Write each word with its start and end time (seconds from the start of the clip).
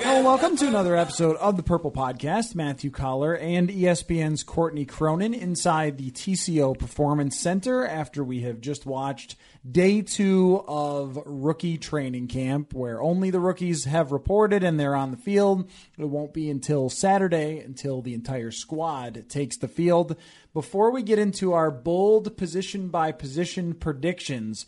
Hello, 0.00 0.22
welcome 0.22 0.56
to 0.56 0.66
another 0.66 0.96
episode 0.96 1.36
of 1.36 1.56
the 1.56 1.62
Purple 1.62 1.90
Podcast. 1.90 2.54
Matthew 2.54 2.90
Coller 2.90 3.36
and 3.36 3.68
ESPN's 3.68 4.42
Courtney 4.42 4.84
Cronin 4.84 5.32
inside 5.34 5.98
the 5.98 6.10
TCO 6.10 6.78
Performance 6.78 7.38
Center 7.38 7.86
after 7.86 8.22
we 8.22 8.40
have 8.40 8.60
just 8.60 8.86
watched 8.86 9.36
day 9.70 10.02
two 10.02 10.62
of 10.66 11.18
rookie 11.24 11.78
training 11.78 12.28
camp, 12.28 12.74
where 12.74 13.00
only 13.00 13.30
the 13.30 13.40
rookies 13.40 13.84
have 13.84 14.12
reported 14.12 14.62
and 14.62 14.78
they're 14.78 14.96
on 14.96 15.10
the 15.10 15.16
field. 15.16 15.68
It 15.98 16.08
won't 16.08 16.34
be 16.34 16.50
until 16.50 16.90
Saturday 16.90 17.60
until 17.60 18.02
the 18.02 18.14
entire 18.14 18.50
squad 18.50 19.28
takes 19.28 19.56
the 19.56 19.68
field. 19.68 20.16
Before 20.52 20.90
we 20.90 21.02
get 21.02 21.18
into 21.18 21.52
our 21.52 21.70
bold 21.70 22.36
position 22.36 22.88
by 22.88 23.12
position 23.12 23.74
predictions, 23.74 24.66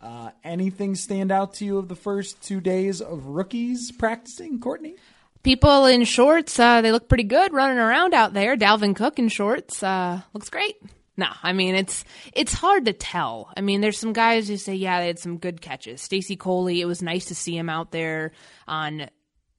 uh, 0.00 0.30
anything 0.44 0.94
stand 0.94 1.32
out 1.32 1.54
to 1.54 1.64
you 1.64 1.78
of 1.78 1.88
the 1.88 1.96
first 1.96 2.40
two 2.42 2.60
days 2.60 3.00
of 3.00 3.26
rookies 3.26 3.92
practicing, 3.92 4.60
Courtney? 4.60 4.96
People 5.42 5.86
in 5.86 6.04
shorts, 6.04 6.58
uh, 6.58 6.80
they 6.80 6.92
look 6.92 7.08
pretty 7.08 7.24
good 7.24 7.52
running 7.52 7.78
around 7.78 8.14
out 8.14 8.32
there. 8.32 8.56
Dalvin 8.56 8.94
Cook 8.94 9.18
in 9.18 9.28
shorts, 9.28 9.82
uh, 9.82 10.20
looks 10.32 10.50
great. 10.50 10.76
No, 11.16 11.26
I 11.42 11.52
mean 11.52 11.74
it's 11.74 12.04
it's 12.32 12.52
hard 12.52 12.84
to 12.84 12.92
tell. 12.92 13.52
I 13.56 13.60
mean, 13.60 13.80
there's 13.80 13.98
some 13.98 14.12
guys 14.12 14.46
who 14.46 14.56
say, 14.56 14.76
yeah, 14.76 15.00
they 15.00 15.08
had 15.08 15.18
some 15.18 15.38
good 15.38 15.60
catches. 15.60 16.00
Stacy 16.00 16.36
Coley, 16.36 16.80
it 16.80 16.86
was 16.86 17.02
nice 17.02 17.26
to 17.26 17.34
see 17.34 17.56
him 17.56 17.68
out 17.68 17.90
there 17.90 18.30
on 18.68 19.10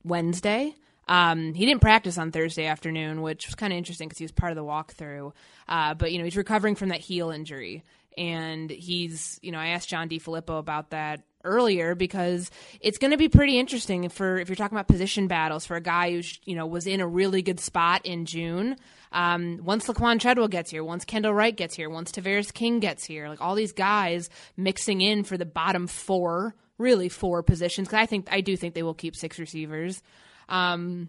Wednesday. 0.05 0.73
Um, 1.09 1.55
he 1.55 1.65
didn't 1.65 1.81
practice 1.81 2.17
on 2.17 2.31
Thursday 2.31 2.67
afternoon, 2.67 3.21
which 3.21 3.47
was 3.47 3.55
kind 3.55 3.73
of 3.73 3.77
interesting 3.77 4.07
because 4.07 4.19
he 4.19 4.23
was 4.23 4.31
part 4.31 4.51
of 4.51 4.55
the 4.55 4.63
walkthrough. 4.63 5.33
Uh, 5.67 5.95
but 5.95 6.11
you 6.11 6.19
know, 6.19 6.23
he's 6.23 6.37
recovering 6.37 6.75
from 6.75 6.89
that 6.89 7.01
heel 7.01 7.29
injury, 7.31 7.83
and 8.19 8.69
he's 8.69 9.39
you 9.41 9.51
know, 9.51 9.57
I 9.57 9.67
asked 9.67 9.89
John 9.89 10.09
DeFilippo 10.09 10.59
about 10.59 10.91
that 10.91 11.21
earlier 11.45 11.95
because 11.95 12.51
it's 12.81 12.97
going 12.97 13.11
to 13.11 13.17
be 13.17 13.29
pretty 13.29 13.57
interesting 13.57 14.09
for 14.09 14.37
if 14.37 14.49
you're 14.49 14.57
talking 14.57 14.75
about 14.77 14.89
position 14.89 15.27
battles 15.27 15.65
for 15.65 15.77
a 15.77 15.81
guy 15.81 16.11
who 16.11 16.21
you 16.43 16.55
know 16.55 16.67
was 16.67 16.85
in 16.85 16.99
a 16.99 17.07
really 17.07 17.41
good 17.41 17.59
spot 17.59 18.05
in 18.05 18.25
June. 18.25 18.75
Um, 19.11 19.61
once 19.63 19.87
Laquan 19.87 20.19
Treadwell 20.19 20.49
gets 20.49 20.69
here, 20.69 20.83
once 20.83 21.05
Kendall 21.05 21.33
Wright 21.33 21.55
gets 21.55 21.75
here, 21.75 21.89
once 21.89 22.11
Tavarres 22.11 22.53
King 22.53 22.79
gets 22.79 23.05
here, 23.05 23.29
like 23.29 23.41
all 23.41 23.55
these 23.55 23.71
guys 23.71 24.29
mixing 24.57 25.01
in 25.01 25.23
for 25.23 25.37
the 25.37 25.45
bottom 25.45 25.87
four, 25.87 26.53
really 26.77 27.09
four 27.09 27.41
positions. 27.41 27.87
Because 27.87 28.03
I 28.03 28.05
think 28.05 28.27
I 28.31 28.41
do 28.41 28.57
think 28.57 28.75
they 28.75 28.83
will 28.83 28.93
keep 28.93 29.15
six 29.15 29.39
receivers. 29.39 30.03
Um, 30.49 31.07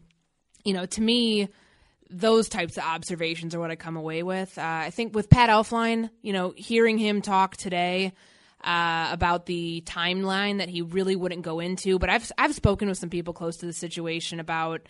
you 0.65 0.75
know, 0.75 0.87
to 0.87 1.01
me, 1.03 1.49
those 2.11 2.49
types 2.49 2.77
of 2.77 2.85
observations 2.85 3.55
are 3.55 3.61
what 3.61 3.71
I 3.71 3.77
come 3.77 3.97
away 3.97 4.23
with. 4.23 4.59
Uh, 4.59 4.63
I 4.63 4.91
think 4.91 5.15
with 5.15 5.31
Pat 5.31 5.49
Elflein, 5.49 6.11
you 6.23 6.33
know, 6.33 6.53
hearing 6.57 6.99
him 6.99 7.23
talk 7.23 7.57
today 7.57 8.13
uh, 8.63 9.09
about 9.11 9.47
the 9.47 9.83
timeline 9.87 10.59
that 10.59 10.69
he 10.69 10.83
really 10.83 11.17
wouldn't 11.17 11.43
go 11.43 11.61
into, 11.61 11.99
but 11.99 12.11
I've 12.11 12.31
I've 12.37 12.55
spoken 12.55 12.89
with 12.89 12.99
some 12.99 13.11
people 13.11 13.33
close 13.33 13.57
to 13.59 13.67
the 13.67 13.73
situation 13.73 14.41
about, 14.41 14.83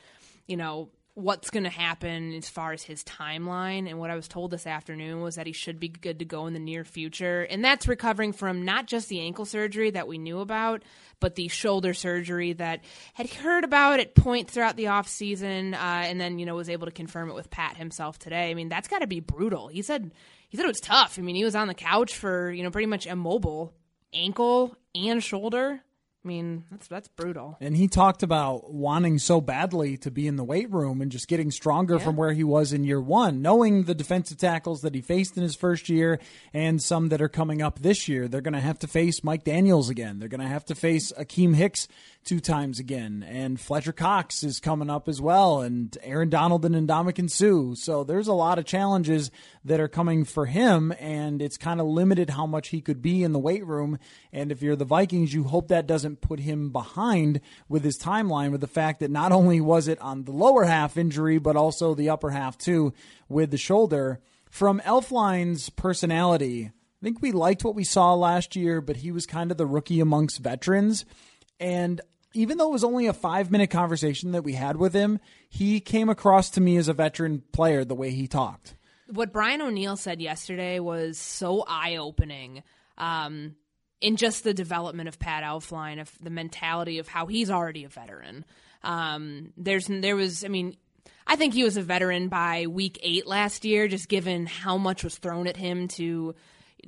you 0.47 0.57
know, 0.57 0.89
what's 1.15 1.51
going 1.51 1.65
to 1.65 1.71
happen 1.71 2.33
as 2.35 2.49
far 2.49 2.73
as 2.73 2.83
his 2.83 3.03
timeline. 3.05 3.89
And 3.89 3.99
what 3.99 4.11
I 4.11 4.15
was 4.15 4.29
told 4.29 4.51
this 4.51 4.67
afternoon 4.67 5.21
was 5.21 5.35
that 5.35 5.47
he 5.47 5.53
should 5.53 5.81
be 5.81 5.89
good 5.89 6.21
to 6.21 6.25
go 6.25 6.47
in 6.47 6.53
the 6.53 6.61
near 6.61 6.85
future. 6.85 7.43
And 7.43 7.65
that's 7.65 7.89
recovering 7.89 8.33
from 8.33 8.65
not 8.65 8.87
just 8.87 9.09
the 9.09 9.21
ankle 9.21 9.45
surgery 9.45 9.91
that 9.91 10.09
we 10.09 10.19
knew 10.19 10.39
about, 10.39 10.83
but 11.19 11.35
the 11.35 11.49
shoulder 11.49 11.95
surgery 11.95 12.53
that 12.55 12.85
had 13.15 13.29
heard 13.31 13.65
about 13.65 14.01
at 14.01 14.15
points 14.15 14.55
throughout 14.55 14.77
the 14.77 14.85
offseason 14.85 15.75
uh, 15.75 15.77
and 15.77 16.21
then, 16.21 16.39
you 16.39 16.47
know, 16.47 16.55
was 16.55 16.71
able 16.71 16.87
to 16.87 16.93
confirm 16.93 17.29
it 17.29 17.35
with 17.35 17.51
Pat 17.51 17.77
himself 17.77 18.19
today. 18.19 18.51
I 18.51 18.55
mean, 18.55 18.69
that's 18.69 18.89
got 18.89 19.01
to 19.01 19.07
be 19.07 19.21
brutal. 19.21 19.69
He 19.69 19.83
said 19.83 20.13
he 20.49 20.57
said 20.57 20.65
it 20.65 20.69
was 20.69 20.81
tough. 20.81 21.19
I 21.19 21.23
mean, 21.23 21.37
he 21.37 21.45
was 21.45 21.55
on 21.55 21.69
the 21.69 21.75
couch 21.75 22.17
for, 22.17 22.51
you 22.51 22.65
know, 22.65 22.71
pretty 22.71 22.87
much 22.87 23.07
immobile, 23.07 23.73
ankle 24.13 24.77
and 24.95 25.23
shoulder. 25.23 25.81
I 26.23 26.29
mean, 26.29 26.65
that's 26.71 26.87
that's 26.87 27.09
brutal. 27.09 27.57
And 27.63 27.75
he 27.75 27.89
talked 27.89 28.23
about 28.23 28.75
wanting 28.75 29.19
so 29.19 29.41
badly 29.41 29.97
to 29.99 30.11
be 30.11 30.27
in 30.27 30.37
the 30.37 30.45
weight 30.45 30.71
room 30.71 31.01
and 31.01 31.11
just 31.11 31.29
getting 31.29 31.51
stronger 31.51 31.99
from 31.99 32.15
where 32.15 32.33
he 32.33 32.45
was 32.45 32.75
in 32.75 32.85
year 32.85 33.01
one, 33.01 33.41
knowing 33.41 33.85
the 33.85 33.95
defensive 33.95 34.37
tackles 34.37 34.83
that 34.83 34.95
he 34.95 35.01
faced 35.01 35.39
in 35.39 35.43
his 35.43 35.57
first 35.57 35.89
year 35.89 36.21
and 36.53 36.83
some 36.83 37.09
that 37.09 37.23
are 37.23 37.29
coming 37.29 37.63
up 37.63 37.79
this 37.79 38.07
year. 38.07 38.29
They're 38.29 38.43
going 38.43 38.53
to 38.53 38.61
have 38.61 38.79
to 38.81 38.87
face 38.87 39.25
Mike 39.25 39.45
Daniels 39.45 39.89
again. 39.89 40.19
They're 40.19 40.29
going 40.29 40.43
to 40.43 40.47
have 40.47 40.67
to 40.67 40.75
face 40.75 41.11
Akiem 41.13 41.55
Hicks 41.55 41.89
two 42.25 42.41
times 42.41 42.79
again. 42.79 43.25
And 43.27 43.59
Fletcher 43.59 43.93
Cox 43.93 44.43
is 44.43 44.61
coming 44.61 44.91
up 44.91 45.09
as 45.09 45.21
well, 45.21 45.63
and 45.63 45.97
Aaron 46.03 46.29
Donald 46.29 46.65
and 46.65 46.75
Ndamukong 46.89 47.31
Suh. 47.31 47.75
So 47.75 48.05
there's 48.05 48.29
a 48.29 48.33
lot 48.33 48.59
of 48.59 48.65
challenges 48.65 49.31
that 49.65 49.81
are 49.81 49.89
coming 49.89 50.25
for 50.25 50.47
him, 50.47 50.93
and 50.99 51.41
it's 51.41 51.57
kind 51.57 51.81
of 51.81 51.87
limited 51.87 52.31
how 52.31 52.47
much 52.47 52.69
he 52.69 52.81
could 52.81 53.03
be 53.03 53.23
in 53.23 53.33
the 53.33 53.39
weight 53.39 53.67
room. 53.67 53.99
And 54.33 54.53
if 54.53 54.63
you're 54.63 54.77
the 54.77 54.85
Vikings, 54.85 55.35
you 55.35 55.45
hope 55.45 55.69
that 55.69 55.87
doesn't 55.87 56.21
put 56.21 56.41
him 56.41 56.71
behind 56.71 57.41
with 57.69 57.85
his 57.85 57.99
timeline, 57.99 58.53
with 58.53 58.61
the 58.61 58.67
fact 58.67 59.01
that 59.01 59.11
not 59.11 59.33
only 59.33 59.61
was 59.61 59.89
it 59.89 60.01
on 60.01 60.25
the 60.25 60.33
lower 60.33 60.65
half 60.65 60.97
injury, 60.97 61.39
but 61.39 61.57
also 61.57 61.95
the 61.95 62.11
upper 62.11 62.31
half 62.31 62.57
too 62.59 62.93
with 63.29 63.51
the 63.51 63.59
shoulder. 63.59 64.21
From 64.51 64.81
Elflein's 64.81 65.71
personality, 65.71 66.73
I 67.01 67.05
think 67.05 67.23
we 67.23 67.33
liked 67.33 67.65
what 67.65 67.75
we 67.75 67.85
saw 67.85 68.13
last 68.15 68.57
year, 68.57 68.81
but 68.81 68.99
he 68.99 69.11
was 69.11 69.25
kind 69.25 69.51
of 69.51 69.57
the 69.57 69.67
rookie 69.67 70.01
amongst 70.01 70.41
veterans. 70.41 71.07
And 71.61 72.01
even 72.33 72.59
though 72.59 72.69
it 72.69 72.73
was 72.73 72.85
only 72.85 73.07
a 73.07 73.13
five 73.13 73.51
minute 73.51 73.71
conversation 73.71 74.33
that 74.33 74.43
we 74.43 74.55
had 74.55 74.77
with 74.77 74.95
him, 74.95 75.21
he 75.49 75.79
came 75.79 76.09
across 76.09 76.51
to 76.51 76.61
me 76.61 76.77
as 76.77 76.89
a 76.89 76.95
veteran 76.95 77.43
player 77.53 77.85
the 77.85 77.95
way 77.95 78.11
he 78.11 78.27
talked. 78.27 78.75
What 79.07 79.33
Brian 79.33 79.61
O'Neill 79.61 79.97
said 79.97 80.21
yesterday 80.21 80.79
was 80.79 81.19
so 81.19 81.65
eye 81.67 81.97
opening. 81.97 82.63
Um, 82.97 83.57
in 84.01 84.17
just 84.17 84.45
the 84.45 84.55
development 84.55 85.09
of 85.09 85.19
Pat 85.19 85.45
Elflein, 85.45 86.01
of 86.01 86.11
the 86.21 86.31
mentality 86.31 86.99
of 86.99 87.09
how 87.09 87.27
he's 87.27 87.51
already 87.51 87.85
a 87.85 87.89
veteran. 87.89 88.45
Um, 88.83 89.53
there's 89.57 89.89
there 89.89 90.17
was, 90.17 90.45
I 90.45 90.49
mean, 90.49 90.77
I 91.27 91.37
think 91.37 91.55
he 91.55 91.65
was 91.65 91.77
a 91.77 91.83
veteran 91.83 92.29
by 92.29 92.67
week 92.67 92.99
eight 93.03 93.27
last 93.27 93.65
year, 93.65 93.89
just 93.89 94.09
given 94.09 94.47
how 94.47 94.79
much 94.79 95.05
was 95.05 95.19
thrown 95.19 95.47
at 95.47 95.57
him 95.57 95.89
to 95.89 96.35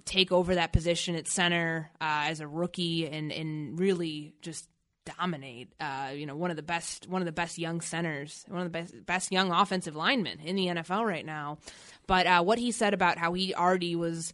take 0.05 0.33
over 0.33 0.55
that 0.55 0.73
position 0.73 1.15
at 1.15 1.29
center 1.29 1.91
uh, 2.01 2.25
as 2.27 2.41
a 2.41 2.47
rookie 2.47 3.09
and 3.09 3.33
and 3.33 3.79
really 3.79 4.35
just 4.43 4.69
dominate. 5.05 5.73
Uh, 5.81 6.11
you 6.15 6.27
know, 6.27 6.37
one 6.37 6.51
of 6.51 6.57
the 6.57 6.63
best 6.63 7.09
one 7.09 7.23
of 7.23 7.27
the 7.27 7.33
best 7.33 7.59
young 7.59 7.81
centers, 7.81 8.45
one 8.49 8.61
of 8.61 8.65
the 8.65 8.79
best 8.79 9.07
best 9.07 9.33
young 9.33 9.51
offensive 9.51 9.97
linemen 9.97 10.41
in 10.41 10.57
the 10.57 10.67
NFL 10.67 11.07
right 11.07 11.27
now. 11.27 11.59
But 12.07 12.27
uh, 12.27 12.43
what 12.43 12.59
he 12.59 12.73
said 12.73 12.95
about 12.95 13.19
how 13.19 13.33
he 13.33 13.55
already 13.55 13.97
was 13.97 14.33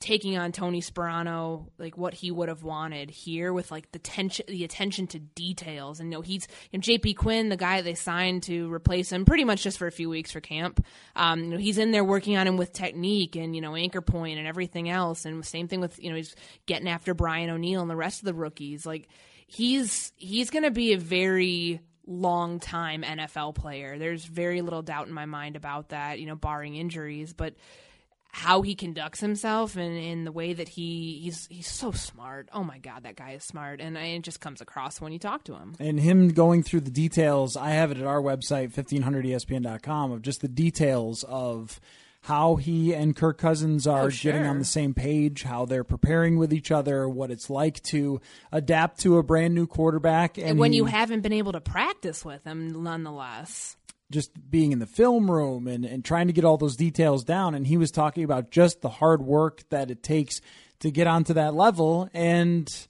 taking 0.00 0.38
on 0.38 0.52
Tony 0.52 0.80
Sparano, 0.80 1.66
like 1.76 1.98
what 1.98 2.14
he 2.14 2.30
would 2.30 2.48
have 2.48 2.62
wanted 2.62 3.10
here 3.10 3.52
with 3.52 3.72
like 3.72 3.90
the 3.90 3.98
tension, 3.98 4.44
the 4.46 4.62
attention 4.62 5.08
to 5.08 5.18
details. 5.18 5.98
And 5.98 6.12
you 6.12 6.18
know, 6.18 6.22
he's 6.22 6.46
you 6.70 6.78
know, 6.78 6.82
JP 6.82 7.16
Quinn, 7.16 7.48
the 7.48 7.56
guy 7.56 7.80
they 7.82 7.94
signed 7.94 8.44
to 8.44 8.72
replace 8.72 9.10
him 9.10 9.24
pretty 9.24 9.44
much 9.44 9.62
just 9.62 9.76
for 9.76 9.88
a 9.88 9.92
few 9.92 10.08
weeks 10.08 10.30
for 10.30 10.40
camp. 10.40 10.84
Um, 11.16 11.44
you 11.44 11.50
know, 11.50 11.56
he's 11.56 11.78
in 11.78 11.90
there 11.90 12.04
working 12.04 12.36
on 12.36 12.46
him 12.46 12.56
with 12.56 12.72
technique 12.72 13.34
and, 13.34 13.56
you 13.56 13.60
know, 13.60 13.74
anchor 13.74 14.00
point 14.00 14.38
and 14.38 14.46
everything 14.46 14.88
else. 14.88 15.24
And 15.24 15.44
same 15.44 15.66
thing 15.66 15.80
with, 15.80 16.00
you 16.00 16.10
know, 16.10 16.16
he's 16.16 16.36
getting 16.66 16.88
after 16.88 17.12
Brian 17.12 17.50
O'Neill 17.50 17.82
and 17.82 17.90
the 17.90 17.96
rest 17.96 18.20
of 18.20 18.26
the 18.26 18.34
rookies. 18.34 18.86
Like 18.86 19.08
he's, 19.48 20.12
he's 20.16 20.50
going 20.50 20.64
to 20.64 20.70
be 20.70 20.92
a 20.92 20.98
very, 20.98 21.80
long 22.10 22.58
time 22.58 23.02
NFL 23.02 23.54
player. 23.54 23.98
There's 23.98 24.24
very 24.24 24.62
little 24.62 24.80
doubt 24.80 25.08
in 25.08 25.12
my 25.12 25.26
mind 25.26 25.56
about 25.56 25.90
that, 25.90 26.18
you 26.18 26.26
know, 26.26 26.36
barring 26.36 26.74
injuries, 26.74 27.34
but 27.34 27.54
how 28.38 28.62
he 28.62 28.74
conducts 28.74 29.20
himself 29.20 29.76
and 29.76 29.96
in 29.96 30.24
the 30.24 30.32
way 30.32 30.52
that 30.52 30.68
he 30.68 31.20
he's 31.22 31.46
he's 31.50 31.66
so 31.66 31.90
smart. 31.92 32.48
Oh 32.52 32.62
my 32.62 32.78
god, 32.78 33.02
that 33.02 33.16
guy 33.16 33.32
is 33.32 33.44
smart, 33.44 33.80
and 33.80 33.96
it 33.96 34.22
just 34.22 34.40
comes 34.40 34.60
across 34.60 35.00
when 35.00 35.12
you 35.12 35.18
talk 35.18 35.44
to 35.44 35.54
him. 35.54 35.74
And 35.80 35.98
him 35.98 36.28
going 36.28 36.62
through 36.62 36.80
the 36.82 36.90
details, 36.90 37.56
I 37.56 37.70
have 37.70 37.90
it 37.90 37.98
at 37.98 38.04
our 38.06 38.20
website 38.22 38.72
1500espn.com 38.72 40.12
of 40.12 40.22
just 40.22 40.40
the 40.40 40.48
details 40.48 41.24
of 41.24 41.80
how 42.22 42.56
he 42.56 42.92
and 42.94 43.14
Kirk 43.14 43.38
Cousins 43.38 43.86
are 43.86 44.02
Oh, 44.06 44.08
sure. 44.08 44.32
getting 44.32 44.46
on 44.46 44.58
the 44.58 44.64
same 44.64 44.92
page, 44.92 45.44
how 45.44 45.64
they're 45.64 45.84
preparing 45.84 46.36
with 46.36 46.52
each 46.52 46.70
other, 46.72 47.08
what 47.08 47.30
it's 47.30 47.48
like 47.48 47.80
to 47.84 48.20
adapt 48.50 49.00
to 49.00 49.18
a 49.18 49.22
brand 49.22 49.54
new 49.54 49.66
quarterback, 49.66 50.36
and 50.36 50.58
when 50.58 50.72
he- 50.72 50.78
you 50.78 50.86
haven't 50.86 51.20
been 51.20 51.32
able 51.32 51.52
to 51.52 51.60
practice 51.60 52.24
with 52.24 52.42
him, 52.44 52.82
nonetheless. 52.82 53.76
Just 54.10 54.50
being 54.50 54.72
in 54.72 54.78
the 54.78 54.86
film 54.86 55.30
room 55.30 55.66
and, 55.66 55.84
and 55.84 56.04
trying 56.04 56.26
to 56.28 56.32
get 56.32 56.44
all 56.44 56.56
those 56.56 56.76
details 56.76 57.24
down. 57.24 57.54
And 57.54 57.66
he 57.66 57.76
was 57.76 57.90
talking 57.90 58.24
about 58.24 58.50
just 58.50 58.80
the 58.80 58.88
hard 58.88 59.22
work 59.22 59.62
that 59.70 59.90
it 59.90 60.02
takes 60.02 60.40
to 60.80 60.90
get 60.90 61.06
onto 61.06 61.34
that 61.34 61.54
level. 61.54 62.08
And, 62.14 62.87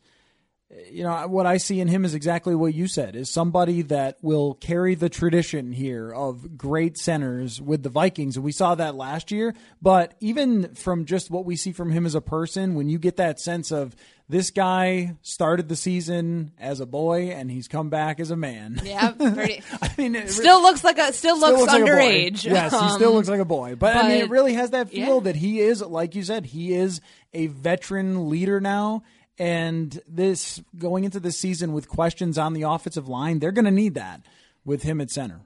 you 0.91 1.03
know, 1.03 1.27
what 1.29 1.47
I 1.47 1.57
see 1.57 1.81
in 1.81 1.89
him 1.89 2.05
is 2.05 2.15
exactly 2.15 2.55
what 2.55 2.75
you 2.75 2.89
said 2.89 3.17
is 3.17 3.33
somebody 3.33 3.83
that 3.83 4.19
will 4.21 4.55
carry 4.55 4.95
the 4.95 5.09
tradition 5.09 5.73
here 5.73 6.11
of 6.11 6.59
great 6.59 6.99
centers 6.99 7.61
with 7.61 7.83
the 7.83 7.89
Vikings. 7.89 8.37
And 8.37 8.45
we 8.45 8.53
saw 8.53 8.75
that 8.75 8.95
last 8.95 9.31
year. 9.31 9.55
But 9.81 10.15
even 10.21 10.75
from 10.75 11.07
just 11.07 11.31
what 11.31 11.47
we 11.47 11.57
see 11.57 11.73
from 11.73 11.91
him 11.91 12.05
as 12.05 12.15
a 12.15 12.21
person, 12.21 12.75
when 12.75 12.91
you 12.91 12.99
get 12.99 13.17
that 13.17 13.41
sense 13.41 13.71
of 13.71 13.97
this 14.29 14.51
guy 14.51 15.17
started 15.23 15.71
the 15.71 15.77
season 15.77 16.53
as 16.59 16.81
a 16.81 16.87
boy 16.87 17.29
and 17.31 17.51
he's 17.51 17.67
come 17.67 17.89
back 17.89 18.21
as 18.21 18.31
a 18.31 18.37
man. 18.37 18.79
Yeah, 18.85 19.13
pretty, 19.13 19.63
I 19.83 19.91
mean, 19.97 20.15
it, 20.15 20.29
still 20.31 20.61
looks 20.61 20.85
like 20.85 20.99
a 20.99 21.15
still 21.15 21.37
still 21.39 21.53
looks, 21.61 21.73
like 21.73 21.81
boy. 21.83 21.89
underage. 21.89 22.45
Yes, 22.45 22.73
he 22.73 22.77
Um, 22.77 22.91
still 22.91 23.15
looks 23.15 23.31
like 23.31 23.41
a 23.41 23.47
boy. 23.47 23.75
But, 23.75 23.97
I 23.97 24.03
mean, 24.07 24.19
it 24.19 24.29
really 24.29 24.53
has 24.53 24.71
that 24.71 24.91
feel 24.91 25.15
yeah. 25.15 25.21
that 25.21 25.37
he 25.37 25.61
is, 25.61 25.81
like 25.81 26.15
you 26.15 26.23
said, 26.25 26.45
he 26.45 26.75
is 26.75 27.01
a 27.33 27.47
veteran 27.47 28.29
leader 28.29 28.61
now. 28.61 29.03
And 29.39 30.01
this 30.09 30.61
going 30.77 31.05
into 31.05 31.21
this 31.21 31.39
season 31.39 31.73
with 31.73 31.89
questions 31.89 32.39
on 32.39 32.55
the 32.55 32.63
offensive 32.63 33.09
line, 33.09 33.39
they're 33.39 33.53
going 33.53 33.65
to 33.67 33.71
need 33.71 33.95
that 33.95 34.23
with 34.65 34.83
him 34.83 35.01
at 35.01 35.11
center. 35.11 35.41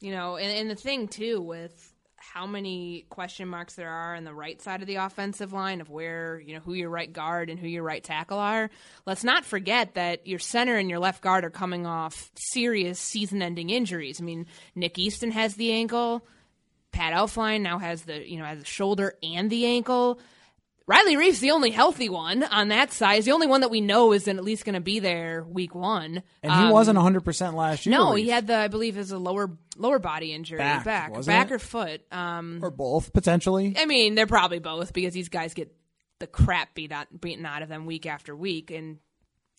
You 0.00 0.12
know, 0.12 0.36
and, 0.36 0.56
and 0.56 0.70
the 0.70 0.74
thing 0.74 1.08
too 1.08 1.40
with 1.40 1.92
how 2.16 2.46
many 2.46 3.06
question 3.08 3.48
marks 3.48 3.74
there 3.74 3.88
are 3.88 4.14
on 4.14 4.24
the 4.24 4.34
right 4.34 4.60
side 4.60 4.82
of 4.82 4.86
the 4.86 4.96
offensive 4.96 5.52
line 5.52 5.80
of 5.80 5.88
where, 5.88 6.40
you 6.40 6.54
know, 6.54 6.60
who 6.60 6.74
your 6.74 6.90
right 6.90 7.12
guard 7.12 7.48
and 7.48 7.58
who 7.58 7.66
your 7.66 7.82
right 7.82 8.04
tackle 8.04 8.38
are. 8.38 8.70
Let's 9.06 9.24
not 9.24 9.44
forget 9.44 9.94
that 9.94 10.26
your 10.26 10.38
center 10.38 10.76
and 10.76 10.90
your 10.90 10.98
left 10.98 11.22
guard 11.22 11.44
are 11.44 11.50
coming 11.50 11.86
off 11.86 12.30
serious 12.36 13.00
season 13.00 13.40
ending 13.40 13.70
injuries. 13.70 14.20
I 14.20 14.24
mean, 14.24 14.46
Nick 14.74 14.98
Easton 14.98 15.30
has 15.30 15.54
the 15.54 15.72
ankle, 15.72 16.24
Pat 16.92 17.12
Elflein 17.12 17.60
now 17.62 17.78
has 17.78 18.02
the, 18.02 18.28
you 18.28 18.38
know, 18.38 18.44
has 18.44 18.58
the 18.58 18.64
shoulder 18.64 19.14
and 19.22 19.50
the 19.50 19.66
ankle. 19.66 20.20
Riley 20.88 21.16
Reiff's 21.16 21.40
the 21.40 21.50
only 21.50 21.70
healthy 21.70 22.08
one 22.08 22.42
on 22.42 22.68
that 22.68 22.92
side. 22.92 23.16
He's 23.16 23.26
the 23.26 23.32
only 23.32 23.46
one 23.46 23.60
that 23.60 23.70
we 23.70 23.82
know 23.82 24.12
is 24.14 24.26
at 24.26 24.42
least 24.42 24.64
going 24.64 24.74
to 24.74 24.80
be 24.80 25.00
there 25.00 25.44
week 25.46 25.74
one. 25.74 26.22
And 26.42 26.50
he 26.52 26.58
Um, 26.64 26.70
wasn't 26.70 26.98
100% 26.98 27.54
last 27.54 27.84
year. 27.84 27.94
no, 27.96 28.14
Reese. 28.14 28.24
he 28.24 28.30
had 28.30 28.46
the 28.46 28.56
I 28.56 28.68
believe 28.68 28.96
is 28.96 29.10
a 29.12 29.18
lower 29.18 29.50
lower 29.76 29.98
body 29.98 30.32
injury, 30.32 30.56
Back, 30.58 30.84
back, 30.84 31.24
back 31.26 31.52
or 31.52 31.58
foot. 31.58 32.00
Um, 32.10 32.60
Or 32.62 32.70
both, 32.70 33.12
potentially. 33.12 33.74
I 33.78 33.84
mean, 33.84 34.14
they're 34.14 34.26
probably 34.26 34.58
both 34.60 34.94
because 34.94 35.12
these 35.12 35.28
guys 35.28 35.52
get 35.52 35.72
the 36.20 36.26
crap 36.26 36.74
beat 36.74 36.90
out, 36.90 37.06
beaten 37.20 37.44
out 37.46 37.60
of 37.62 37.68
them 37.68 37.84
week 37.84 38.06
after 38.06 38.34
week, 38.34 38.70
and 38.70 38.96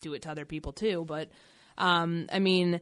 do 0.02 0.14
it 0.16 0.24
to 0.24 0.32
other 0.32 0.46
people 0.46 0.74
too. 0.74 1.06
But 1.08 1.30
um, 1.78 2.25
I 2.34 2.40
mean, 2.40 2.82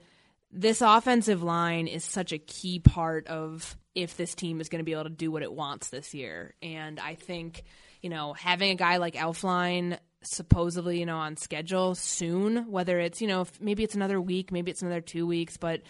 this 0.53 0.81
offensive 0.81 1.43
line 1.43 1.87
is 1.87 2.05
such 2.05 2.31
a 2.31 2.37
key 2.37 2.79
part 2.79 3.27
of 3.27 3.75
if 3.93 4.15
this 4.15 4.33
team 4.35 4.61
is 4.61 4.69
going 4.69 4.79
to 4.79 4.85
be 4.85 4.93
able 4.93 5.03
to 5.03 5.09
do 5.09 5.31
what 5.31 5.43
it 5.43 5.51
wants 5.51 5.89
this 5.89 6.13
year. 6.13 6.53
And 6.61 6.97
I 6.99 7.15
think, 7.15 7.63
you 8.07 8.11
know, 8.11 8.31
having 8.31 8.71
a 8.71 8.75
guy 8.75 8.97
like 8.97 9.15
Elflein 9.15 9.99
supposedly, 10.21 10.97
you 10.97 11.05
know, 11.05 11.17
on 11.17 11.35
schedule 11.35 11.93
soon, 11.93 12.71
whether 12.71 13.01
it's, 13.01 13.21
you 13.21 13.27
know, 13.27 13.45
maybe 13.59 13.83
it's 13.83 13.95
another 13.95 14.21
week, 14.21 14.49
maybe 14.49 14.71
it's 14.71 14.81
another 14.81 15.01
two 15.01 15.27
weeks, 15.27 15.57
but 15.57 15.81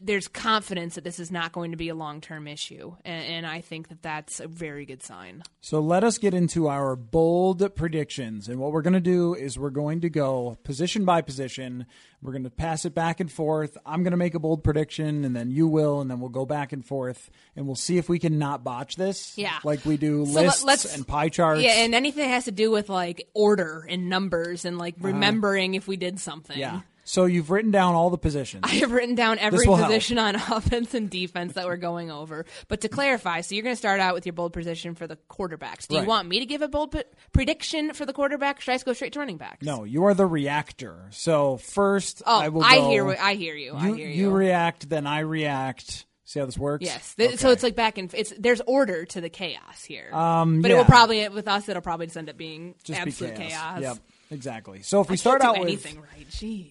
there's 0.00 0.26
confidence 0.26 0.94
that 0.94 1.04
this 1.04 1.18
is 1.20 1.30
not 1.30 1.52
going 1.52 1.70
to 1.72 1.76
be 1.76 1.90
a 1.90 1.94
long 1.94 2.20
term 2.20 2.48
issue. 2.48 2.94
And, 3.04 3.24
and 3.26 3.46
I 3.46 3.60
think 3.60 3.88
that 3.88 4.02
that's 4.02 4.40
a 4.40 4.48
very 4.48 4.86
good 4.86 5.02
sign. 5.02 5.42
So 5.60 5.80
let 5.80 6.02
us 6.02 6.16
get 6.18 6.32
into 6.32 6.68
our 6.68 6.96
bold 6.96 7.74
predictions. 7.74 8.48
And 8.48 8.58
what 8.58 8.72
we're 8.72 8.82
going 8.82 8.94
to 8.94 9.00
do 9.00 9.34
is 9.34 9.58
we're 9.58 9.70
going 9.70 10.00
to 10.00 10.08
go 10.08 10.56
position 10.64 11.04
by 11.04 11.20
position. 11.20 11.86
We're 12.22 12.32
going 12.32 12.44
to 12.44 12.50
pass 12.50 12.84
it 12.84 12.94
back 12.94 13.20
and 13.20 13.30
forth. 13.30 13.76
I'm 13.84 14.02
going 14.02 14.12
to 14.12 14.16
make 14.16 14.34
a 14.34 14.38
bold 14.38 14.62
prediction, 14.62 15.24
and 15.24 15.34
then 15.34 15.50
you 15.50 15.66
will, 15.66 16.00
and 16.00 16.08
then 16.10 16.20
we'll 16.20 16.28
go 16.30 16.46
back 16.46 16.72
and 16.72 16.86
forth, 16.86 17.30
and 17.56 17.66
we'll 17.66 17.74
see 17.74 17.98
if 17.98 18.08
we 18.08 18.18
can 18.20 18.38
not 18.38 18.62
botch 18.62 18.94
this. 18.94 19.36
Yeah. 19.36 19.58
Like 19.64 19.84
we 19.84 19.96
do 19.96 20.24
So 20.26 20.40
lists 20.42 20.64
let's- 20.64 20.94
and 20.96 21.06
pie 21.06 21.28
charts. 21.28 21.62
Yeah, 21.62 21.72
and 21.84 21.94
anything 21.94 22.22
that 22.22 22.30
has 22.30 22.44
to 22.44 22.52
do 22.52 22.70
with 22.70 22.88
like 22.88 23.28
order 23.34 23.86
and 23.90 24.08
numbers 24.08 24.64
and 24.64 24.78
like 24.78 24.94
remembering 25.00 25.74
if 25.74 25.86
we 25.88 25.96
did 25.96 26.18
something. 26.20 26.62
Uh-huh. 26.62 26.76
Yeah. 26.76 26.80
So 27.04 27.24
you've 27.24 27.50
written 27.50 27.70
down 27.72 27.94
all 27.94 28.10
the 28.10 28.18
positions. 28.18 28.62
I 28.64 28.74
have 28.76 28.92
written 28.92 29.14
down 29.16 29.38
every 29.40 29.66
will 29.66 29.74
help. 29.76 29.88
position 29.88 30.18
on 30.18 30.34
offense 30.50 30.94
and 30.94 31.10
defense 31.10 31.54
that 31.54 31.66
we're 31.66 31.76
going 31.76 32.10
over. 32.10 32.44
But 32.68 32.82
to 32.82 32.88
clarify, 32.88 33.40
so 33.40 33.54
you're 33.54 33.64
going 33.64 33.74
to 33.74 33.78
start 33.78 33.98
out 34.00 34.14
with 34.14 34.24
your 34.24 34.32
bold 34.34 34.52
position 34.52 34.94
for 34.94 35.06
the 35.08 35.16
quarterbacks. 35.28 35.88
Do 35.88 35.96
Right. 35.96 36.02
you 36.02 36.08
want 36.08 36.28
me 36.28 36.38
to 36.38 36.46
give 36.46 36.62
a 36.62 36.68
bold 36.68 36.92
p- 36.92 37.02
prediction 37.32 37.92
for 37.92 38.06
the 38.06 38.12
quarterback? 38.12 38.60
Should 38.60 38.70
I 38.70 38.74
just 38.74 38.84
go 38.84 38.92
straight 38.92 39.12
to 39.14 39.18
running 39.18 39.36
backs? 39.36 39.66
no, 39.66 39.84
you 39.84 40.04
are 40.04 40.14
the 40.14 40.26
reactor. 40.26 41.08
So 41.10 41.56
first, 41.56 42.22
Oh, 42.24 42.40
I 42.40 42.48
will. 42.50 42.62
I 42.62 42.76
go- 42.76 42.88
hear. 42.90 43.04
what- 43.04 43.18
I 43.18 43.34
hear 43.34 43.54
you. 43.56 43.72
I 43.74 43.88
You, 43.88 43.94
hear 43.94 44.08
you 44.08 44.30
react, 44.30 44.88
then 44.88 45.06
I 45.06 45.20
react. 45.20 46.06
See 46.24 46.38
how 46.40 46.46
this 46.46 46.56
works? 46.56 46.84
Yes. 46.84 47.14
Th- 47.16 47.38
So 47.38 47.50
it's 47.50 47.62
like 47.62 47.74
back 47.76 47.98
and 47.98 48.12
it's 48.14 48.32
there's 48.38 48.62
order 48.66 49.04
to 49.06 49.20
the 49.20 49.28
chaos 49.28 49.82
here. 49.84 50.08
Um, 50.14 50.62
but 50.62 50.70
it 50.70 50.74
will 50.76 50.84
probably 50.84 51.28
with 51.28 51.46
us 51.48 51.68
it'll 51.68 51.82
probably 51.82 52.06
just 52.06 52.16
end 52.16 52.30
up 52.30 52.38
being 52.38 52.74
Just 52.84 53.04
be 53.04 53.10
absolute 53.10 53.34
chaos. 53.34 53.80
Yep, 53.82 53.96
exactly. 54.32 54.82
So 54.82 55.00
if 55.00 55.10
we 55.10 55.16
start 55.16 55.42
out 55.42 55.60
with 55.60 55.84
right. 55.84 56.26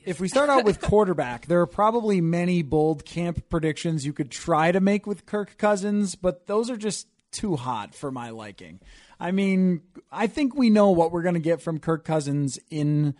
If 0.05 0.19
we 0.19 0.27
start 0.27 0.49
out 0.49 0.65
with 0.65 0.81
quarterback, 0.81 1.45
there 1.45 1.61
are 1.61 1.67
probably 1.67 2.19
many 2.19 2.61
bold 2.61 3.05
camp 3.05 3.49
predictions 3.49 4.05
you 4.05 4.13
could 4.13 4.31
try 4.31 4.71
to 4.71 4.79
make 4.79 5.07
with 5.07 5.25
Kirk 5.25 5.57
Cousins, 5.57 6.15
but 6.15 6.47
those 6.47 6.69
are 6.69 6.77
just 6.77 7.07
too 7.31 7.55
hot 7.55 7.95
for 7.95 8.11
my 8.11 8.31
liking. 8.31 8.79
I 9.19 9.31
mean, 9.31 9.81
I 10.11 10.27
think 10.27 10.55
we 10.55 10.69
know 10.69 10.91
what 10.91 11.11
we're 11.11 11.21
going 11.21 11.35
to 11.35 11.39
get 11.39 11.61
from 11.61 11.79
Kirk 11.79 12.03
Cousins 12.03 12.59
in 12.69 13.15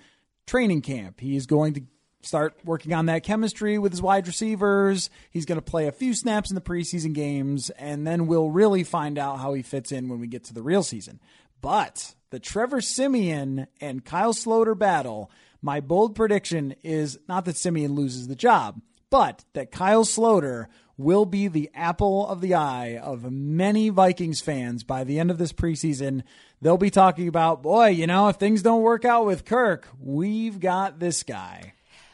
training 0.48 0.82
camp. 0.82 1.20
He's 1.20 1.46
going 1.46 1.74
to 1.76 1.84
start 2.22 2.56
working 2.66 2.94
on 2.94 3.06
that 3.08 3.24
chemistry 3.24 3.78
with 3.78 3.92
his 3.92 4.02
wide 4.02 4.28
receivers. 4.28 5.10
He's 5.30 5.46
going 5.46 5.60
to 5.60 5.62
play 5.62 5.88
a 5.88 5.92
few 5.92 6.14
snaps 6.14 6.52
in 6.52 6.56
the 6.56 6.62
preseason 6.62 7.14
games, 7.14 7.70
and 7.72 8.06
then 8.06 8.28
we'll 8.28 8.50
really 8.50 8.84
find 8.84 9.18
out 9.18 9.40
how 9.40 9.54
he 9.54 9.62
fits 9.62 9.92
in 9.92 10.10
when 10.10 10.20
we 10.20 10.28
get 10.28 10.44
to 10.46 10.54
the 10.54 10.62
real 10.62 10.84
season. 10.84 11.20
But 11.62 12.16
the 12.32 12.40
Trevor 12.40 12.82
Siemian 12.82 13.68
and 13.80 14.04
Kyle 14.04 14.34
Sloter 14.34 14.78
battle, 14.78 15.30
my 15.62 15.80
bold 15.80 16.16
prediction 16.16 16.74
is 16.84 17.20
not 17.28 17.46
that 17.46 17.58
Siemian 17.58 17.94
loses 17.94 18.28
the 18.28 18.36
job, 18.36 18.82
but 19.10 19.46
that 19.54 19.72
Kyle 19.72 20.06
Sloter 20.06 20.68
will 20.98 21.26
be 21.26 21.48
the 21.48 21.70
apple 21.74 22.28
of 22.28 22.42
the 22.42 22.56
eye 22.56 22.98
of 22.98 23.32
many 23.32 23.90
Vikings 23.90 24.40
fans 24.40 24.84
by 24.84 25.04
the 25.04 25.20
end 25.20 25.30
of 25.30 25.38
this 25.38 25.54
preseason. 25.54 26.24
They'll 26.62 26.78
be 26.78 26.90
talking 26.90 27.28
about, 27.28 27.62
boy, 27.62 27.88
you 27.88 28.08
know, 28.08 28.30
if 28.30 28.38
things 28.38 28.62
don't 28.62 28.82
work 28.82 29.04
out 29.04 29.26
with 29.26 29.46
Kirk, 29.46 29.88
we've 30.00 30.60
got 30.60 31.00
this 31.00 31.24
guy. 31.24 31.74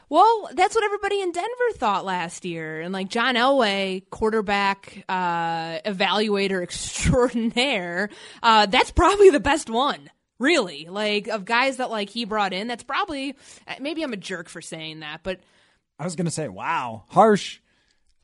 Well, 0.09 0.49
that's 0.53 0.73
what 0.73 0.83
everybody 0.85 1.19
in 1.21 1.31
Denver 1.33 1.71
thought 1.75 2.05
last 2.05 2.45
year. 2.45 2.79
And 2.79 2.93
like 2.93 3.09
John 3.09 3.35
Elway, 3.35 4.03
quarterback 4.09 5.03
uh, 5.09 5.79
evaluator 5.81 6.63
extraordinaire, 6.63 8.09
uh, 8.41 8.65
that's 8.67 8.91
probably 8.91 9.29
the 9.29 9.39
best 9.39 9.69
one. 9.69 10.09
Really, 10.39 10.85
like 10.87 11.27
of 11.29 11.45
guys 11.45 11.77
that 11.77 11.89
like 11.89 12.09
he 12.11 12.23
brought 12.25 12.53
in, 12.53 12.67
that's 12.67 12.83
probably 12.83 13.35
maybe 13.81 14.03
I'm 14.03 14.13
a 14.13 14.17
jerk 14.17 14.49
for 14.49 14.61
saying 14.61 14.99
that, 14.99 15.21
but 15.23 15.39
I 15.97 16.03
was 16.03 16.15
going 16.15 16.25
to 16.25 16.31
say, 16.31 16.47
wow, 16.47 17.05
harsh. 17.09 17.59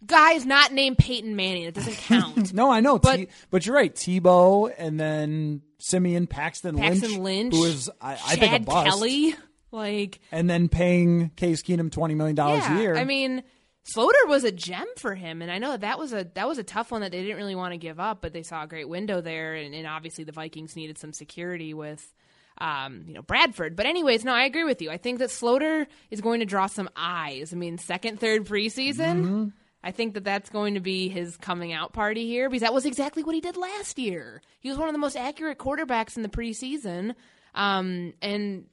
guys 0.05 0.45
not 0.45 0.71
named 0.71 0.99
Peyton 0.99 1.35
Manning, 1.35 1.63
it 1.63 1.73
doesn't 1.73 1.95
count. 2.07 2.53
No, 2.53 2.71
I 2.71 2.81
know, 2.81 2.99
But- 2.99 3.15
T- 3.17 3.27
but 3.49 3.65
you're 3.65 3.75
right. 3.75 3.91
Tebow 3.93 4.71
and 4.77 4.99
then 4.99 5.63
Siemian 5.79 6.27
Paxton, 6.27 6.77
Paxton 6.77 7.23
Lynch, 7.23 7.55
who 7.55 7.63
is 7.63 7.89
I, 7.99 8.11
I 8.13 8.35
think 8.35 8.53
a 8.53 8.59
bust. 8.59 8.89
Kelly, 8.89 9.33
like 9.73 10.19
and 10.31 10.49
then 10.49 10.69
paying 10.69 11.29
Case 11.35 11.61
Keenum 11.63 11.91
twenty 11.91 12.15
million 12.15 12.35
dollars 12.35 12.63
yeah, 12.63 12.77
a 12.77 12.81
year. 12.81 12.95
I 12.95 13.03
mean, 13.03 13.43
Sloter 13.85 14.27
was 14.27 14.45
a 14.45 14.51
gem 14.51 14.87
for 14.97 15.13
him, 15.13 15.41
and 15.41 15.51
I 15.51 15.57
know 15.57 15.75
that, 15.75 15.99
was 15.99 16.13
a 16.13 16.25
that 16.35 16.47
was 16.47 16.57
a 16.57 16.63
tough 16.63 16.91
one 16.91 17.01
that 17.01 17.11
they 17.11 17.21
didn't 17.21 17.37
really 17.37 17.55
want 17.55 17.73
to 17.73 17.77
give 17.77 17.99
up, 17.99 18.21
but 18.21 18.31
they 18.31 18.43
saw 18.43 18.63
a 18.63 18.67
great 18.67 18.87
window 18.87 19.19
there, 19.19 19.55
and, 19.55 19.75
and 19.75 19.85
obviously 19.85 20.23
the 20.23 20.31
Vikings 20.31 20.75
needed 20.77 20.97
some 20.97 21.11
security 21.11 21.73
with, 21.73 22.01
um, 22.59 23.03
you 23.07 23.13
know, 23.13 23.21
Bradford. 23.21 23.75
But 23.75 23.85
anyways, 23.85 24.23
no, 24.23 24.31
I 24.31 24.45
agree 24.45 24.63
with 24.63 24.81
you. 24.81 24.89
I 24.89 24.97
think 24.97 25.19
that 25.19 25.29
Sloter 25.29 25.87
is 26.09 26.21
going 26.21 26.39
to 26.39 26.45
draw 26.45 26.67
some 26.67 26.89
eyes. 26.95 27.51
I 27.51 27.57
mean, 27.57 27.77
second, 27.77 28.21
third 28.21 28.45
preseason. 28.45 29.51
I 29.83 29.91
think 29.91 30.13
that 30.13 30.23
that's 30.23 30.49
going 30.49 30.75
to 30.75 30.79
be 30.79 31.09
his 31.09 31.35
coming 31.35 31.73
out 31.73 31.91
party 31.91 32.25
here 32.25 32.49
because 32.49 32.61
that 32.61 32.73
was 32.73 32.85
exactly 32.85 33.21
what 33.21 33.35
he 33.35 33.41
did 33.41 33.57
last 33.57 33.99
year. 33.99 34.41
He 34.61 34.69
was 34.69 34.77
one 34.77 34.87
of 34.87 34.93
the 34.93 34.99
most 34.99 35.17
accurate 35.17 35.57
quarterbacks 35.57 36.15
in 36.15 36.23
the 36.23 36.29
preseason, 36.29 37.15
um, 37.53 38.13
and 38.21 38.65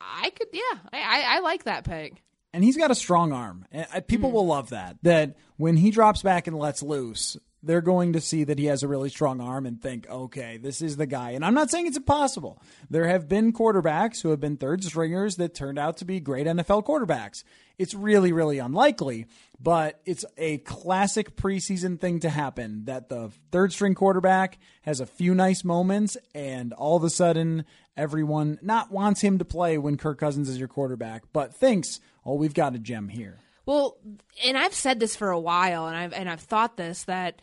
I 0.00 0.30
could, 0.30 0.48
yeah, 0.52 0.78
I, 0.92 0.98
I, 0.98 1.24
I 1.36 1.38
like 1.40 1.64
that 1.64 1.84
pick. 1.84 2.22
and 2.52 2.62
he's 2.64 2.76
got 2.76 2.90
a 2.90 2.94
strong 2.94 3.32
arm. 3.32 3.64
Uh, 3.74 4.00
people 4.06 4.30
will 4.32 4.46
love 4.46 4.70
that. 4.70 4.96
That 5.02 5.36
when 5.56 5.76
he 5.76 5.90
drops 5.90 6.22
back 6.22 6.46
and 6.46 6.58
lets 6.58 6.82
loose, 6.82 7.36
they're 7.62 7.80
going 7.80 8.12
to 8.12 8.20
see 8.20 8.44
that 8.44 8.58
he 8.58 8.66
has 8.66 8.84
a 8.84 8.88
really 8.88 9.10
strong 9.10 9.40
arm 9.40 9.66
and 9.66 9.82
think, 9.82 10.08
okay, 10.08 10.58
this 10.58 10.80
is 10.80 10.96
the 10.96 11.06
guy. 11.06 11.32
And 11.32 11.44
I'm 11.44 11.54
not 11.54 11.70
saying 11.70 11.88
it's 11.88 11.96
impossible. 11.96 12.62
There 12.88 13.08
have 13.08 13.28
been 13.28 13.52
quarterbacks 13.52 14.22
who 14.22 14.30
have 14.30 14.38
been 14.38 14.56
third 14.56 14.84
stringers 14.84 15.36
that 15.36 15.54
turned 15.54 15.78
out 15.78 15.96
to 15.96 16.04
be 16.04 16.20
great 16.20 16.46
NFL 16.46 16.84
quarterbacks. 16.84 17.42
It's 17.76 17.94
really, 17.94 18.32
really 18.32 18.58
unlikely, 18.60 19.26
but 19.60 20.00
it's 20.04 20.24
a 20.36 20.58
classic 20.58 21.34
preseason 21.36 22.00
thing 22.00 22.20
to 22.20 22.30
happen 22.30 22.84
that 22.84 23.08
the 23.08 23.30
third 23.50 23.72
string 23.72 23.94
quarterback 23.94 24.58
has 24.82 25.00
a 25.00 25.06
few 25.06 25.34
nice 25.34 25.64
moments 25.64 26.16
and 26.34 26.72
all 26.72 26.96
of 26.96 27.02
a 27.04 27.10
sudden 27.10 27.64
everyone 27.98 28.58
not 28.62 28.90
wants 28.90 29.20
him 29.20 29.38
to 29.38 29.44
play 29.44 29.76
when 29.76 29.96
Kirk 29.96 30.18
Cousins 30.18 30.48
is 30.48 30.58
your 30.58 30.68
quarterback, 30.68 31.24
but 31.32 31.54
thinks, 31.54 32.00
oh, 32.24 32.34
we've 32.34 32.54
got 32.54 32.74
a 32.74 32.78
gem 32.78 33.08
here. 33.08 33.40
Well, 33.66 33.98
and 34.44 34.56
I've 34.56 34.72
said 34.72 35.00
this 35.00 35.14
for 35.14 35.30
a 35.30 35.38
while, 35.38 35.86
and 35.86 35.96
I've 35.96 36.14
and 36.14 36.30
I've 36.30 36.40
thought 36.40 36.78
this 36.78 37.04
that 37.04 37.42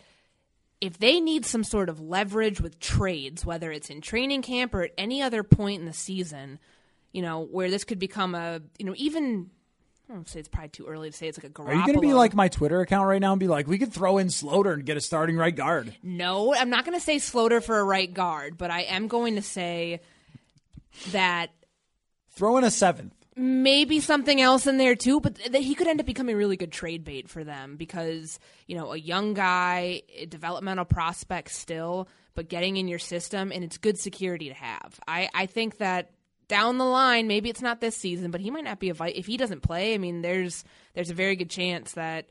if 0.82 0.98
they 0.98 1.20
need 1.20 1.46
some 1.46 1.64
sort 1.64 1.90
of 1.90 2.02
leverage 2.02 2.60
with 2.60 2.80
trades, 2.80 3.46
whether 3.46 3.72
it's 3.72 3.90
in 3.90 4.02
training 4.02 4.42
camp 4.42 4.74
or 4.74 4.84
at 4.84 4.92
any 4.98 5.22
other 5.22 5.44
point 5.44 5.82
in 5.82 5.86
the 5.86 5.94
season, 5.94 6.60
you 7.12 7.22
know, 7.22 7.42
where 7.42 7.70
this 7.70 7.84
could 7.84 8.00
become 8.00 8.34
a, 8.34 8.62
you 8.78 8.86
know, 8.86 8.94
even 8.98 9.52
I 10.10 10.14
don't 10.14 10.28
say 10.28 10.40
it's 10.40 10.50
probably 10.50 10.70
too 10.70 10.86
early 10.86 11.10
to 11.10 11.18
say 11.18 11.28
it's 11.28 11.38
like 11.38 11.50
a 11.50 11.54
Garoppolo. 11.54 11.68
Are 11.70 11.74
you 11.74 11.86
going 11.86 11.96
to 11.96 12.02
be 12.02 12.14
like 12.14 12.36
my 12.36 12.48
Twitter 12.48 12.82
account 12.82 13.08
right 13.08 13.20
now 13.20 13.32
and 13.32 13.40
be 13.40 13.48
like, 13.48 13.68
we 13.68 13.80
could 13.80 13.92
throw 13.92 14.20
in 14.20 14.28
Sloter 14.28 14.74
and 14.74 14.86
get 14.86 14.98
a 14.98 15.02
starting 15.02 15.36
right 15.36 15.56
guard? 15.56 15.96
No, 16.04 16.54
I'm 16.54 16.70
not 16.70 16.86
going 16.86 16.98
to 16.98 17.04
say 17.04 17.16
Sloter 17.16 17.64
for 17.64 17.80
a 17.80 17.84
right 17.84 18.14
guard, 18.14 18.58
but 18.58 18.70
I 18.70 18.82
am 18.82 19.08
going 19.08 19.36
to 19.36 19.42
say 19.42 20.02
that 21.12 21.52
Throw 22.32 22.58
in 22.58 22.64
a 22.64 22.72
seventh. 22.72 23.14
maybe 23.38 24.00
something 24.00 24.42
else 24.42 24.68
in 24.68 24.78
there 24.78 24.96
too, 24.96 25.20
but 25.22 25.36
that 25.52 25.62
he 25.62 25.74
could 25.76 25.88
end 25.88 26.00
up 26.00 26.06
becoming 26.06 26.36
really 26.36 26.58
good 26.58 26.72
trade 26.72 27.04
bait 27.04 27.30
for 27.30 27.44
them 27.44 27.76
because 27.78 28.40
you 28.68 28.76
know 28.76 28.92
a 28.94 28.98
young 28.98 29.34
guy, 29.34 30.02
a 30.18 30.26
developmental 30.26 30.86
prospect 30.86 31.52
still, 31.52 32.08
but 32.34 32.50
getting 32.50 32.78
in 32.78 32.88
your 32.88 33.00
system 33.00 33.52
and 33.52 33.64
it's 33.64 33.78
good 33.78 33.98
security 33.98 34.50
to 34.50 34.54
have. 34.56 35.00
I 35.08 35.30
I 35.34 35.46
think 35.46 35.78
that 35.78 36.12
down 36.48 36.78
the 36.78 36.86
line, 36.86 37.28
maybe 37.28 37.50
it's 37.50 37.62
not 37.62 37.82
this 37.82 37.96
season, 37.96 38.30
but 38.32 38.40
he 38.42 38.52
might 38.52 38.64
not 38.66 38.80
be 38.80 38.90
a 38.90 38.94
vi- 38.94 39.14
if 39.16 39.26
he 39.26 39.36
doesn't 39.38 39.62
play. 39.62 39.94
I 39.94 39.98
mean, 39.98 40.22
there's 40.22 40.64
there's 40.94 41.10
a 41.10 41.16
very 41.16 41.36
good 41.36 41.50
chance 41.50 41.94
that. 41.94 42.28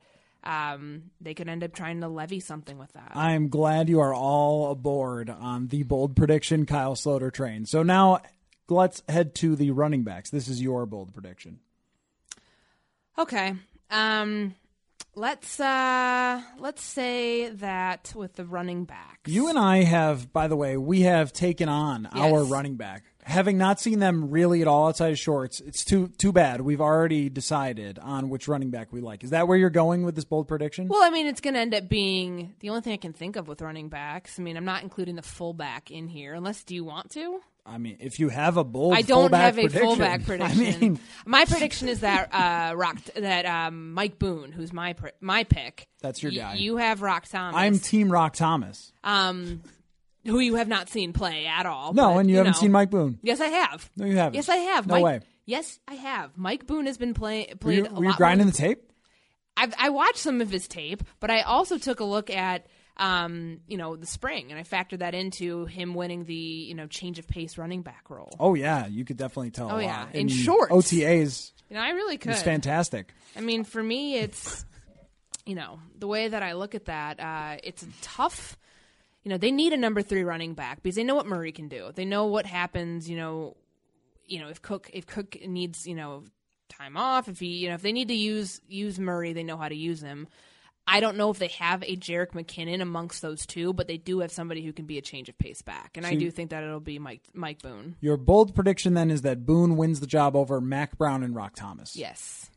Um, 0.47 1.05
they 1.23 1.33
could 1.33 1.49
end 1.49 1.65
up 1.65 1.73
trying 1.73 2.03
to 2.03 2.09
levy 2.09 2.39
something 2.39 2.77
with 2.77 2.93
that. 2.93 3.13
I'm 3.15 3.49
glad 3.49 3.89
you 3.89 4.01
are 4.01 4.13
all 4.13 4.71
aboard 4.73 5.31
on 5.31 5.69
the 5.69 5.85
bold 5.85 6.15
prediction 6.15 6.67
Kyle 6.67 6.95
Sloter 6.95 7.33
train. 7.33 7.65
So 7.65 7.83
now 7.83 8.21
let's 8.69 9.03
head 9.09 9.35
to 9.37 9.57
the 9.57 9.71
running 9.71 10.03
backs. 10.03 10.31
This 10.31 10.49
is 10.49 10.63
your 10.63 10.87
bold 10.87 11.13
prediction. 11.13 11.59
Okay. 13.19 13.55
Um 13.91 14.55
let's 15.17 15.61
uh 15.61 16.43
let's 16.59 16.83
say 16.83 17.49
that 17.51 18.13
with 18.17 18.35
the 18.35 18.45
running 18.45 18.85
backs. 18.85 19.31
You 19.31 19.49
and 19.49 19.59
I 19.59 19.85
have, 19.85 20.33
by 20.33 20.49
the 20.49 20.57
way, 20.57 20.77
we 20.77 21.03
have 21.03 21.33
taken 21.33 21.69
on 21.69 22.07
our 22.07 22.45
running 22.45 22.77
back. 22.77 23.05
Having 23.23 23.57
not 23.57 23.81
seen 23.81 24.01
them 24.01 24.31
really 24.31 24.61
at 24.61 24.69
all 24.69 24.89
outside 24.89 25.13
of 25.13 25.19
shorts, 25.19 25.61
it's 25.61 25.85
too 25.85 26.09
too 26.19 26.33
bad. 26.33 26.61
We've 26.61 26.81
already 26.81 27.31
decided 27.31 27.99
on 27.99 28.29
which 28.29 28.49
running 28.49 28.71
back 28.71 28.93
we 28.93 29.01
like. 29.01 29.25
Is 29.25 29.31
that 29.31 29.49
where 29.49 29.57
you're 29.57 29.71
going 29.71 30.05
with 30.05 30.15
this 30.15 30.27
bold 30.27 30.47
prediction? 30.47 30.89
Well, 30.89 31.03
I 31.03 31.11
mean, 31.11 31.27
it's 31.27 31.41
going 31.41 31.55
to 31.55 31.61
end 31.61 31.75
up 31.75 31.89
being 31.89 32.55
the 32.61 32.69
only 32.69 32.83
thing 32.83 32.93
I 32.93 32.99
can 32.99 33.15
think 33.15 33.37
of 33.37 33.49
with 33.49 33.63
running 33.63 33.89
backs. 33.89 34.39
I 34.39 34.43
mean, 34.43 34.57
I'm 34.59 34.67
not 34.67 34.83
including 34.83 35.17
the 35.17 35.23
fullback 35.23 35.91
in 35.91 36.09
here, 36.09 36.35
unless 36.35 36.65
do 36.65 36.75
you 36.75 36.85
want 36.85 37.13
to? 37.13 37.41
I 37.67 37.79
mean, 37.79 37.97
if 38.01 38.21
you 38.21 38.29
have 38.29 38.57
a 38.59 38.65
bold, 38.65 38.95
I 38.95 39.01
don't 39.03 39.33
have 39.33 39.57
a 39.59 39.63
prediction, 39.63 39.81
fullback 39.89 40.25
prediction. 40.27 40.61
I 40.67 40.79
mean, 40.79 41.01
my 41.25 41.47
prediction 41.47 41.89
is 41.89 42.01
that 42.01 42.29
uh, 42.33 42.77
Rock 42.77 42.99
that 43.17 43.47
um, 43.47 43.93
Mike 43.95 44.19
Boone, 44.19 44.53
who's 44.53 44.73
my 44.73 44.93
pr- 44.93 45.09
my 45.21 45.45
pick. 45.45 45.89
That's 46.03 46.23
your 46.23 46.31
Y- 46.33 46.37
guy. 46.39 46.55
You 46.57 46.77
have 46.77 47.01
Rock 47.01 47.27
Thomas. 47.27 47.57
I'm 47.59 47.79
Team 47.79 48.13
Rock 48.13 48.35
Thomas. 48.35 48.93
um, 49.03 49.63
who 50.27 50.39
you 50.41 50.55
have 50.57 50.69
not 50.69 50.89
seen 50.91 51.13
play 51.15 51.47
at 51.47 51.65
all. 51.67 51.93
No, 51.95 52.15
but, 52.15 52.19
and 52.21 52.31
you, 52.31 52.37
haven't 52.39 52.53
know. 52.53 52.59
seen 52.61 52.73
Mike 52.73 52.91
Boone. 52.91 53.19
Yes, 53.23 53.41
I 53.41 53.47
have. 53.49 53.91
No, 53.97 54.05
you 54.07 54.17
haven't. 54.17 54.35
Yes, 54.35 54.49
I 54.49 54.57
have. 54.57 54.87
No 54.87 54.95
Mike, 54.95 55.05
way. 55.05 55.21
Yes, 55.47 55.79
I 55.89 55.95
have. 55.95 56.37
Mike 56.37 56.67
Boone 56.67 56.87
has 56.87 56.97
been 56.99 57.13
play, 57.15 57.47
Were 57.51 57.57
played. 57.57 57.77
you, 57.79 57.87
a 57.87 57.93
were 57.93 58.05
you 58.07 58.15
grinding 58.15 58.47
more- 58.47 58.53
the 58.53 58.57
tape? 58.59 58.91
I've, 59.57 59.73
I 59.79 59.91
watched 59.91 60.17
some 60.19 60.41
of 60.41 60.51
his 60.51 60.67
tape, 60.67 61.03
but 61.21 61.31
I 61.31 61.43
also 61.43 61.79
took 61.79 62.01
a 62.01 62.05
look 62.05 62.29
at, 62.31 62.67
um, 62.97 63.61
you 63.67 63.77
know, 63.77 63.97
the 63.97 64.07
spring, 64.07 64.51
and 64.51 64.59
I 64.59 64.63
factored 64.63 65.01
that 65.01 65.15
into 65.15 65.67
him 65.67 65.95
winning 65.95 66.25
the, 66.25 66.35
you 66.35 66.75
know, 66.75 66.87
change 66.87 67.19
of 67.19 67.27
pace 67.27 67.59
running 67.59 67.83
back 67.83 68.09
role. 68.09 68.33
Oh 68.39 68.55
yeah, 68.55 68.87
you 68.87 69.05
could 69.05 69.17
definitely 69.17 69.51
tell. 69.51 69.71
Oh, 69.71 69.77
a 69.77 69.83
yeah. 69.83 70.05
lot. 70.05 70.15
In 70.15 70.29
shorts. 70.29 70.73
OTAs 70.73 71.53
You 71.69 71.77
know, 71.77 71.83
I 71.83 71.91
really 71.91 72.19
could. 72.19 72.33
It's 72.33 72.43
fantastic. 72.43 73.13
I 73.37 73.41
mean, 73.41 73.65
for 73.65 73.83
me, 73.83 74.19
it's, 74.19 74.65
you 75.47 75.57
know, 75.57 75.81
the 75.99 76.07
way 76.07 76.29
that 76.29 76.43
I 76.43 76.53
look 76.53 76.75
at 76.75 76.85
that, 76.85 77.19
uh, 77.19 77.57
it's 77.63 77.83
a 77.83 77.89
tough. 78.03 78.57
You 79.25 79.31
know, 79.31 79.39
they 79.39 79.51
need 79.51 79.73
a 79.73 79.79
number 79.79 80.03
three 80.03 80.23
running 80.23 80.55
back 80.55 80.83
because 80.83 80.97
they 80.97 81.05
know 81.05 81.15
what 81.15 81.27
Murray 81.27 81.51
can 81.51 81.69
do. 81.69 81.91
They 81.95 82.05
know 82.05 82.27
what 82.27 82.47
happens. 82.47 83.09
You 83.09 83.17
know, 83.17 83.57
you 84.27 84.41
know 84.41 84.49
if 84.49 84.63
Cook 84.63 84.91
if 84.93 85.07
Cook 85.07 85.37
needs 85.47 85.87
you 85.87 85.95
know 85.95 86.25
time 86.69 86.97
off, 86.97 87.29
if 87.29 87.41
he 87.41 87.47
you 87.47 87.69
know 87.69 87.75
if 87.75 87.83
they 87.83 87.93
need 87.93 88.09
to 88.09 88.15
use 88.15 88.61
use 88.69 88.99
Murray, 88.99 89.33
they 89.33 89.43
know 89.43 89.57
how 89.57 89.69
to 89.69 89.75
use 89.75 90.01
him. 90.01 90.29
I 90.87 91.01
don't 91.01 91.17
know 91.17 91.31
if 91.31 91.39
they 91.39 91.49
have 91.49 91.83
a 91.83 91.97
Jerick 91.97 92.33
McKinnon 92.33 92.83
amongst 92.83 93.23
those 93.23 93.47
two, 93.47 93.73
but 93.73 93.89
they 93.89 93.97
do 93.97 94.21
have 94.21 94.31
somebody 94.31 94.63
who 94.63 94.73
can 94.73 94.85
be 94.85 94.99
a 94.99 95.03
change 95.03 95.29
of 95.29 95.39
pace 95.39 95.63
back, 95.63 95.97
and 95.97 96.07
I 96.07 96.15
do 96.15 96.31
think 96.31 96.51
that 96.51 96.63
it'll 96.63 96.81
be 96.81 96.99
Mike 96.99 97.23
Mike 97.33 97.63
Boone. 97.63 97.97
Your 98.01 98.17
bold 98.17 98.55
prediction 98.55 98.95
then 98.95 99.11
is 99.11 99.23
that 99.23 99.47
Boone 99.47 99.77
wins 99.77 100.01
the 100.01 100.07
job 100.07 100.37
over 100.37 100.61
Mack 100.61 100.99
Brown 100.99 101.23
and 101.23 101.35
Rock 101.35 101.55
Thomas. 101.57 101.97
Yes, 101.97 102.51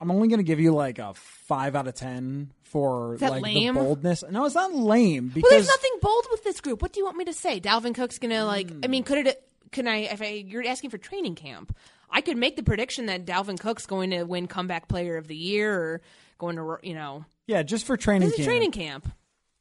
I'm 0.00 0.10
only 0.10 0.28
going 0.28 0.38
to 0.38 0.44
give 0.44 0.60
you 0.60 0.72
like 0.72 0.98
a 0.98 1.14
five 1.14 1.76
out 1.76 1.86
of 1.86 1.94
ten 1.94 2.52
for 2.64 3.16
like 3.20 3.42
lame? 3.42 3.74
the 3.74 3.80
boldness. 3.80 4.24
No, 4.30 4.44
it's 4.44 4.54
not 4.54 4.74
lame 4.74 5.28
because 5.28 5.42
Well, 5.42 5.50
there's 5.50 5.68
nothing 5.68 5.98
bold 6.00 6.26
with 6.30 6.44
this 6.44 6.60
group. 6.60 6.82
What 6.82 6.92
do 6.92 7.00
you 7.00 7.04
want 7.04 7.16
me 7.16 7.24
to 7.26 7.32
say? 7.32 7.60
Dalvin 7.60 7.94
Cook's 7.94 8.18
gonna 8.18 8.44
like. 8.44 8.70
I 8.70 8.74
hmm. 8.86 8.90
mean, 8.90 9.02
could 9.04 9.26
it? 9.26 9.42
Can 9.72 9.86
I? 9.86 9.98
If 9.98 10.20
I, 10.20 10.44
you're 10.46 10.66
asking 10.66 10.90
for 10.90 10.98
training 10.98 11.36
camp, 11.36 11.76
I 12.10 12.20
could 12.20 12.36
make 12.36 12.56
the 12.56 12.62
prediction 12.62 13.06
that 13.06 13.24
Dalvin 13.24 13.58
Cook's 13.58 13.86
going 13.86 14.10
to 14.10 14.24
win 14.24 14.46
comeback 14.46 14.88
player 14.88 15.16
of 15.16 15.28
the 15.28 15.36
year 15.36 15.72
or 15.78 16.00
going 16.38 16.56
to 16.56 16.78
you 16.82 16.94
know. 16.94 17.24
yeah, 17.46 17.62
just 17.62 17.86
for 17.86 17.96
training 17.96 18.30
camp. 18.32 18.44
training 18.44 18.72
camp. 18.72 19.12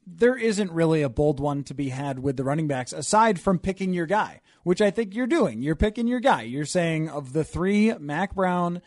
there 0.07 0.37
isn't 0.37 0.71
really 0.71 1.01
a 1.01 1.09
bold 1.09 1.39
one 1.39 1.63
to 1.65 1.73
be 1.73 1.89
had 1.89 2.19
with 2.19 2.37
the 2.37 2.43
running 2.43 2.67
backs 2.67 2.93
aside 2.93 3.39
from 3.39 3.59
picking 3.59 3.93
your 3.93 4.05
guy, 4.07 4.41
which 4.63 4.81
I 4.81 4.89
think 4.89 5.13
you're 5.13 5.27
doing. 5.27 5.61
You're 5.61 5.75
picking 5.75 6.07
your 6.07 6.19
guy. 6.19 6.43
You're 6.43 6.65
saying 6.65 7.09
of 7.09 7.33
the 7.33 7.43
three, 7.43 7.93
Mack 7.99 8.33
Brown, 8.33 8.81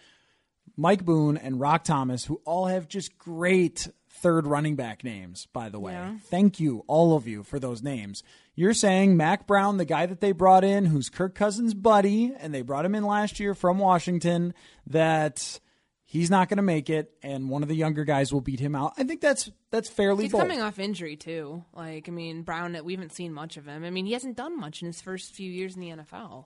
Mike 0.76 1.04
Boone, 1.04 1.36
and 1.36 1.60
Rock 1.60 1.84
Thomas, 1.84 2.24
who 2.24 2.40
all 2.44 2.66
have 2.66 2.88
just 2.88 3.18
great 3.18 3.88
third 4.22 4.46
running 4.46 4.76
back 4.76 5.04
names, 5.04 5.46
by 5.52 5.68
the 5.68 5.78
way. 5.80 5.92
Yeah. 5.92 6.16
Thank 6.24 6.58
you, 6.60 6.84
all 6.86 7.16
of 7.16 7.26
you, 7.26 7.42
for 7.42 7.58
those 7.58 7.82
names. 7.82 8.22
You're 8.54 8.74
saying 8.74 9.16
Mack 9.16 9.46
Brown, 9.46 9.76
the 9.76 9.84
guy 9.84 10.06
that 10.06 10.20
they 10.20 10.32
brought 10.32 10.64
in, 10.64 10.86
who's 10.86 11.08
Kirk 11.10 11.34
Cousins' 11.34 11.74
buddy, 11.74 12.32
and 12.38 12.54
they 12.54 12.62
brought 12.62 12.84
him 12.84 12.94
in 12.94 13.04
last 13.04 13.40
year 13.40 13.54
from 13.54 13.78
Washington, 13.78 14.54
that 14.86 15.58
he's 16.04 16.30
not 16.30 16.48
going 16.48 16.58
to 16.58 16.62
make 16.62 16.90
it, 16.90 17.12
and 17.22 17.48
one 17.48 17.62
of 17.62 17.68
the 17.68 17.74
younger 17.74 18.04
guys 18.04 18.32
will 18.32 18.42
beat 18.42 18.60
him 18.60 18.74
out. 18.74 18.92
I 18.98 19.04
think 19.04 19.20
that's 19.22 19.50
that's 19.70 19.88
fairly 19.88 20.24
He's 20.24 20.32
bold. 20.32 20.42
coming 20.42 20.60
off 20.60 20.78
injury 20.78 21.16
too. 21.16 21.64
Like 21.72 22.08
I 22.08 22.12
mean, 22.12 22.42
Brown. 22.42 22.76
We 22.84 22.92
haven't 22.92 23.12
seen 23.12 23.32
much 23.32 23.56
of 23.56 23.66
him. 23.66 23.84
I 23.84 23.90
mean, 23.90 24.04
he 24.04 24.12
hasn't 24.12 24.36
done 24.36 24.58
much 24.58 24.82
in 24.82 24.86
his 24.86 25.00
first 25.00 25.32
few 25.32 25.50
years 25.50 25.74
in 25.74 25.80
the 25.80 25.88
NFL. 25.88 26.44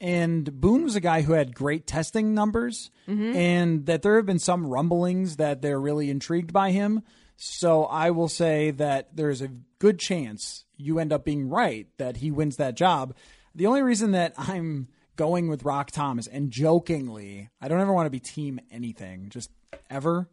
And 0.00 0.60
Boone 0.60 0.84
was 0.84 0.94
a 0.94 1.00
guy 1.00 1.22
who 1.22 1.32
had 1.32 1.54
great 1.54 1.86
testing 1.86 2.32
numbers, 2.32 2.90
mm-hmm. 3.08 3.34
and 3.34 3.86
that 3.86 4.02
there 4.02 4.16
have 4.16 4.26
been 4.26 4.38
some 4.38 4.66
rumblings 4.66 5.36
that 5.36 5.60
they're 5.60 5.80
really 5.80 6.08
intrigued 6.08 6.52
by 6.52 6.70
him. 6.70 7.02
So 7.36 7.84
I 7.84 8.10
will 8.10 8.28
say 8.28 8.70
that 8.72 9.16
there's 9.16 9.42
a 9.42 9.50
good 9.78 9.98
chance 9.98 10.64
you 10.76 10.98
end 10.98 11.12
up 11.12 11.24
being 11.24 11.48
right 11.48 11.86
that 11.98 12.18
he 12.18 12.30
wins 12.30 12.56
that 12.56 12.76
job. 12.76 13.14
The 13.54 13.66
only 13.66 13.82
reason 13.82 14.12
that 14.12 14.34
I'm 14.36 14.88
going 15.16 15.48
with 15.48 15.64
Rock 15.64 15.90
Thomas 15.90 16.26
and 16.26 16.50
jokingly, 16.50 17.50
I 17.60 17.68
don't 17.68 17.80
ever 17.80 17.92
want 17.92 18.06
to 18.06 18.10
be 18.10 18.20
team 18.20 18.60
anything, 18.70 19.28
just 19.30 19.50
ever, 19.90 20.28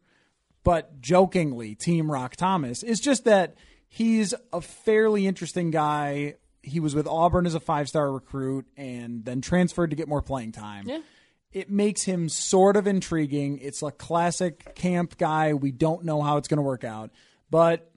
but 0.63 0.99
jokingly, 0.99 1.75
Team 1.75 2.11
Rock 2.11 2.35
Thomas 2.35 2.81
is 2.81 2.99
just 2.99 3.25
that 3.25 3.55
he's 3.87 4.33
a 4.51 4.61
fairly 4.61 5.27
interesting 5.27 5.71
guy. 5.71 6.35
He 6.65 6.79
was 6.79 6.95
with 6.95 7.07
Auburn 7.07 7.45
as 7.45 7.55
a 7.55 7.59
five 7.59 7.87
star 7.87 8.11
recruit 8.11 8.65
and 8.75 9.23
then 9.23 9.41
transferred 9.41 9.91
to 9.91 9.95
get 9.95 10.07
more 10.07 10.21
playing 10.21 10.51
time. 10.51 10.87
Yeah. 10.87 10.99
it 11.51 11.69
makes 11.69 12.03
him 12.03 12.27
sort 12.27 12.75
of 12.75 12.87
intriguing. 12.87 13.59
It's 13.59 13.81
a 13.81 13.91
classic 13.91 14.75
camp 14.75 15.17
guy. 15.17 15.53
We 15.53 15.71
don't 15.71 16.03
know 16.03 16.21
how 16.21 16.37
it's 16.37 16.47
going 16.47 16.57
to 16.57 16.63
work 16.63 16.83
out, 16.83 17.11
but 17.49 17.91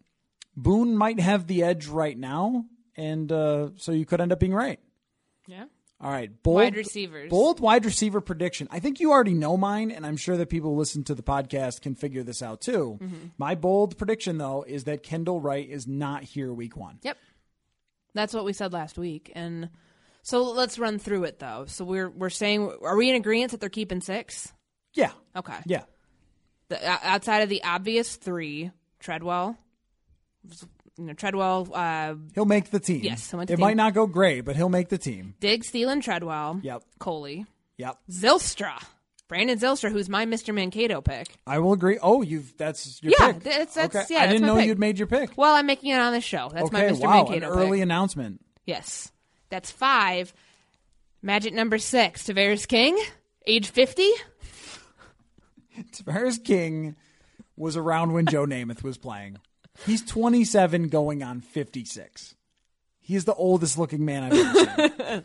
Boone 0.56 0.96
might 0.96 1.20
have 1.20 1.46
the 1.46 1.62
edge 1.62 1.86
right 1.86 2.16
now, 2.18 2.64
and 2.96 3.30
uh, 3.30 3.70
so 3.76 3.92
you 3.92 4.04
could 4.04 4.20
end 4.20 4.32
up 4.32 4.40
being 4.40 4.54
right. 4.54 4.80
Yeah. 5.46 5.64
All 6.00 6.10
right, 6.12 6.30
bold 6.44 6.56
Wide 6.56 6.76
receivers. 6.76 7.28
Bold 7.28 7.58
wide 7.58 7.84
receiver 7.84 8.20
prediction. 8.20 8.68
I 8.70 8.78
think 8.78 9.00
you 9.00 9.10
already 9.10 9.34
know 9.34 9.56
mine, 9.56 9.90
and 9.90 10.06
I'm 10.06 10.16
sure 10.16 10.36
that 10.36 10.48
people 10.48 10.70
who 10.70 10.78
listen 10.78 11.02
to 11.04 11.14
the 11.14 11.24
podcast 11.24 11.80
can 11.80 11.96
figure 11.96 12.22
this 12.22 12.40
out 12.40 12.60
too. 12.60 12.98
Mm-hmm. 13.02 13.16
My 13.36 13.56
bold 13.56 13.98
prediction, 13.98 14.38
though, 14.38 14.64
is 14.64 14.84
that 14.84 15.02
Kendall 15.02 15.40
Wright 15.40 15.68
is 15.68 15.88
not 15.88 16.22
here 16.22 16.52
week 16.52 16.76
one. 16.76 17.00
Yep. 17.02 17.16
That's 18.14 18.34
what 18.34 18.44
we 18.44 18.52
said 18.52 18.72
last 18.72 18.98
week. 18.98 19.30
And 19.34 19.68
so 20.22 20.42
let's 20.50 20.78
run 20.78 20.98
through 20.98 21.24
it 21.24 21.38
though. 21.38 21.64
So 21.68 21.84
we're 21.84 22.08
we're 22.10 22.30
saying 22.30 22.72
are 22.82 22.96
we 22.96 23.10
in 23.10 23.16
agreement 23.16 23.52
that 23.52 23.60
they're 23.60 23.68
keeping 23.68 24.00
six? 24.00 24.52
Yeah, 24.94 25.10
Okay. 25.36 25.58
yeah. 25.66 25.82
The, 26.68 26.86
outside 27.06 27.40
of 27.42 27.48
the 27.48 27.62
obvious 27.64 28.16
three, 28.16 28.70
Treadwell, 29.00 29.56
you 30.98 31.04
know, 31.04 31.12
Treadwell, 31.12 31.68
uh, 31.72 32.14
He'll 32.34 32.44
make 32.44 32.70
the 32.70 32.80
team. 32.80 33.00
Yes, 33.04 33.30
he'll 33.30 33.38
make 33.38 33.46
the 33.48 33.54
it 33.54 33.56
team. 33.56 33.64
might 33.64 33.76
not 33.76 33.94
go 33.94 34.06
great, 34.06 34.42
but 34.42 34.56
he'll 34.56 34.68
make 34.68 34.88
the 34.88 34.98
team. 34.98 35.34
Diggs, 35.40 35.70
Thielen, 35.70 36.02
Treadwell, 36.02 36.60
Yep, 36.62 36.82
Coley, 36.98 37.46
yep. 37.76 37.98
Zylstra, 38.10 38.82
Brandon 39.28 39.58
Zylstra, 39.58 39.92
who's 39.92 40.08
my 40.08 40.24
Mr. 40.24 40.54
Mankato 40.54 41.00
pick. 41.02 41.28
I 41.46 41.58
will 41.58 41.74
agree. 41.74 41.98
Oh, 42.02 42.22
you've 42.22 42.56
that's 42.56 43.02
your 43.02 43.12
Yeah, 43.18 43.32
pick. 43.32 43.42
that's- 43.42 43.74
that's- 43.74 44.04
okay. 44.06 44.14
yeah, 44.14 44.22
I 44.22 44.26
didn't 44.28 44.46
know 44.46 44.56
pick. 44.56 44.66
you'd 44.66 44.78
made 44.78 44.98
your 44.98 45.06
pick. 45.06 45.36
Well, 45.36 45.54
I'm 45.54 45.66
making 45.66 45.90
it 45.90 45.98
on 45.98 46.12
the 46.14 46.20
show. 46.22 46.50
That's 46.52 46.72
my 46.72 46.82
Mr. 46.82 47.00
wow, 47.00 47.24
Mankato 47.24 47.52
an 47.52 47.58
early 47.58 47.80
announcement. 47.82 48.40
Yes. 48.64 49.12
That's 49.50 49.70
five. 49.70 50.32
Magic 51.20 51.52
number 51.52 51.78
six, 51.78 52.22
Tavarres 52.24 52.66
King, 52.66 52.98
age 53.46 53.68
50. 53.68 54.08
Tavarres 55.92 56.42
King 56.42 56.96
was 57.56 57.76
around 57.76 58.12
when 58.12 58.26
Joe 58.26 58.46
Namath 58.46 58.82
was 58.82 58.98
playing. 58.98 59.38
He's 59.86 60.04
27 60.04 60.88
going 60.88 61.22
on 61.22 61.40
56. 61.40 62.34
He's 63.00 63.24
the 63.24 63.34
oldest 63.34 63.78
looking 63.78 64.04
man 64.04 64.24
I've 64.24 64.32
ever 64.78 65.24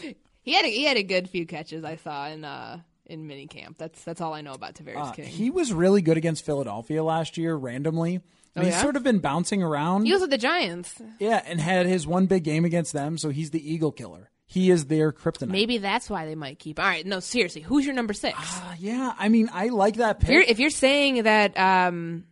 seen. 0.00 0.14
He 0.42 0.54
had 0.54 0.64
a, 0.64 0.68
he 0.68 0.84
had 0.84 0.96
a 0.96 1.02
good 1.02 1.28
few 1.28 1.46
catches 1.46 1.84
I 1.84 1.96
saw 1.96 2.26
in 2.26 2.44
uh 2.46 2.80
in 3.10 3.26
minicamp. 3.28 3.76
That's 3.78 4.02
that's 4.04 4.20
all 4.20 4.32
I 4.34 4.40
know 4.40 4.52
about 4.52 4.74
Tavarres 4.74 5.08
Uh, 5.08 5.12
King. 5.12 5.26
he 5.26 5.50
was 5.50 5.72
really 5.72 6.00
good 6.02 6.16
against 6.16 6.44
Philadelphia 6.46 7.02
last 7.04 7.36
year 7.36 7.54
randomly. 7.54 8.14
And 8.54 8.62
Oh, 8.62 8.62
he's 8.62 8.74
yeah? 8.74 8.82
sort 8.82 8.96
of 8.96 9.02
been 9.04 9.18
bouncing 9.20 9.62
around. 9.62 10.06
He 10.06 10.12
was 10.12 10.22
with 10.22 10.30
the 10.30 10.38
Giants. 10.38 11.00
yeah, 11.20 11.40
and 11.46 11.60
had 11.60 11.86
his 11.86 12.06
one 12.06 12.26
big 12.26 12.42
game 12.42 12.64
against 12.64 12.92
them, 12.92 13.16
so 13.18 13.28
he's 13.28 13.50
the 13.50 13.72
Eagle 13.72 13.92
killer. 13.92 14.30
He 14.46 14.70
is 14.72 14.86
their 14.86 15.12
kryptonite. 15.12 15.50
Maybe 15.50 15.78
that's 15.78 16.10
why 16.10 16.26
they 16.26 16.34
might 16.34 16.58
keep. 16.58 16.80
All 16.80 16.84
right, 16.84 17.06
no, 17.06 17.20
seriously, 17.20 17.60
who's 17.60 17.86
your 17.86 17.94
number 17.94 18.12
six? 18.12 18.36
Uh, 18.60 18.74
yeah, 18.80 19.14
I 19.16 19.28
mean, 19.28 19.48
I 19.52 19.68
like 19.68 19.96
that 19.96 20.18
pick. 20.18 20.28
if, 20.28 20.32
you're, 20.34 20.42
if 20.42 20.58
you're 20.58 20.70
saying 20.70 21.22
that, 21.22 21.56
um, 21.56 22.24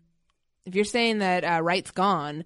if 0.66 0.74
you're 0.74 0.84
saying 0.84 1.18
that 1.18 1.44
uh, 1.44 1.60
Wright's 1.62 1.92
gone, 1.92 2.42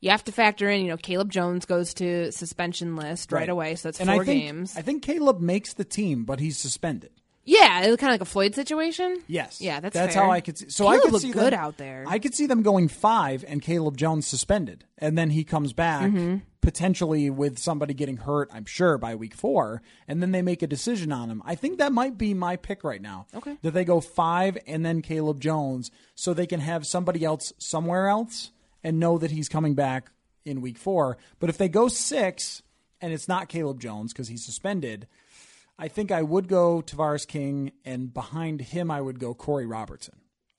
you 0.00 0.08
have 0.10 0.24
to 0.24 0.32
factor 0.32 0.70
in. 0.70 0.80
You 0.80 0.88
know, 0.88 0.96
Caleb 0.96 1.30
Jones 1.30 1.66
goes 1.66 1.92
to 1.94 2.32
suspension 2.32 2.96
list 2.96 3.30
right, 3.30 3.40
Right. 3.40 3.48
away, 3.50 3.74
so 3.74 3.88
that's 3.88 4.00
and 4.00 4.08
four 4.08 4.22
I 4.22 4.24
think, 4.24 4.42
games. 4.42 4.74
I 4.78 4.80
think 4.80 5.02
Caleb 5.02 5.40
makes 5.40 5.74
the 5.74 5.84
team, 5.84 6.24
but 6.24 6.40
he's 6.40 6.56
suspended. 6.56 7.10
Yeah, 7.44 7.82
it 7.84 7.90
was 7.90 7.98
kind 7.98 8.10
of 8.10 8.14
like 8.14 8.20
a 8.20 8.30
Floyd 8.30 8.54
situation. 8.54 9.18
Yes. 9.26 9.60
Yeah, 9.60 9.80
that's 9.80 9.94
that's 9.94 10.14
fair. 10.14 10.24
how 10.24 10.30
I 10.30 10.40
could 10.40 10.58
see. 10.58 10.68
So 10.68 10.86
I 10.86 10.98
could 10.98 11.12
looked 11.12 11.22
see 11.22 11.32
good 11.32 11.52
them, 11.52 11.60
out 11.60 11.76
there. 11.76 12.04
I 12.06 12.18
could 12.18 12.34
see 12.34 12.46
them 12.46 12.62
going 12.62 12.88
five 12.88 13.44
and 13.48 13.60
Caleb 13.62 13.96
Jones 13.96 14.26
suspended, 14.26 14.84
and 14.98 15.16
then 15.18 15.30
he 15.30 15.44
comes 15.44 15.72
back 15.72 16.02
Mm-hmm. 16.10 16.36
potentially 16.60 17.28
with 17.30 17.58
somebody 17.58 17.92
getting 17.94 18.16
hurt. 18.18 18.48
I'm 18.52 18.64
sure 18.64 18.96
by 18.98 19.14
week 19.16 19.34
four, 19.34 19.82
and 20.06 20.22
then 20.22 20.30
they 20.32 20.42
make 20.42 20.62
a 20.62 20.66
decision 20.68 21.10
on 21.12 21.28
him. 21.28 21.42
I 21.44 21.54
think 21.56 21.78
that 21.78 21.92
might 21.92 22.16
be 22.16 22.34
my 22.34 22.56
pick 22.56 22.84
right 22.84 23.02
now. 23.02 23.26
Okay. 23.34 23.56
that 23.62 23.72
they 23.74 23.84
go 23.84 24.00
five 24.00 24.56
and 24.66 24.84
then 24.86 25.02
Caleb 25.02 25.40
Jones, 25.40 25.90
so 26.14 26.32
they 26.32 26.46
can 26.46 26.60
have 26.60 26.86
somebody 26.86 27.24
else 27.24 27.52
somewhere 27.58 28.06
else 28.08 28.52
and 28.84 29.00
know 29.00 29.18
that 29.18 29.30
he's 29.32 29.48
coming 29.48 29.74
back 29.74 30.10
in 30.44 30.60
week 30.60 30.78
four. 30.78 31.18
But 31.40 31.50
if 31.50 31.58
they 31.58 31.68
go 31.68 31.88
six 31.88 32.62
and 33.00 33.12
it's 33.12 33.26
not 33.28 33.48
Caleb 33.48 33.80
Jones 33.80 34.12
because 34.12 34.28
he's 34.28 34.44
suspended. 34.44 35.08
I 35.78 35.88
think 35.88 36.12
I 36.12 36.22
would 36.22 36.48
go 36.48 36.82
Tavarres 36.82 37.26
King, 37.26 37.72
and 37.84 38.12
behind 38.12 38.60
him 38.60 38.90
I 38.90 39.00
would 39.00 39.18
go 39.18 39.34
Corey 39.34 39.66
Robertson 39.66 40.14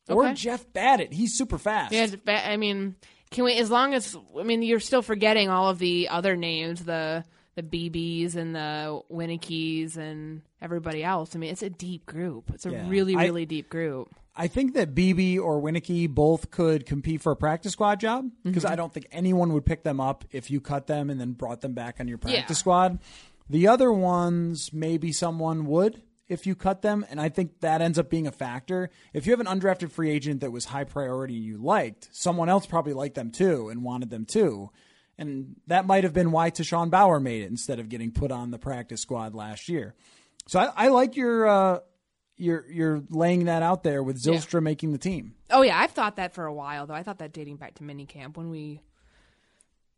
or 0.09 0.25
Okay. 0.25 0.33
Jeff 0.33 0.65
Badet. 0.73 1.13
He's 1.13 1.37
super 1.37 1.57
fast. 1.57 1.93
Yeah, 1.93 2.07
I 2.27 2.57
mean, 2.57 2.95
can 3.31 3.45
we? 3.45 3.57
As 3.57 3.69
long 3.71 3.93
as 3.93 4.15
I 4.37 4.43
mean, 4.43 4.61
you're 4.63 4.79
still 4.79 5.01
forgetting 5.01 5.49
all 5.49 5.69
of 5.69 5.79
the 5.79 6.09
other 6.09 6.35
names, 6.35 6.83
the 6.83 7.23
the 7.55 7.61
BBs 7.63 8.35
and 8.35 8.55
the 8.55 9.01
Wienekes 9.11 9.95
and 9.95 10.41
everybody 10.59 11.03
else. 11.03 11.35
I 11.35 11.39
mean, 11.39 11.51
it's 11.51 11.61
a 11.61 11.69
deep 11.69 12.05
group. 12.07 12.49
It's 12.51 12.65
a 12.65 12.71
Yeah. 12.71 12.89
really, 12.89 13.15
I- 13.15 13.23
really 13.25 13.45
deep 13.45 13.69
group. 13.69 14.09
I 14.35 14.47
think 14.47 14.73
that 14.73 14.95
BB 14.95 15.37
or 15.37 15.61
Wieneke 15.61 16.09
both 16.09 16.49
could 16.49 16.87
compete 16.87 17.21
for 17.21 17.31
a 17.31 17.35
practice 17.35 17.73
squad 17.73 17.99
job 17.99 18.31
because 18.43 18.63
Mm-hmm. 18.63 18.73
I 18.73 18.75
don't 18.75 18.91
think 18.91 19.05
anyone 19.11 19.53
would 19.53 19.63
pick 19.67 19.83
them 19.83 19.99
up 19.99 20.25
if 20.31 20.49
you 20.49 20.59
cut 20.59 20.87
them 20.87 21.11
and 21.11 21.21
then 21.21 21.33
brought 21.33 21.61
them 21.61 21.73
back 21.73 21.99
on 21.99 22.07
your 22.07 22.17
practice 22.17 22.43
Yeah. 22.49 22.53
squad. 22.55 22.97
The 23.49 23.67
other 23.67 23.91
ones, 23.91 24.71
maybe 24.73 25.11
someone 25.11 25.65
would 25.65 26.01
if 26.27 26.47
you 26.47 26.55
cut 26.55 26.81
them, 26.81 27.05
and 27.09 27.19
I 27.19 27.29
think 27.29 27.59
that 27.59 27.81
ends 27.81 27.99
up 27.99 28.09
being 28.09 28.27
a 28.27 28.31
factor. 28.31 28.89
If 29.13 29.25
you 29.25 29.31
have 29.33 29.39
an 29.39 29.47
undrafted 29.47 29.91
free 29.91 30.09
agent 30.09 30.41
that 30.41 30.51
was 30.51 30.65
high 30.65 30.85
priority 30.85 31.35
and 31.35 31.45
you 31.45 31.57
liked, 31.57 32.09
someone 32.11 32.49
else 32.49 32.65
probably 32.65 32.93
liked 32.93 33.15
them 33.15 33.31
too 33.31 33.69
and 33.69 33.83
wanted 33.83 34.09
them 34.09 34.25
too. 34.25 34.69
And 35.17 35.57
that 35.67 35.85
might 35.85 36.03
have 36.03 36.13
been 36.13 36.31
why 36.31 36.49
Tashawn 36.49 36.89
Bower 36.89 37.19
made 37.19 37.43
it 37.43 37.49
instead 37.51 37.79
of 37.79 37.89
getting 37.89 38.11
put 38.11 38.31
on 38.31 38.51
the 38.51 38.57
practice 38.57 39.01
squad 39.01 39.35
last 39.35 39.69
year. 39.69 39.93
So 40.47 40.59
I, 40.59 40.71
I 40.75 40.87
like 40.87 41.15
your 41.15 41.47
uh, 41.47 41.79
you're 42.35 42.65
you're 42.69 43.03
laying 43.09 43.45
that 43.45 43.61
out 43.61 43.83
there 43.83 44.01
with 44.01 44.21
Zylstra 44.21 44.61
making 44.61 44.91
the 44.91 44.97
team. 44.97 45.35
Oh 45.51 45.61
yeah, 45.61 45.79
I've 45.79 45.91
thought 45.91 46.15
that 46.15 46.33
for 46.33 46.45
a 46.45 46.53
while 46.53 46.87
though. 46.87 46.95
I 46.95 47.03
thought 47.03 47.19
that 47.19 47.31
dating 47.31 47.57
back 47.57 47.75
to 47.75 47.83
minicamp 47.83 48.37
when 48.37 48.49
we 48.49 48.81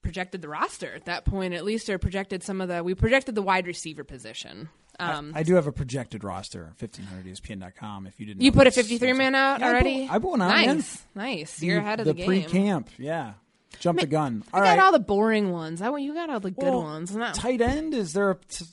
projected 0.05 0.41
the 0.41 0.47
roster 0.47 0.93
at 0.95 1.05
that 1.05 1.25
point, 1.25 1.53
at 1.53 1.65
least, 1.65 1.89
or 1.89 1.97
projected 1.97 2.43
some 2.43 2.61
of 2.61 2.69
the 2.69 2.83
we 2.83 2.93
projected 2.95 3.35
the 3.35 3.41
wide 3.41 3.67
receiver 3.67 4.03
position. 4.05 4.69
Um, 4.97 5.33
I 5.35 5.43
do 5.43 5.55
have 5.55 5.67
a 5.67 5.73
projected 5.73 6.23
roster, 6.23 6.71
1500ESPN.com. 6.79 8.07
If 8.07 8.19
you 8.19 8.27
didn't, 8.27 8.41
you 8.41 8.51
put 8.51 8.67
a 8.67 8.71
53 8.71 9.11
man 9.13 9.35
out 9.35 9.59
Yeah, 9.59 9.65
I 9.65 9.69
already. 9.69 10.07
I 10.09 10.19
put 10.19 10.31
one 10.31 10.41
out. 10.41 10.47
Nice, 10.49 11.03
nice. 11.13 11.61
You're 11.61 11.79
ahead 11.79 11.99
of 11.99 12.05
the, 12.05 12.13
game. 12.13 12.25
pre-camp. 12.27 12.89
Yeah, 12.97 13.33
jump 13.79 13.99
the 13.99 14.07
gun. 14.07 14.43
I 14.53 14.57
All 14.59 14.63
got 14.63 14.79
all 14.79 14.91
the 14.93 14.99
boring 14.99 15.51
ones. 15.51 15.81
I 15.81 15.89
want 15.89 16.03
you 16.03 16.13
got 16.13 16.29
all 16.29 16.39
the 16.39 16.51
good 16.51 16.63
Well, 16.63 16.83
ones. 16.83 17.13
No, 17.15 17.31
tight 17.33 17.59
end. 17.61 17.93
Is 17.93 18.13
there 18.13 18.31
a 18.31 18.35
t- 18.49 18.65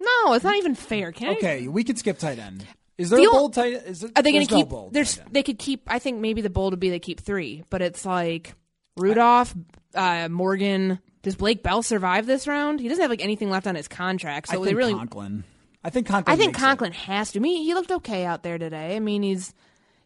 no, 0.00 0.34
it's 0.34 0.44
not 0.44 0.56
even 0.56 0.74
fair. 0.74 1.12
Can 1.12 1.28
I- 1.30 1.32
okay? 1.36 1.68
We 1.68 1.84
could 1.84 1.98
skip 1.98 2.18
tight 2.18 2.38
end. 2.38 2.66
Is 2.98 3.08
there 3.10 3.18
The 3.18 3.24
a 3.24 3.28
ol- 3.28 3.32
bold 3.38 3.54
tight? 3.54 3.72
Is 3.72 4.00
there, 4.00 4.10
Are 4.14 4.22
they 4.22 4.32
going 4.32 4.46
to 4.46 4.52
no 4.52 4.60
keep? 4.60 4.68
bold 4.68 4.92
there's 4.92 5.18
they 5.30 5.42
could 5.42 5.58
keep. 5.58 5.82
I 5.86 5.98
think 5.98 6.20
maybe 6.20 6.42
the 6.42 6.50
bold 6.50 6.72
would 6.74 6.80
be 6.80 6.90
they 6.90 6.98
keep 6.98 7.20
three, 7.20 7.64
but 7.70 7.80
it's 7.80 8.04
like 8.04 8.54
Rudolph, 8.96 9.54
uh, 9.94 10.28
Morgan. 10.28 10.98
Does 11.22 11.36
Blake 11.36 11.62
Bell 11.62 11.82
survive 11.82 12.26
this 12.26 12.46
round? 12.48 12.80
He 12.80 12.88
doesn't 12.88 13.02
have 13.02 13.10
like 13.10 13.22
anything 13.22 13.48
left 13.48 13.66
on 13.66 13.74
his 13.74 13.88
contract, 13.88 14.48
so 14.48 14.56
I 14.56 14.58
they 14.58 14.66
think 14.66 14.78
really. 14.78 14.94
Conklin. 14.94 15.44
I 15.84 15.90
think 15.90 16.06
Conklin. 16.06 16.32
I 16.32 16.36
think 16.36 16.52
makes 16.52 16.58
it. 16.58 16.62
Conklin 16.62 16.92
has 16.92 17.32
to. 17.32 17.38
I 17.38 17.42
mean, 17.42 17.62
he 17.62 17.74
looked 17.74 17.90
okay 17.90 18.24
out 18.24 18.42
there 18.42 18.58
today. 18.58 18.96
I 18.96 19.00
mean, 19.00 19.22
he's, 19.22 19.54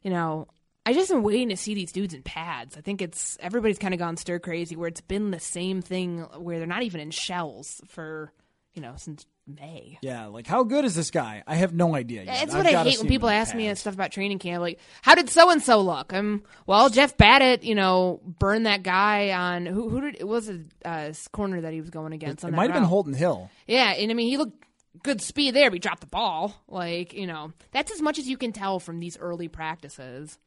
you 0.02 0.10
know, 0.10 0.46
I 0.84 0.92
just 0.92 1.10
am 1.10 1.22
waiting 1.22 1.48
to 1.48 1.56
see 1.56 1.74
these 1.74 1.90
dudes 1.90 2.14
in 2.14 2.22
pads. 2.22 2.76
I 2.76 2.80
think 2.80 3.02
it's 3.02 3.36
everybody's 3.40 3.78
kind 3.78 3.92
of 3.92 3.98
gone 3.98 4.16
stir 4.16 4.38
crazy 4.38 4.76
where 4.76 4.88
it's 4.88 5.00
been 5.00 5.32
the 5.32 5.40
same 5.40 5.82
thing 5.82 6.20
where 6.38 6.58
they're 6.58 6.66
not 6.66 6.82
even 6.82 7.00
in 7.00 7.10
shells 7.10 7.80
for, 7.88 8.32
you 8.76 8.82
know, 8.82 8.92
since 8.96 9.26
May. 9.46 9.98
Yeah, 10.02 10.26
like 10.26 10.46
how 10.46 10.62
good 10.62 10.84
is 10.84 10.94
this 10.94 11.10
guy? 11.10 11.42
I 11.46 11.56
have 11.56 11.72
no 11.72 11.94
idea. 11.94 12.24
Yet. 12.24 12.42
I've 12.42 12.54
what 12.54 12.66
I 12.66 12.82
hate 12.82 12.98
when 12.98 13.08
people 13.08 13.28
ask 13.28 13.54
me 13.54 13.74
stuff 13.74 13.94
about 13.94 14.12
training 14.12 14.38
camp. 14.38 14.60
Like, 14.60 14.78
how 15.02 15.14
did 15.14 15.30
so 15.30 15.50
and 15.50 15.62
so 15.62 15.80
look? 15.80 16.12
Um, 16.12 16.42
well, 16.66 16.90
Jeff 16.90 17.16
Badet, 17.16 17.64
you 17.64 17.74
know, 17.74 18.20
burned 18.38 18.66
that 18.66 18.82
guy 18.82 19.30
on 19.30 19.66
who? 19.66 19.88
Who 19.88 20.02
did 20.02 20.16
it 20.20 20.28
was 20.28 20.50
a 20.50 20.60
uh, 20.84 21.12
corner 21.32 21.62
that 21.62 21.72
he 21.72 21.80
was 21.80 21.90
going 21.90 22.12
against? 22.12 22.44
on 22.44 22.48
It 22.48 22.52
that 22.52 22.56
might 22.56 22.64
have 22.64 22.74
been 22.74 22.82
route. 22.82 22.90
Holton 22.90 23.14
Hill. 23.14 23.50
Yeah, 23.66 23.92
and 23.92 24.10
I 24.10 24.14
mean, 24.14 24.28
he 24.28 24.36
looked 24.36 24.62
good 25.02 25.22
speed 25.22 25.54
there, 25.54 25.70
but 25.70 25.74
he 25.74 25.80
dropped 25.80 26.00
the 26.00 26.06
ball. 26.06 26.54
Like, 26.68 27.14
you 27.14 27.26
know, 27.26 27.52
that's 27.72 27.92
as 27.92 28.02
much 28.02 28.18
as 28.18 28.28
you 28.28 28.36
can 28.36 28.52
tell 28.52 28.78
from 28.78 29.00
these 29.00 29.16
early 29.18 29.48
practices. 29.48 30.38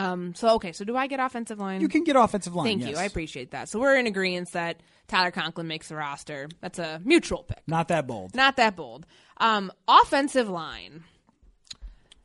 Um, 0.00 0.34
so 0.34 0.54
okay, 0.54 0.72
so 0.72 0.84
do 0.84 0.96
I 0.96 1.06
get 1.06 1.20
offensive 1.20 1.58
line? 1.58 1.80
You 1.80 1.88
can 1.88 2.04
get 2.04 2.16
offensive 2.16 2.54
line. 2.54 2.66
Thank 2.66 2.80
yes. 2.82 2.90
you, 2.90 2.96
I 2.96 3.04
appreciate 3.04 3.50
that. 3.50 3.68
So 3.68 3.78
we're 3.78 3.96
in 3.96 4.06
agreement 4.06 4.52
that 4.52 4.80
Tyler 5.08 5.30
Conklin 5.30 5.66
makes 5.66 5.88
the 5.88 5.96
roster. 5.96 6.48
That's 6.60 6.78
a 6.78 7.00
mutual 7.04 7.42
pick, 7.42 7.62
Not 7.66 7.88
that 7.88 8.06
bold. 8.06 8.34
not 8.34 8.56
that 8.56 8.76
bold. 8.76 9.06
Um, 9.36 9.70
offensive 9.86 10.48
line. 10.48 11.04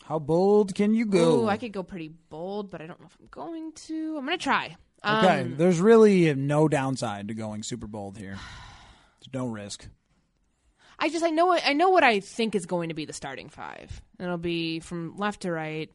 How 0.06 0.20
bold 0.20 0.76
can 0.76 0.94
you 0.94 1.06
go? 1.06 1.42
Ooh, 1.44 1.48
I 1.48 1.58
could 1.58 1.72
go 1.72 1.82
pretty 1.82 2.12
bold, 2.30 2.70
but 2.70 2.82
I 2.82 2.86
don't 2.86 3.00
know 3.02 3.08
if 3.08 3.18
I'm 3.20 3.28
going 3.32 3.72
to. 3.74 4.18
I'm 4.18 4.26
gonna 4.26 4.38
try. 4.38 4.78
Um, 5.04 5.26
Okay, 5.26 5.44
there's 5.44 5.80
really 5.80 6.34
no 6.34 6.68
downside 6.68 7.28
to 7.28 7.34
going 7.34 7.64
super 7.64 7.88
bold 7.88 8.18
here. 8.18 8.38
There's 9.20 9.34
no 9.34 9.48
risk. 9.48 9.88
I 10.98 11.10
just 11.10 11.26
I 11.26 11.30
know 11.30 11.52
I 11.52 11.74
know 11.74 11.90
what 11.90 12.04
I 12.04 12.20
think 12.22 12.56
is 12.56 12.66
going 12.66 12.90
to 12.90 12.96
be 12.96 13.06
the 13.06 13.14
starting 13.14 13.50
five. 13.50 14.02
It'll 14.20 14.38
be 14.38 14.80
from 14.80 15.18
left 15.18 15.42
to 15.42 15.52
right. 15.52 15.92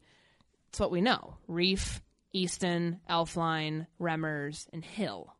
It's 0.71 0.79
what 0.79 0.91
we 0.91 1.01
know: 1.01 1.35
Reiff, 1.49 1.99
Easton, 2.31 3.01
Elflein, 3.09 3.87
Remmers, 3.99 4.67
and 4.71 4.85
Hill. 4.85 5.35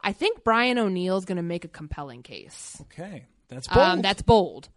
I 0.00 0.12
think 0.12 0.44
Brian 0.44 0.76
O'Neill's 0.78 1.24
going 1.24 1.36
to 1.36 1.42
make 1.42 1.64
a 1.64 1.68
compelling 1.68 2.22
case. 2.22 2.76
Okay, 2.82 3.24
that's 3.48 3.66
bold. 3.68 3.86
Um, 3.86 4.02
that's 4.02 4.20
bold. 4.20 4.68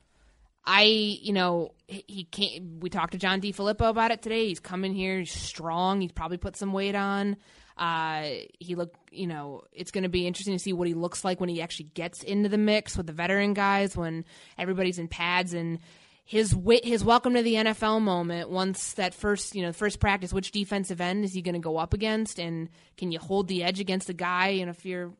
I, 0.65 0.83
you 0.83 1.33
know, 1.33 1.73
he 1.87 2.05
he 2.07 2.23
can't. 2.23 2.81
We 2.81 2.89
talked 2.89 3.11
to 3.11 3.17
John 3.17 3.41
DeFilippo 3.41 3.89
about 3.89 4.11
it 4.11 4.21
today. 4.21 4.47
He's 4.47 4.61
coming 4.61 4.93
here. 4.93 5.19
He's 5.19 5.31
strong. 5.31 5.99
He's 5.99 6.13
probably 6.13 6.37
put 6.37 6.55
some 6.55 6.71
weight 6.71 6.95
on. 6.95 7.35
Uh, 7.77 8.29
he 8.59 8.75
look, 8.75 8.93
you 9.11 9.27
know, 9.27 9.63
it's 9.73 9.91
going 9.91 10.03
to 10.03 10.09
be 10.09 10.25
interesting 10.25 10.55
to 10.55 10.59
see 10.59 10.73
what 10.73 10.87
he 10.87 10.93
looks 10.93 11.23
like 11.25 11.41
when 11.41 11.49
he 11.49 11.61
actually 11.61 11.89
gets 11.93 12.23
into 12.23 12.49
the 12.49 12.57
mix 12.57 12.97
with 12.97 13.05
the 13.05 13.13
veteran 13.13 13.53
guys 13.53 13.95
when 13.95 14.25
everybody's 14.57 14.97
in 14.97 15.07
pads 15.07 15.53
and 15.53 15.79
his 16.27 16.53
wit, 16.53 16.83
his 16.83 17.05
welcome 17.05 17.35
to 17.35 17.41
the 17.41 17.53
NFL 17.53 18.01
moment. 18.01 18.49
Once 18.49 18.91
that 18.95 19.13
first, 19.13 19.55
you 19.55 19.61
know, 19.61 19.71
first 19.71 20.01
practice, 20.01 20.33
which 20.33 20.51
defensive 20.51 20.99
end 20.99 21.23
is 21.23 21.31
he 21.33 21.41
going 21.41 21.53
to 21.53 21.59
go 21.59 21.77
up 21.77 21.93
against, 21.93 22.37
and 22.37 22.67
can 22.97 23.13
you 23.13 23.17
hold 23.17 23.47
the 23.47 23.63
edge 23.63 23.79
against 23.79 24.09
a 24.09 24.13
guy? 24.13 24.47
And 24.47 24.69
if 24.69 24.85
you're, 24.85 25.13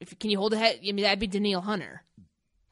if 0.00 0.18
can 0.18 0.30
you 0.30 0.38
hold 0.38 0.52
the 0.52 0.58
head? 0.58 0.78
I 0.82 0.92
mean, 0.92 1.02
that'd 1.02 1.18
be 1.18 1.26
Danielle 1.26 1.60
Hunter. 1.60 2.02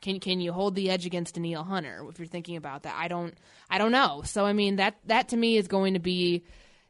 Can 0.01 0.21
can 0.21 0.41
you 0.41 0.55
hold 0.55 0.75
the 0.75 0.89
edge 0.89 1.05
against 1.05 1.35
Danielle 1.35 1.65
Hunter 1.65 2.03
if 2.09 2.19
you're 2.19 2.27
thinking 2.27 2.57
about 2.57 2.85
that? 2.85 2.95
I 2.97 3.09
don't 3.09 3.35
I 3.69 3.77
don't 3.77 3.93
know. 3.93 4.23
So 4.25 4.47
I 4.47 4.55
mean 4.55 4.77
that 4.77 4.97
that 5.07 5.29
to 5.29 5.37
me 5.37 5.59
is 5.59 5.69
going 5.69 5.95
to 5.95 6.01
be 6.01 6.45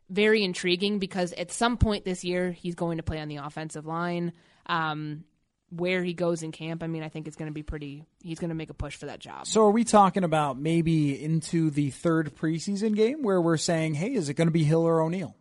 very 0.08 0.44
intriguing 0.44 1.00
because 1.00 1.32
at 1.32 1.50
some 1.50 1.78
point 1.78 2.04
this 2.04 2.24
year 2.24 2.52
he's 2.52 2.76
going 2.76 2.98
to 2.98 3.02
play 3.02 3.18
on 3.18 3.28
the 3.28 3.36
offensive 3.36 3.86
line. 3.86 4.32
Um, 4.66 5.24
where 5.70 6.02
he 6.02 6.14
goes 6.14 6.42
in 6.42 6.52
camp, 6.52 6.82
I 6.82 6.86
mean, 6.86 7.02
I 7.02 7.08
think 7.08 7.26
it's 7.26 7.36
going 7.36 7.50
to 7.50 7.54
be 7.54 7.62
pretty. 7.62 8.04
He's 8.22 8.38
going 8.38 8.50
to 8.50 8.54
make 8.54 8.70
a 8.70 8.74
push 8.74 8.96
for 8.96 9.06
that 9.06 9.18
job. 9.18 9.46
So, 9.46 9.62
are 9.62 9.70
we 9.70 9.84
talking 9.84 10.24
about 10.24 10.58
maybe 10.58 11.22
into 11.22 11.70
the 11.70 11.90
third 11.90 12.34
preseason 12.36 12.94
game 12.94 13.22
where 13.22 13.40
we're 13.40 13.56
saying, 13.56 13.94
"Hey, 13.94 14.14
is 14.14 14.28
it 14.28 14.34
going 14.34 14.48
to 14.48 14.52
be 14.52 14.64
Hill 14.64 14.82
or 14.82 15.00
O'Neill"? 15.00 15.36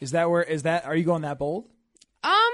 Is 0.00 0.12
that 0.12 0.30
where? 0.30 0.42
Is 0.42 0.64
that? 0.64 0.84
Are 0.84 0.96
you 0.96 1.04
going 1.04 1.22
that 1.22 1.38
bold? 1.38 1.68
Um, 2.22 2.52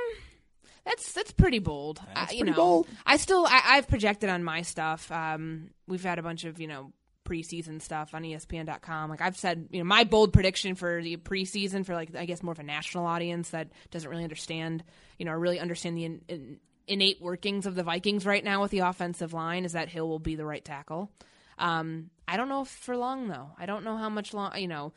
that's 0.85 1.13
that's 1.13 1.33
pretty 1.33 1.59
bold. 1.59 2.01
That's 2.15 2.33
I, 2.33 2.35
you 2.35 2.41
pretty 2.41 2.53
know, 2.53 2.57
bold. 2.57 2.89
I 3.05 3.17
still 3.17 3.47
I, 3.47 3.63
I've 3.65 3.89
projected 3.89 4.31
on 4.31 4.45
my 4.45 4.63
stuff. 4.63 5.11
Um, 5.11 5.71
we've 5.87 6.05
had 6.05 6.19
a 6.19 6.23
bunch 6.23 6.45
of 6.45 6.61
you 6.61 6.69
know 6.69 6.93
preseason 7.27 7.83
stuff 7.83 8.15
on 8.15 8.23
ESPN.com. 8.23 9.11
Like 9.11 9.21
I've 9.21 9.37
said, 9.37 9.69
you 9.71 9.79
know, 9.79 9.85
my 9.85 10.05
bold 10.05 10.33
prediction 10.33 10.77
for 10.77 11.03
the 11.03 11.17
preseason 11.17 11.85
for 11.85 11.95
like 11.95 12.15
I 12.15 12.25
guess 12.25 12.43
more 12.43 12.53
of 12.53 12.59
a 12.61 12.63
national 12.63 13.05
audience 13.05 13.51
that 13.51 13.69
doesn't 13.91 14.09
really 14.09 14.23
understand, 14.23 14.85
you 15.19 15.25
know, 15.27 15.33
or 15.33 15.39
really 15.39 15.59
understand 15.59 15.97
the 15.97 16.05
in, 16.05 16.23
in, 16.29 16.61
innate 16.89 17.21
workings 17.21 17.67
of 17.67 17.75
the 17.75 17.83
Vikings 17.83 18.27
right 18.27 18.45
now 18.45 18.63
with 18.63 18.71
the 18.71 18.81
offensive 18.81 19.33
line 19.33 19.65
is 19.65 19.73
that 19.73 19.89
Hill 19.89 20.09
will 20.09 20.19
be 20.19 20.37
the 20.37 20.45
right 20.45 20.65
tackle. 20.65 21.11
Um, 21.59 22.11
I 22.29 22.37
don't 22.37 22.49
know 22.49 22.65
for 22.65 22.97
long 22.97 23.29
though. 23.29 23.51
I 23.59 23.67
don't 23.67 23.85
know 23.85 23.97
how 23.97 24.09
much 24.09 24.35
long. 24.35 24.57
You 24.59 24.69
know, 24.69 24.93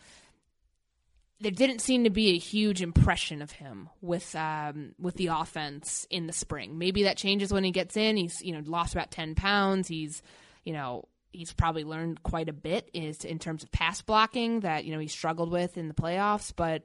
there 1.40 1.52
didn't 1.52 1.80
seem 1.80 2.04
to 2.04 2.10
be 2.10 2.32
a 2.32 2.38
huge 2.38 2.82
impression 2.82 3.42
of 3.42 3.52
him 3.52 3.90
with 4.02 4.36
um, 4.36 4.94
with 5.00 5.16
the 5.16 5.28
offense 5.28 6.06
in 6.10 6.28
the 6.28 6.34
spring. 6.34 6.78
Maybe 6.78 7.04
that 7.04 7.18
changes 7.18 7.54
when 7.54 7.64
he 7.64 7.72
gets 7.72 7.96
in. 7.96 8.18
He's 8.18 8.42
you 8.42 8.54
know 8.54 8.62
lost 8.66 8.94
about 8.94 9.12
ten 9.12 9.36
pounds. 9.36 9.88
He's 9.88 10.22
you 10.64 10.74
know 10.74 11.06
he's 11.32 11.54
probably 11.54 11.84
learned 11.84 12.24
quite 12.24 12.50
a 12.50 12.54
bit 12.54 12.90
is 12.94 13.24
in 13.24 13.40
terms 13.40 13.64
of 13.64 13.72
pass 13.72 14.02
blocking 14.02 14.62
that 14.62 14.84
you 14.86 14.92
know 14.92 15.00
he 15.00 15.08
struggled 15.08 15.52
with 15.52 15.78
in 15.78 15.88
the 15.88 15.94
playoffs. 15.94 16.52
But 16.56 16.84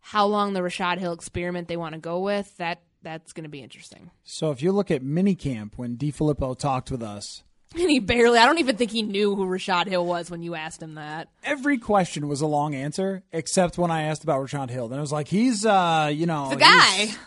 how 0.00 0.26
long 0.26 0.52
the 0.52 0.62
Rashod 0.62 0.98
Hill 0.98 1.12
experiment 1.12 1.66
they 1.66 1.76
want 1.76 1.94
to 1.94 2.00
go 2.00 2.20
with 2.20 2.56
that 2.58 2.82
that's 3.06 3.32
going 3.32 3.44
to 3.44 3.48
be 3.48 3.62
interesting. 3.62 4.10
So, 4.24 4.50
if 4.50 4.60
you 4.62 4.72
look 4.72 4.90
at 4.90 5.02
minicamp 5.04 5.74
when 5.76 5.96
DeFilippo 5.96 6.58
talked 6.58 6.90
with 6.90 7.02
us, 7.04 7.44
And 7.72 7.88
he 7.90 8.00
barely. 8.00 8.38
I 8.40 8.46
don't 8.46 8.58
even 8.58 8.76
think 8.76 8.90
he 8.90 9.02
knew 9.02 9.36
who 9.36 9.46
Rashod 9.46 9.86
Hill 9.86 10.04
was 10.04 10.28
when 10.28 10.42
you 10.42 10.56
asked 10.56 10.82
him 10.82 10.94
that. 10.96 11.28
every 11.44 11.78
question 11.78 12.26
was 12.26 12.40
a 12.40 12.46
long 12.46 12.74
answer 12.74 13.22
except 13.32 13.78
when 13.78 13.90
I 13.92 14.02
asked 14.02 14.24
about 14.24 14.40
Rashod 14.40 14.70
Hill. 14.70 14.88
Then 14.88 14.98
I 14.98 15.02
was 15.02 15.12
like, 15.12 15.28
"He's, 15.28 15.64
uh, 15.64 16.10
you 16.12 16.26
know, 16.26 16.50
The 16.50 16.56
guy. 16.56 16.96
he's- 16.96 17.18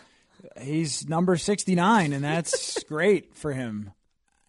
he's 0.62 1.08
number 1.08 1.36
69 1.36 2.12
and 2.12 2.24
that's 2.24 2.82
great 2.88 3.34
for 3.34 3.52
him 3.52 3.90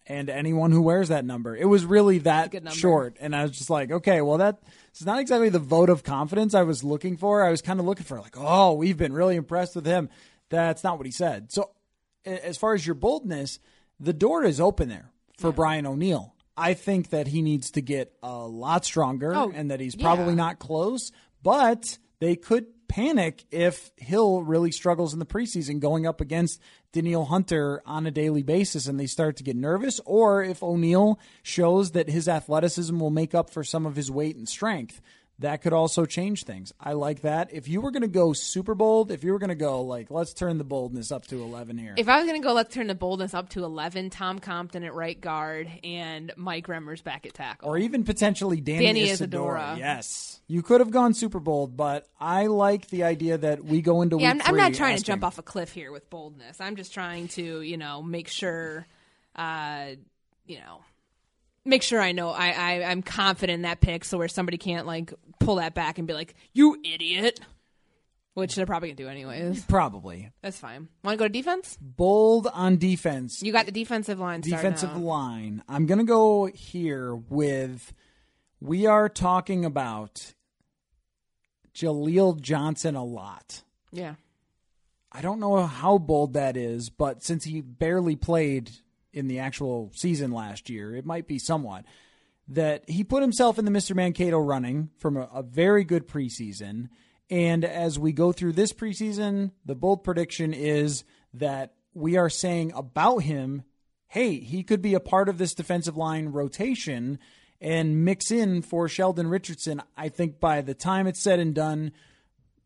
and 0.06 0.28
anyone 0.30 0.72
who 0.72 0.80
wears 0.82 1.08
that 1.08 1.24
number 1.24 1.54
it 1.56 1.66
was 1.66 1.84
really 1.84 2.18
that 2.18 2.52
short 2.72 3.16
and 3.20 3.36
i 3.36 3.42
was 3.42 3.52
just 3.52 3.68
like 3.70 3.90
okay 3.92 4.20
well 4.20 4.38
that 4.38 4.58
it's 4.88 5.04
not 5.04 5.20
exactly 5.20 5.48
the 5.50 5.58
vote 5.58 5.88
of 5.90 6.02
confidence 6.02 6.54
i 6.54 6.62
was 6.62 6.82
looking 6.82 7.16
for 7.16 7.44
i 7.44 7.50
was 7.50 7.60
kind 7.62 7.78
of 7.78 7.84
looking 7.86 8.04
for 8.04 8.18
like 8.20 8.34
oh 8.36 8.72
we've 8.72 8.96
been 8.96 9.12
really 9.12 9.36
impressed 9.36 9.76
with 9.76 9.86
him 9.86 10.08
that's 10.52 10.84
not 10.84 10.96
what 10.96 11.06
he 11.06 11.12
said 11.12 11.50
so 11.50 11.70
as 12.24 12.56
far 12.56 12.74
as 12.74 12.86
your 12.86 12.94
boldness 12.94 13.58
the 13.98 14.12
door 14.12 14.44
is 14.44 14.60
open 14.60 14.88
there 14.88 15.10
for 15.38 15.50
brian 15.50 15.86
o'neill 15.86 16.34
i 16.56 16.74
think 16.74 17.10
that 17.10 17.26
he 17.26 17.42
needs 17.42 17.72
to 17.72 17.80
get 17.80 18.12
a 18.22 18.46
lot 18.46 18.84
stronger 18.84 19.34
Oh, 19.34 19.52
and 19.54 19.70
that 19.70 19.80
he's 19.80 19.96
yeah. 19.96 20.04
probably 20.04 20.34
not 20.34 20.58
close 20.58 21.10
but 21.42 21.98
they 22.20 22.36
could 22.36 22.66
panic 22.92 23.46
if 23.50 23.90
Hill 23.96 24.42
really 24.42 24.70
struggles 24.70 25.14
in 25.14 25.18
the 25.18 25.24
preseason 25.24 25.80
going 25.80 26.06
up 26.06 26.20
against 26.20 26.60
Danielle 26.92 27.24
Hunter 27.24 27.82
on 27.86 28.06
a 28.06 28.10
daily 28.10 28.42
basis 28.42 28.86
and 28.86 29.00
they 29.00 29.06
start 29.06 29.38
to 29.38 29.42
get 29.42 29.56
nervous, 29.56 29.98
or 30.04 30.42
if 30.44 30.62
O'Neill 30.62 31.18
shows 31.42 31.92
that 31.92 32.10
his 32.10 32.28
athleticism 32.28 32.98
will 32.98 33.10
make 33.10 33.34
up 33.34 33.48
for 33.48 33.64
some 33.64 33.86
of 33.86 33.96
his 33.96 34.10
weight 34.10 34.36
and 34.36 34.46
strength. 34.46 35.00
That 35.38 35.62
could 35.62 35.72
also 35.72 36.04
change 36.06 36.44
things. 36.44 36.72
I 36.78 36.92
like 36.92 37.22
that. 37.22 37.52
If 37.52 37.66
you 37.66 37.80
were 37.80 37.90
going 37.90 38.02
to 38.02 38.08
go 38.08 38.32
super 38.32 38.74
bold, 38.74 39.10
if 39.10 39.24
you 39.24 39.32
were 39.32 39.40
going 39.40 39.48
to 39.48 39.56
go 39.56 39.80
like, 39.82 40.10
let's 40.10 40.34
turn 40.34 40.58
the 40.58 40.64
boldness 40.64 41.10
up 41.10 41.26
to 41.28 41.42
11 41.42 41.78
here. 41.78 41.94
If 41.96 42.08
I 42.08 42.18
was 42.18 42.26
going 42.26 42.40
to 42.40 42.46
go, 42.46 42.52
let's 42.52 42.72
turn 42.72 42.86
the 42.86 42.94
boldness 42.94 43.34
up 43.34 43.48
to 43.50 43.64
11. 43.64 44.10
Tom 44.10 44.38
Compton 44.38 44.84
at 44.84 44.94
right 44.94 45.20
guard 45.20 45.68
and 45.82 46.32
Mike 46.36 46.68
Remmers 46.68 47.02
back 47.02 47.26
at 47.26 47.34
tackle. 47.34 47.68
or 47.68 47.78
even 47.78 48.04
potentially 48.04 48.60
Danny, 48.60 48.86
Danny 48.86 49.10
Isidora. 49.10 49.72
Isidora. 49.72 49.78
Yes. 49.78 50.40
You 50.46 50.62
could 50.62 50.80
have 50.80 50.90
gone 50.90 51.14
super 51.14 51.40
bold, 51.40 51.76
but 51.76 52.06
I 52.20 52.46
like 52.46 52.88
the 52.88 53.04
idea 53.04 53.38
that 53.38 53.64
we 53.64 53.80
go 53.82 54.02
into 54.02 54.18
yeah, 54.20 54.30
I'm, 54.30 54.42
I'm 54.44 54.56
not 54.56 54.74
trying 54.74 54.96
to 54.96 55.02
jump 55.02 55.24
off 55.24 55.38
a 55.38 55.42
cliff 55.42 55.72
here 55.72 55.90
with 55.90 56.08
boldness. 56.10 56.60
I'm 56.60 56.76
just 56.76 56.94
trying 56.94 57.28
to, 57.28 57.62
you 57.62 57.78
know, 57.78 58.02
make 58.02 58.28
sure, 58.28 58.86
uh, 59.34 59.86
you 60.46 60.58
know, 60.58 60.82
make 61.64 61.82
sure 61.82 62.00
I 62.00 62.12
know 62.12 62.30
I, 62.30 62.50
I 62.50 62.84
I'm 62.90 63.02
confident 63.02 63.56
in 63.56 63.62
that 63.62 63.80
pick, 63.80 64.04
so 64.04 64.18
where 64.18 64.28
somebody 64.28 64.58
can't 64.58 64.86
like 64.86 65.12
pull 65.40 65.56
that 65.56 65.74
back 65.74 65.98
and 65.98 66.06
be 66.06 66.14
like, 66.14 66.34
"You 66.52 66.78
idiot," 66.84 67.40
which 68.34 68.54
they're 68.54 68.66
probably 68.66 68.88
gonna 68.90 68.96
do 68.96 69.08
anyways. 69.08 69.64
Probably. 69.64 70.30
That's 70.42 70.58
fine. 70.58 70.88
Want 71.04 71.18
to 71.18 71.24
go 71.24 71.28
to 71.28 71.32
defense? 71.32 71.76
Bold 71.80 72.48
on 72.52 72.78
defense. 72.78 73.40
You 73.42 73.52
got 73.52 73.66
the 73.66 73.72
defensive 73.72 74.18
line. 74.18 74.40
defensive 74.40 74.90
out. 74.90 75.00
line. 75.00 75.62
I'm 75.68 75.86
going 75.86 75.98
to 75.98 76.04
go 76.04 76.46
here 76.46 77.14
with 77.14 77.92
we 78.60 78.86
are 78.86 79.08
talking 79.08 79.64
about 79.64 80.34
Jaleel 81.74 82.40
Johnson 82.40 82.94
a 82.94 83.04
lot. 83.04 83.62
Yeah. 83.92 84.14
I 85.10 85.20
don't 85.20 85.40
know 85.40 85.66
how 85.66 85.98
bold 85.98 86.32
that 86.34 86.56
is, 86.56 86.88
but 86.88 87.22
since 87.22 87.44
he 87.44 87.60
barely 87.60 88.16
played 88.16 88.70
in 89.12 89.28
the 89.28 89.38
actual 89.38 89.90
season 89.94 90.32
last 90.32 90.70
year, 90.70 90.94
it 90.94 91.06
might 91.06 91.26
be 91.26 91.38
somewhat. 91.38 91.84
That 92.48 92.88
he 92.88 93.04
put 93.04 93.22
himself 93.22 93.58
in 93.58 93.64
the 93.64 93.70
Mr. 93.70 93.94
Mankato 93.94 94.38
running 94.38 94.90
from 94.98 95.16
a, 95.16 95.28
a 95.32 95.42
very 95.42 95.84
good 95.84 96.08
preseason. 96.08 96.88
And 97.30 97.64
as 97.64 97.98
we 97.98 98.12
go 98.12 98.32
through 98.32 98.52
this 98.52 98.72
preseason, 98.72 99.52
the 99.64 99.74
bold 99.74 100.02
prediction 100.04 100.52
is 100.52 101.04
that 101.34 101.74
we 101.94 102.16
are 102.16 102.28
saying 102.28 102.72
about 102.74 103.18
him, 103.18 103.62
hey, 104.08 104.38
he 104.40 104.62
could 104.62 104.82
be 104.82 104.94
a 104.94 105.00
part 105.00 105.28
of 105.28 105.38
this 105.38 105.54
defensive 105.54 105.96
line 105.96 106.26
rotation 106.26 107.18
and 107.60 108.04
mix 108.04 108.30
in 108.30 108.60
for 108.60 108.88
Sheldon 108.88 109.28
Richardson. 109.28 109.82
I 109.96 110.08
think 110.08 110.40
by 110.40 110.60
the 110.60 110.74
time 110.74 111.06
it's 111.06 111.22
said 111.22 111.38
and 111.38 111.54
done, 111.54 111.92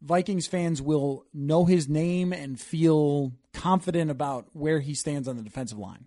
Vikings 0.03 0.47
fans 0.47 0.81
will 0.81 1.27
know 1.33 1.65
his 1.65 1.89
name 1.89 2.33
and 2.33 2.59
feel 2.59 3.33
confident 3.53 4.11
about 4.11 4.47
where 4.53 4.81
he 4.81 4.95
stands 4.95 5.29
on 5.29 5.37
the 5.37 5.43
defensive 5.43 5.79
line. 5.79 6.07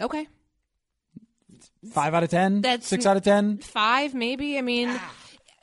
Okay. 0.00 0.26
Five 1.92 2.14
out 2.14 2.22
of 2.22 2.30
ten, 2.30 2.60
That's- 2.60 2.86
six 2.86 3.06
out 3.06 3.16
of 3.16 3.22
ten. 3.22 3.58
Five, 3.58 4.14
maybe. 4.14 4.58
I 4.58 4.60
mean, 4.60 4.88
Ah. 4.90 5.12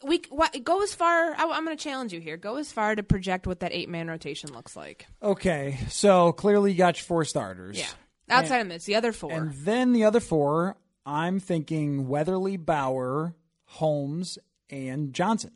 we 0.04 0.22
what, 0.30 0.64
go 0.64 0.82
as 0.82 0.94
far. 0.96 1.34
I, 1.36 1.44
I'm 1.44 1.66
going 1.66 1.78
to 1.78 1.84
challenge 1.84 2.14
you 2.14 2.20
here. 2.20 2.38
Go 2.38 2.56
as 2.58 2.72
far 2.72 2.96
to 2.96 3.04
project 3.04 3.46
what 3.46 3.60
that 3.60 3.72
eight 3.74 3.90
man 3.90 4.08
rotation 4.08 4.52
looks 4.54 4.76
like. 4.76 5.06
Okay, 5.22 5.78
so 5.90 6.32
clearly 6.32 6.72
you 6.72 6.78
got 6.78 6.98
your 6.98 7.06
four 7.06 7.26
starters. 7.26 7.78
Yeah. 7.78 7.88
Outside 8.30 8.60
of 8.60 8.70
this, 8.70 8.86
the 8.86 8.96
other 8.96 9.12
four. 9.12 9.32
and 9.34 9.52
then 9.54 9.92
the 9.94 10.06
other 10.06 10.20
four, 10.22 10.78
I'm 11.06 11.40
thinking 11.40 12.08
Weatherly, 12.08 12.56
Bower, 12.58 13.36
Holmes, 13.66 14.40
and 14.70 15.14
Johnson. 15.14 15.52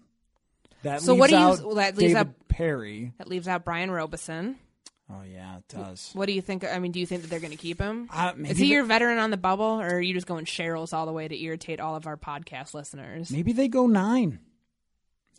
That 0.83 1.01
So 1.01 1.13
leaves 1.13 1.19
what 1.19 1.29
do 1.29 1.35
you- 1.37 1.41
out 1.41 1.61
well, 1.65 1.75
that 1.75 1.97
leaves 1.97 2.13
David 2.13 2.27
out- 2.27 2.47
Perry. 2.49 3.13
that 3.17 3.27
leaves 3.27 3.47
out 3.47 3.63
Brian 3.65 3.89
Robison. 3.89 4.57
Oh 5.09 5.21
yeah, 5.23 5.57
it 5.57 5.67
does. 5.69 6.11
What 6.13 6.25
do 6.25 6.33
you 6.33 6.41
think? 6.41 6.65
I 6.65 6.79
mean, 6.79 6.91
do 6.91 6.99
you 6.99 7.05
think 7.05 7.21
that 7.21 7.29
they're 7.29 7.39
going 7.39 7.51
to 7.51 7.57
keep 7.57 7.79
him? 7.79 8.09
Uh, 8.13 8.33
maybe 8.35 8.51
Is 8.51 8.57
he 8.57 8.65
they- 8.65 8.73
your 8.73 8.83
veteran 8.83 9.19
on 9.19 9.31
the 9.31 9.37
bubble, 9.37 9.79
or 9.81 9.87
are 9.87 10.01
you 10.01 10.13
just 10.13 10.27
going 10.27 10.45
Cheryl's 10.45 10.91
all 10.91 11.05
the 11.05 11.13
way 11.13 11.27
to 11.27 11.41
irritate 11.41 11.79
all 11.79 11.95
of 11.95 12.07
our 12.07 12.17
podcast 12.17 12.73
listeners? 12.73 13.31
Maybe 13.31 13.53
they 13.53 13.67
go 13.69 13.87
nine. 13.87 14.39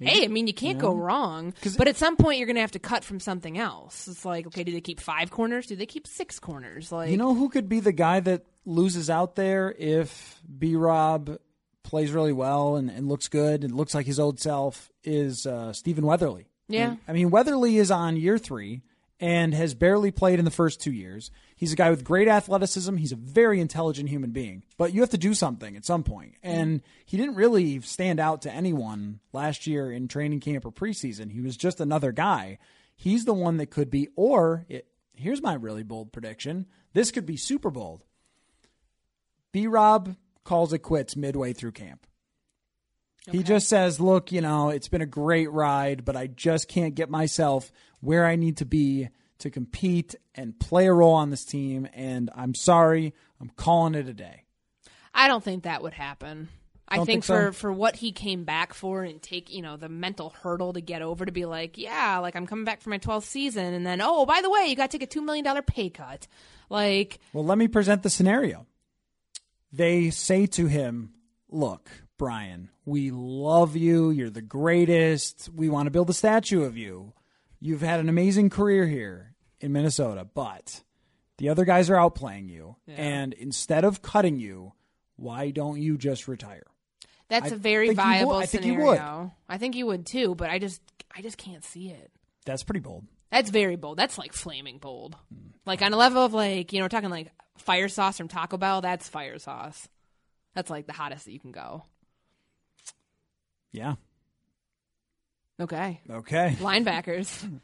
Hey, 0.00 0.24
I 0.24 0.28
mean, 0.28 0.46
you 0.46 0.54
can't 0.54 0.78
go 0.78 0.94
wrong. 0.94 1.54
But 1.76 1.88
at 1.88 1.96
some 1.96 2.16
point, 2.16 2.38
you're 2.38 2.46
going 2.46 2.54
to 2.54 2.60
have 2.60 2.70
to 2.72 2.78
cut 2.78 3.02
from 3.02 3.18
something 3.18 3.58
else. 3.58 4.06
It's 4.06 4.24
like, 4.24 4.46
okay, 4.46 4.62
do 4.62 4.70
they 4.70 4.80
keep 4.80 5.00
five 5.00 5.32
corners? 5.32 5.66
Do 5.66 5.74
they 5.74 5.86
keep 5.86 6.06
six 6.06 6.38
corners? 6.38 6.92
Like, 6.92 7.10
You 7.10 7.16
know 7.16 7.34
who 7.34 7.48
could 7.48 7.68
be 7.68 7.80
the 7.80 7.90
guy 7.90 8.20
that 8.20 8.44
loses 8.64 9.10
out 9.10 9.34
there 9.34 9.74
if 9.76 10.40
B 10.56 10.76
Rob 10.76 11.38
plays 11.82 12.12
really 12.12 12.32
well 12.32 12.76
and, 12.76 12.90
and 12.90 13.08
looks 13.08 13.26
good 13.26 13.64
and 13.64 13.74
looks 13.74 13.92
like 13.92 14.06
his 14.06 14.20
old 14.20 14.38
self 14.38 14.92
is 15.02 15.46
uh, 15.46 15.72
Stephen 15.72 16.06
Weatherly. 16.06 16.46
Yeah. 16.68 16.94
I 17.08 17.12
mean, 17.12 17.30
Weatherly 17.30 17.78
is 17.78 17.90
on 17.90 18.16
year 18.16 18.38
three, 18.38 18.82
and 19.20 19.52
has 19.52 19.74
barely 19.74 20.10
played 20.10 20.38
in 20.38 20.44
the 20.44 20.50
first 20.50 20.80
two 20.80 20.92
years. 20.92 21.30
He's 21.56 21.72
a 21.72 21.76
guy 21.76 21.90
with 21.90 22.04
great 22.04 22.28
athleticism. 22.28 22.96
He's 22.96 23.12
a 23.12 23.16
very 23.16 23.60
intelligent 23.60 24.08
human 24.08 24.30
being, 24.30 24.62
but 24.76 24.94
you 24.94 25.00
have 25.00 25.10
to 25.10 25.18
do 25.18 25.34
something 25.34 25.76
at 25.76 25.84
some 25.84 26.04
point. 26.04 26.34
And 26.42 26.82
he 27.04 27.16
didn't 27.16 27.34
really 27.34 27.80
stand 27.80 28.20
out 28.20 28.42
to 28.42 28.52
anyone 28.52 29.20
last 29.32 29.66
year 29.66 29.90
in 29.90 30.06
training 30.06 30.40
camp 30.40 30.64
or 30.64 30.70
preseason. 30.70 31.32
He 31.32 31.40
was 31.40 31.56
just 31.56 31.80
another 31.80 32.12
guy. 32.12 32.58
He's 32.94 33.24
the 33.24 33.34
one 33.34 33.56
that 33.56 33.70
could 33.70 33.90
be, 33.90 34.08
or 34.14 34.66
it, 34.68 34.86
here's 35.14 35.42
my 35.42 35.54
really 35.54 35.82
bold 35.82 36.12
prediction 36.12 36.66
this 36.94 37.10
could 37.10 37.26
be 37.26 37.36
super 37.36 37.70
bold. 37.70 38.04
B 39.52 39.66
Rob 39.66 40.16
calls 40.44 40.72
it 40.72 40.78
quits 40.78 41.16
midway 41.16 41.52
through 41.52 41.72
camp. 41.72 42.06
He 43.30 43.42
just 43.42 43.68
says, 43.68 44.00
Look, 44.00 44.32
you 44.32 44.40
know, 44.40 44.70
it's 44.70 44.88
been 44.88 45.02
a 45.02 45.06
great 45.06 45.50
ride, 45.50 46.04
but 46.04 46.16
I 46.16 46.28
just 46.28 46.66
can't 46.66 46.94
get 46.94 47.10
myself 47.10 47.70
where 48.00 48.26
I 48.26 48.36
need 48.36 48.58
to 48.58 48.64
be 48.64 49.08
to 49.38 49.50
compete 49.50 50.14
and 50.34 50.58
play 50.58 50.86
a 50.86 50.92
role 50.92 51.14
on 51.14 51.30
this 51.30 51.44
team. 51.44 51.88
And 51.92 52.30
I'm 52.34 52.54
sorry, 52.54 53.14
I'm 53.40 53.50
calling 53.50 53.94
it 53.94 54.08
a 54.08 54.14
day. 54.14 54.44
I 55.14 55.28
don't 55.28 55.42
think 55.42 55.64
that 55.64 55.82
would 55.82 55.94
happen. 55.94 56.48
I 56.90 56.96
think, 56.96 57.06
think 57.06 57.24
so? 57.24 57.34
for 57.34 57.52
for 57.52 57.72
what 57.72 57.96
he 57.96 58.12
came 58.12 58.44
back 58.44 58.72
for 58.72 59.02
and 59.02 59.20
take 59.20 59.52
you 59.52 59.60
know 59.60 59.76
the 59.76 59.90
mental 59.90 60.30
hurdle 60.30 60.72
to 60.72 60.80
get 60.80 61.02
over 61.02 61.26
to 61.26 61.32
be 61.32 61.44
like 61.44 61.76
yeah 61.76 62.16
like 62.16 62.34
I'm 62.34 62.46
coming 62.46 62.64
back 62.64 62.80
for 62.80 62.88
my 62.88 62.96
12th 62.96 63.24
season 63.24 63.74
and 63.74 63.84
then 63.84 64.00
oh 64.00 64.24
by 64.24 64.40
the 64.40 64.48
way 64.48 64.68
you 64.68 64.74
got 64.74 64.90
to 64.90 64.96
take 64.96 65.06
a 65.06 65.10
two 65.10 65.20
million 65.20 65.44
dollar 65.44 65.60
pay 65.60 65.90
cut 65.90 66.26
like 66.70 67.18
Well, 67.32 67.44
let 67.44 67.58
me 67.58 67.68
present 67.68 68.02
the 68.02 68.10
scenario. 68.10 68.66
They 69.72 70.10
say 70.10 70.46
to 70.46 70.66
him, 70.66 71.12
Look, 71.50 71.90
Brian, 72.18 72.70
we 72.84 73.10
love 73.10 73.76
you. 73.76 74.10
You're 74.10 74.30
the 74.30 74.42
greatest. 74.42 75.48
We 75.54 75.68
want 75.68 75.86
to 75.86 75.90
build 75.90 76.10
a 76.10 76.14
statue 76.14 76.62
of 76.62 76.76
you. 76.76 77.12
You've 77.60 77.80
had 77.80 78.00
an 78.00 78.08
amazing 78.08 78.50
career 78.50 78.86
here 78.86 79.34
in 79.60 79.72
Minnesota, 79.72 80.26
but 80.32 80.82
the 81.38 81.48
other 81.48 81.64
guys 81.64 81.90
are 81.90 81.96
outplaying 81.96 82.48
you. 82.48 82.76
And 82.86 83.32
instead 83.32 83.84
of 83.84 84.02
cutting 84.02 84.38
you, 84.38 84.72
why 85.16 85.50
don't 85.50 85.80
you 85.80 85.98
just 85.98 86.28
retire? 86.28 86.66
that's 87.28 87.52
I 87.52 87.56
a 87.56 87.58
very 87.58 87.92
viable 87.92 88.32
I 88.36 88.46
think 88.46 88.64
you 88.64 88.72
scenario. 88.72 89.20
would. 89.22 89.30
I 89.48 89.58
think 89.58 89.76
you 89.76 89.84
would 89.86 90.06
too 90.06 90.34
but 90.34 90.48
I 90.48 90.58
just 90.58 90.80
I 91.14 91.20
just 91.20 91.36
can't 91.36 91.62
see 91.64 91.90
it. 91.90 92.10
That's 92.46 92.62
pretty 92.62 92.80
bold. 92.80 93.04
That's 93.30 93.50
very 93.50 93.76
bold. 93.76 93.98
That's 93.98 94.16
like 94.16 94.32
flaming 94.32 94.78
bold. 94.78 95.14
Hmm. 95.32 95.50
Like 95.66 95.82
on 95.82 95.92
a 95.92 95.96
level 95.96 96.24
of 96.24 96.32
like, 96.32 96.72
you 96.72 96.78
know, 96.78 96.84
we're 96.86 96.88
talking 96.88 97.10
like 97.10 97.30
fire 97.58 97.88
sauce 97.88 98.16
from 98.16 98.28
Taco 98.28 98.56
Bell, 98.56 98.80
that's 98.80 99.08
fire 99.08 99.38
sauce. 99.38 99.88
That's 100.54 100.70
like 100.70 100.86
the 100.86 100.94
hottest 100.94 101.26
that 101.26 101.32
you 101.32 101.38
can 101.40 101.52
go. 101.52 101.84
Yeah. 103.72 103.96
Okay. 105.60 106.00
Okay. 106.08 106.56
Linebackers. 106.60 107.60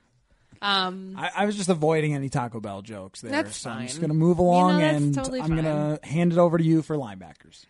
um 0.63 1.15
I, 1.17 1.31
I 1.37 1.47
was 1.47 1.57
just 1.57 1.69
avoiding 1.69 2.15
any 2.15 2.29
Taco 2.29 2.61
Bell 2.61 2.83
jokes 2.83 3.21
there. 3.21 3.31
That's 3.31 3.57
so 3.57 3.71
I'm 3.71 3.87
just 3.87 4.01
going 4.01 4.09
to 4.11 4.15
move 4.15 4.39
You 4.39 4.45
know, 4.45 4.51
along 4.51 4.83
and 4.83 5.15
totally 5.15 5.41
I'm 5.41 5.51
going 5.57 5.65
to 5.65 6.01
hand 6.07 6.33
it 6.33 6.39
over 6.39 6.59
to 6.59 6.65
you 6.65 6.83
for 6.83 6.97
linebackers. 6.97 7.65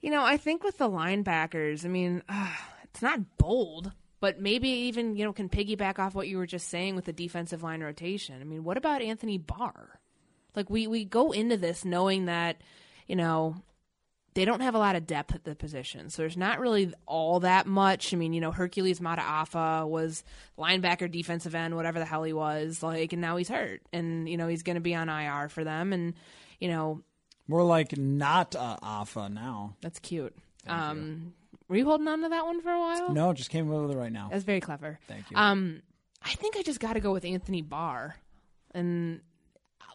You 0.00 0.10
know, 0.10 0.22
I 0.22 0.36
think 0.36 0.62
with 0.62 0.76
the 0.76 0.88
linebackers, 0.88 1.84
I 1.84 1.88
mean, 1.88 2.22
uh, 2.28 2.54
it's 2.84 3.00
not 3.02 3.38
bold, 3.38 3.90
but 4.20 4.40
maybe 4.40 4.68
even, 4.68 5.16
you 5.16 5.24
know, 5.24 5.32
can 5.32 5.48
piggyback 5.48 5.98
off 5.98 6.14
what 6.14 6.28
you 6.28 6.36
were 6.38 6.46
just 6.46 6.68
saying 6.68 6.94
with 6.96 7.06
the 7.06 7.12
defensive 7.12 7.62
line 7.62 7.82
rotation. 7.82 8.40
I 8.40 8.44
mean, 8.44 8.64
what 8.64 8.76
about 8.76 9.00
Anthony 9.02 9.38
Barr? 9.38 9.98
Like 10.54 10.68
we 10.70 10.86
we 10.86 11.04
go 11.04 11.32
into 11.32 11.56
this 11.56 11.84
knowing 11.84 12.26
that, 12.26 12.60
you 13.08 13.16
know, 13.16 13.56
they 14.34 14.44
don't 14.44 14.60
have 14.60 14.74
a 14.74 14.78
lot 14.78 14.96
of 14.96 15.06
depth 15.06 15.34
at 15.34 15.44
the 15.44 15.54
position. 15.54 16.10
So 16.10 16.22
there's 16.22 16.36
not 16.36 16.58
really 16.58 16.92
all 17.06 17.40
that 17.40 17.66
much. 17.66 18.12
I 18.12 18.16
mean, 18.16 18.32
you 18.32 18.40
know, 18.40 18.50
Hercules 18.50 18.98
Mataafa 19.00 19.86
was 19.88 20.24
linebacker, 20.58 21.10
defensive 21.10 21.54
end, 21.54 21.76
whatever 21.76 21.98
the 22.00 22.04
hell 22.04 22.24
he 22.24 22.32
was, 22.32 22.82
like 22.82 23.12
and 23.12 23.22
now 23.22 23.36
he's 23.36 23.48
hurt. 23.48 23.82
And, 23.92 24.28
you 24.28 24.36
know, 24.36 24.48
he's 24.48 24.62
going 24.64 24.74
to 24.74 24.80
be 24.80 24.94
on 24.94 25.08
IR 25.08 25.48
for 25.48 25.62
them 25.64 25.92
and, 25.92 26.14
you 26.60 26.68
know, 26.68 27.02
More 27.46 27.62
like 27.64 27.96
not 27.96 28.56
uh, 28.56 28.76
AFA 28.82 29.28
now. 29.28 29.76
that's 29.80 29.98
cute. 30.00 30.34
Um, 30.66 31.34
were 31.68 31.76
you 31.76 31.84
holding 31.84 32.08
on 32.08 32.22
to 32.22 32.28
that 32.30 32.44
one 32.44 32.60
for 32.60 32.70
a 32.72 32.78
while? 32.78 33.12
No, 33.12 33.32
just 33.32 33.50
came 33.50 33.68
with 33.68 33.90
it 33.90 33.96
right 33.96 34.12
now. 34.12 34.28
That's 34.32 34.44
very 34.44 34.60
clever. 34.60 34.98
Thank 35.08 35.30
you. 35.30 35.36
Um, 35.36 35.82
I 36.24 36.30
think 36.34 36.56
I 36.56 36.62
just 36.62 36.80
got 36.80 36.94
to 36.94 37.00
go 37.00 37.12
with 37.12 37.24
Anthony 37.24 37.60
Barr, 37.62 38.16
and 38.74 39.20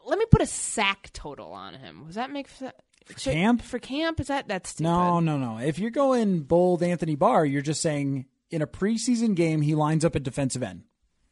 let 0.06 0.20
me 0.20 0.26
put 0.30 0.42
a 0.42 0.46
sack 0.46 1.10
total 1.12 1.52
on 1.54 1.74
him. 1.74 2.04
Does 2.06 2.16
that 2.16 2.30
make 2.32 2.48
for 3.10 3.32
camp? 3.32 3.62
For 3.62 3.80
camp, 3.80 4.20
is 4.20 4.28
that 4.28 4.48
that's 4.48 4.72
stupid? 4.72 4.90
No, 4.90 5.20
no, 5.20 5.38
no. 5.38 5.58
If 5.58 5.80
you're 5.80 5.92
going 5.92 6.42
bold 6.42 6.84
Anthony 6.84 7.16
Barr, 7.16 7.46
you're 7.46 7.62
just 7.62 7.82
saying 7.82 8.26
in 8.50 8.62
a 8.62 8.68
preseason 8.68 9.36
game 9.36 9.62
he 9.62 9.76
lines 9.76 10.06
up 10.06 10.16
at 10.16 10.24
defensive 10.24 10.64
end. 10.64 10.84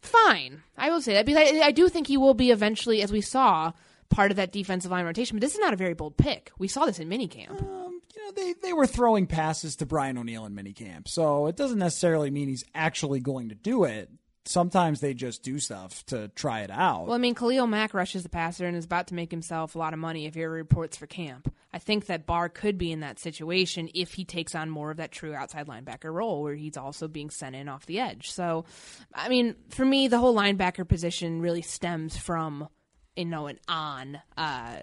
Fine, 0.02 0.64
I 0.78 0.90
will 0.90 1.02
say 1.02 1.14
that 1.14 1.26
because 1.26 1.52
I, 1.52 1.68
I 1.68 1.72
do 1.72 1.90
think 1.90 2.08
he 2.08 2.18
will 2.18 2.34
be 2.34 2.52
eventually, 2.52 3.02
as 3.02 3.12
we 3.12 3.22
saw, 3.22 3.72
part 4.10 4.32
of 4.32 4.38
that 4.38 4.52
defensive 4.52 4.92
line 4.92 5.06
rotation. 5.06 5.38
But 5.38 5.42
this 5.42 5.54
is 5.54 5.60
not 5.60 5.74
a 5.74 5.78
very 5.78 5.94
bold 5.94 6.18
pick. 6.18 6.52
We 6.58 6.68
saw 6.68 6.86
this 6.86 7.00
in 7.00 7.10
minicamp. 7.10 7.62
Um, 7.62 8.02
you 8.16 8.26
know, 8.26 8.32
they, 8.32 8.54
they 8.62 8.74
were 8.74 8.88
throwing 8.88 9.28
passes 9.28 9.76
to 9.78 9.86
Brian 9.86 10.18
O'Neill 10.18 10.46
in 10.46 10.54
minicamp, 10.56 11.08
so 11.08 11.48
it 11.48 11.56
doesn't 11.56 11.80
necessarily 11.80 12.32
mean 12.32 12.48
he's 12.48 12.64
actually 12.74 13.20
going 13.20 13.50
to 13.50 13.56
do 13.56 13.84
it. 13.84 14.10
Sometimes 14.48 15.02
they 15.02 15.14
just 15.14 15.44
do 15.44 15.60
stuff 15.60 16.06
to 16.08 16.30
try 16.30 16.62
it 16.62 16.72
out. 16.72 17.08
Well, 17.08 17.16
I 17.16 17.18
mean, 17.18 17.36
Khalil 17.36 17.68
Mack 17.68 17.94
rushes 17.94 18.24
the 18.24 18.30
passer 18.30 18.66
and 18.66 18.78
is 18.78 18.86
about 18.86 19.08
to 19.08 19.14
make 19.14 19.30
himself 19.30 19.76
a 19.76 19.78
lot 19.78 19.94
of 19.94 20.00
money 20.00 20.26
if 20.26 20.36
he 20.36 20.44
reports 20.44 20.96
for 20.96 21.06
camp. 21.06 21.54
I 21.74 21.80
think 21.80 22.06
that 22.06 22.26
Barr 22.26 22.50
could 22.50 22.78
be 22.78 22.92
in 22.92 23.02
that 23.02 23.20
situation 23.20 23.90
if 23.94 24.14
he 24.14 24.26
takes 24.26 24.56
on 24.56 24.70
more 24.70 24.90
of 24.90 24.98
that 24.98 25.12
true 25.12 25.36
outside 25.36 25.68
linebacker 25.68 26.14
role 26.14 26.42
where 26.42 26.56
he's 26.56 26.78
also 26.78 27.08
being 27.08 27.30
sent 27.30 27.56
in 27.56 27.68
off 27.68 27.86
the 27.86 28.00
edge. 28.00 28.32
So, 28.32 28.66
I 29.14 29.30
mean, 29.30 29.56
for 29.70 29.86
me, 29.86 30.08
the 30.08 30.18
whole 30.18 30.36
linebacker 30.36 30.88
position 30.88 31.42
really 31.42 31.62
stems 31.62 32.16
from, 32.18 32.70
you 33.16 33.26
know, 33.26 33.48
an 33.48 33.60
on 33.68 34.20
uh, 34.38 34.78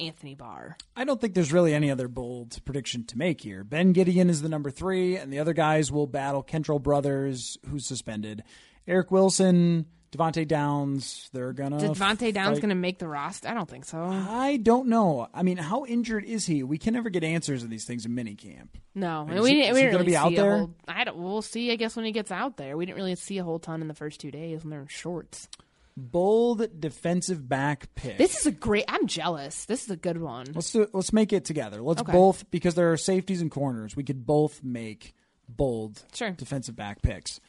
Anthony 0.00 0.34
Barr. 0.34 0.76
I 0.96 1.04
don't 1.04 1.20
think 1.20 1.34
there's 1.34 1.52
really 1.52 1.74
any 1.74 1.90
other 1.90 2.08
bold 2.08 2.58
prediction 2.64 3.04
to 3.06 3.18
make 3.18 3.40
here. 3.40 3.64
Ben 3.64 3.94
Gedeon 3.94 4.28
is 4.30 4.42
the 4.42 4.48
number 4.48 4.70
three, 4.70 5.16
and 5.16 5.32
the 5.32 5.38
other 5.38 5.52
guys 5.52 5.90
will 5.92 6.06
battle 6.06 6.42
Kentrell 6.42 6.82
Brothers, 6.82 7.58
who's 7.68 7.86
suspended. 7.86 8.42
Eric 8.86 9.10
Wilson, 9.10 9.86
Devante 10.12 10.46
Downs, 10.46 11.28
they're 11.32 11.52
gonna. 11.52 11.78
Devante 11.78 12.32
Downs 12.32 12.60
going 12.60 12.68
to 12.68 12.74
make 12.76 12.98
the 13.00 13.08
roster? 13.08 13.48
I 13.48 13.54
don't 13.54 13.68
think 13.68 13.84
so. 13.84 14.00
I 14.02 14.56
don't 14.58 14.86
know. 14.88 15.28
I 15.34 15.42
mean, 15.42 15.56
how 15.56 15.84
injured 15.84 16.24
is 16.24 16.46
he? 16.46 16.62
We 16.62 16.78
can 16.78 16.94
never 16.94 17.10
get 17.10 17.24
answers 17.24 17.62
of 17.64 17.70
these 17.70 17.84
things 17.84 18.06
in 18.06 18.12
minicamp. 18.12 18.68
No, 18.94 19.24
Is 19.24 19.30
and 19.34 19.40
we 19.42 19.50
he- 19.50 19.54
didn't, 19.56 19.70
is 19.70 19.74
we 19.74 19.80
he 19.80 19.86
didn't 19.86 19.92
gonna 19.92 19.98
really 19.98 20.06
be 20.12 20.16
out 20.16 20.34
there? 20.36 20.58
whole. 20.58 20.74
I 20.86 21.04
don't, 21.04 21.16
we'll 21.16 21.42
see. 21.42 21.72
I 21.72 21.76
guess 21.76 21.96
when 21.96 22.04
he 22.04 22.12
gets 22.12 22.30
out 22.30 22.56
there, 22.56 22.76
we 22.76 22.86
didn't 22.86 22.96
really 22.96 23.16
see 23.16 23.38
a 23.38 23.44
whole 23.44 23.58
ton 23.58 23.82
in 23.82 23.88
the 23.88 23.94
first 23.94 24.20
two 24.20 24.30
days 24.30 24.62
when 24.62 24.70
they're 24.70 24.80
in 24.82 24.86
shorts. 24.86 25.48
Bold 25.96 26.78
defensive 26.80 27.48
back 27.48 27.94
pick. 27.94 28.18
This 28.18 28.38
is 28.38 28.46
a 28.46 28.50
great. 28.52 28.84
I'm 28.86 29.06
jealous. 29.06 29.64
This 29.64 29.84
is 29.84 29.90
a 29.90 29.96
good 29.96 30.20
one. 30.20 30.46
Let's 30.54 30.70
do. 30.70 30.86
Let's 30.92 31.12
make 31.12 31.32
it 31.32 31.46
together. 31.46 31.80
Let's 31.80 32.02
Okay. 32.02 32.12
both 32.12 32.50
because 32.50 32.74
there 32.74 32.92
are 32.92 32.98
safeties 32.98 33.40
and 33.40 33.50
corners. 33.50 33.96
We 33.96 34.04
could 34.04 34.26
both 34.26 34.62
make 34.62 35.14
bold 35.48 36.04
Sure. 36.12 36.32
defensive 36.32 36.76
back 36.76 37.00
picks. 37.00 37.40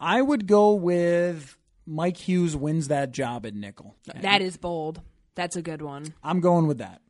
I 0.00 0.20
would 0.20 0.48
go 0.48 0.74
with 0.74 1.56
Mike 1.86 2.16
Hughes 2.16 2.56
wins 2.56 2.88
that 2.88 3.12
job 3.12 3.46
at 3.46 3.54
nickel. 3.54 3.94
That 4.22 4.42
is 4.42 4.56
bold. 4.56 5.00
That's 5.36 5.54
a 5.56 5.62
good 5.62 5.80
one. 5.82 6.14
I'm 6.24 6.40
going 6.40 6.66
with 6.66 6.78
that. 6.78 7.00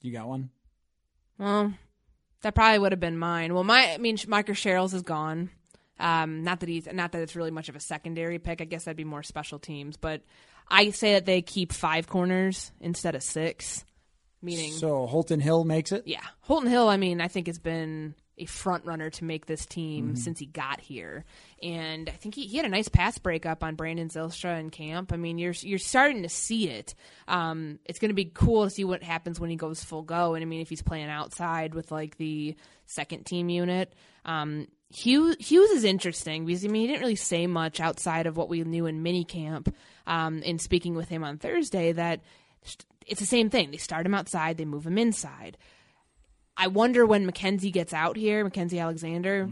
You 0.00 0.12
got 0.12 0.26
one? 0.28 0.50
Well, 1.38 1.74
that 2.42 2.54
probably 2.54 2.78
would 2.78 2.92
have 2.92 3.00
been 3.00 3.18
mine. 3.18 3.52
Well, 3.52 3.64
my 3.64 3.92
I 3.92 3.98
mean, 3.98 4.16
Micah 4.26 4.52
Sherels 4.52 4.94
is 4.94 5.02
gone. 5.02 5.50
Um, 6.00 6.42
not 6.44 6.60
that 6.60 6.68
he's 6.68 6.86
not 6.92 7.12
that 7.12 7.22
it's 7.22 7.34
really 7.36 7.50
much 7.50 7.68
of 7.68 7.76
a 7.76 7.80
secondary 7.80 8.38
pick. 8.38 8.60
I 8.60 8.64
guess 8.64 8.84
that'd 8.84 8.96
be 8.96 9.04
more 9.04 9.22
special 9.22 9.58
teams. 9.58 9.96
But 9.96 10.22
I 10.68 10.90
say 10.90 11.14
that 11.14 11.26
they 11.26 11.42
keep 11.42 11.72
five 11.72 12.08
corners 12.08 12.72
instead 12.80 13.14
of 13.14 13.22
six. 13.22 13.84
Meaning, 14.40 14.70
So 14.72 15.06
Holton 15.06 15.40
Hill 15.40 15.64
makes 15.64 15.90
it. 15.90 16.04
yeah, 16.06 16.22
Holton 16.42 16.70
Hill. 16.70 16.88
I 16.88 16.96
mean, 16.96 17.20
I 17.20 17.26
think 17.26 17.48
has 17.48 17.58
been 17.58 18.14
a 18.40 18.44
front 18.44 18.84
runner 18.86 19.10
to 19.10 19.24
make 19.24 19.46
this 19.46 19.66
team 19.66 20.04
Mm-hmm. 20.10 20.14
since 20.14 20.38
he 20.38 20.46
got 20.46 20.80
here, 20.80 21.24
and 21.60 22.08
I 22.08 22.12
think 22.12 22.36
he, 22.36 22.46
he 22.46 22.56
had 22.56 22.64
a 22.64 22.68
nice 22.68 22.86
pass 22.88 23.18
breakup 23.18 23.64
on 23.64 23.74
Brandon 23.74 24.08
Zylstra 24.08 24.60
in 24.60 24.70
camp. 24.70 25.12
I 25.12 25.16
mean, 25.16 25.38
you're 25.38 25.54
you're 25.62 25.80
starting 25.80 26.22
to 26.22 26.28
see 26.28 26.68
it. 26.70 26.94
Um, 27.26 27.80
it's 27.84 27.98
going 27.98 28.10
to 28.10 28.14
be 28.14 28.26
cool 28.26 28.62
to 28.62 28.70
see 28.70 28.84
what 28.84 29.02
happens 29.02 29.40
when 29.40 29.50
he 29.50 29.56
goes 29.56 29.82
full 29.82 30.02
go, 30.02 30.34
and 30.34 30.42
I 30.42 30.44
mean, 30.46 30.60
if 30.60 30.68
he's 30.68 30.82
playing 30.82 31.08
outside 31.10 31.74
with 31.74 31.90
like 31.90 32.16
the 32.16 32.54
second 32.86 33.26
team 33.26 33.48
unit. 33.48 33.92
Um, 34.24 34.68
Hughes, 34.90 35.36
Hughes 35.38 35.70
is 35.70 35.84
interesting 35.84 36.46
because 36.46 36.64
I 36.64 36.68
mean 36.68 36.82
he 36.82 36.86
didn't 36.86 37.02
really 37.02 37.14
say 37.14 37.46
much 37.46 37.78
outside 37.80 38.26
of 38.26 38.36
what 38.36 38.48
we 38.48 38.62
knew 38.64 38.86
in 38.86 39.02
minicamp. 39.02 39.72
Um, 40.06 40.42
in 40.42 40.58
speaking 40.58 40.94
with 40.94 41.10
him 41.10 41.22
on 41.22 41.36
Thursday, 41.36 41.92
that 41.92 42.20
it's 43.06 43.20
the 43.20 43.26
same 43.26 43.50
thing. 43.50 43.70
They 43.70 43.76
start 43.76 44.06
him 44.06 44.14
outside, 44.14 44.56
they 44.56 44.64
move 44.64 44.86
him 44.86 44.96
inside. 44.96 45.58
I 46.56 46.68
wonder 46.68 47.06
when 47.06 47.30
Mackensie 47.30 47.72
gets 47.72 47.92
out 47.92 48.16
here, 48.16 48.44
Mackensie 48.44 48.80
Alexander, 48.80 49.48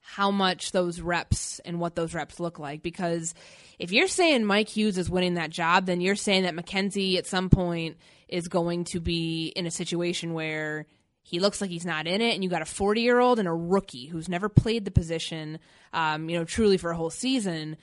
how 0.00 0.30
much 0.30 0.72
those 0.72 1.00
reps 1.00 1.60
and 1.60 1.78
what 1.78 1.94
those 1.94 2.14
reps 2.14 2.40
look 2.40 2.58
like. 2.58 2.82
Because 2.82 3.34
if 3.78 3.92
you're 3.92 4.08
saying 4.08 4.44
Mike 4.44 4.68
Hughes 4.68 4.98
is 4.98 5.10
winning 5.10 5.34
that 5.34 5.50
job, 5.50 5.86
then 5.86 6.00
you're 6.00 6.16
saying 6.16 6.44
that 6.44 6.54
Mackensie 6.54 7.16
at 7.16 7.26
some 7.26 7.50
point 7.50 7.96
is 8.28 8.48
going 8.48 8.84
to 8.84 9.00
be 9.00 9.52
in 9.54 9.66
a 9.66 9.70
situation 9.70 10.32
where 10.32 10.86
he 11.28 11.40
looks 11.40 11.60
like 11.60 11.70
he's 11.70 11.84
not 11.84 12.06
in 12.06 12.20
it, 12.20 12.34
and 12.34 12.44
you 12.44 12.48
got 12.48 12.62
a 12.62 12.66
40 12.66 13.00
year 13.00 13.18
old 13.18 13.40
and 13.40 13.48
a 13.48 13.52
rookie 13.52 14.06
who's 14.06 14.28
never 14.28 14.48
played 14.48 14.84
the 14.84 14.92
position, 14.92 15.58
um, 15.92 16.28
you 16.28 16.38
know, 16.38 16.44
truly 16.44 16.76
for 16.76 16.92
a 16.92 16.96
whole 16.96 17.10
season 17.10 17.76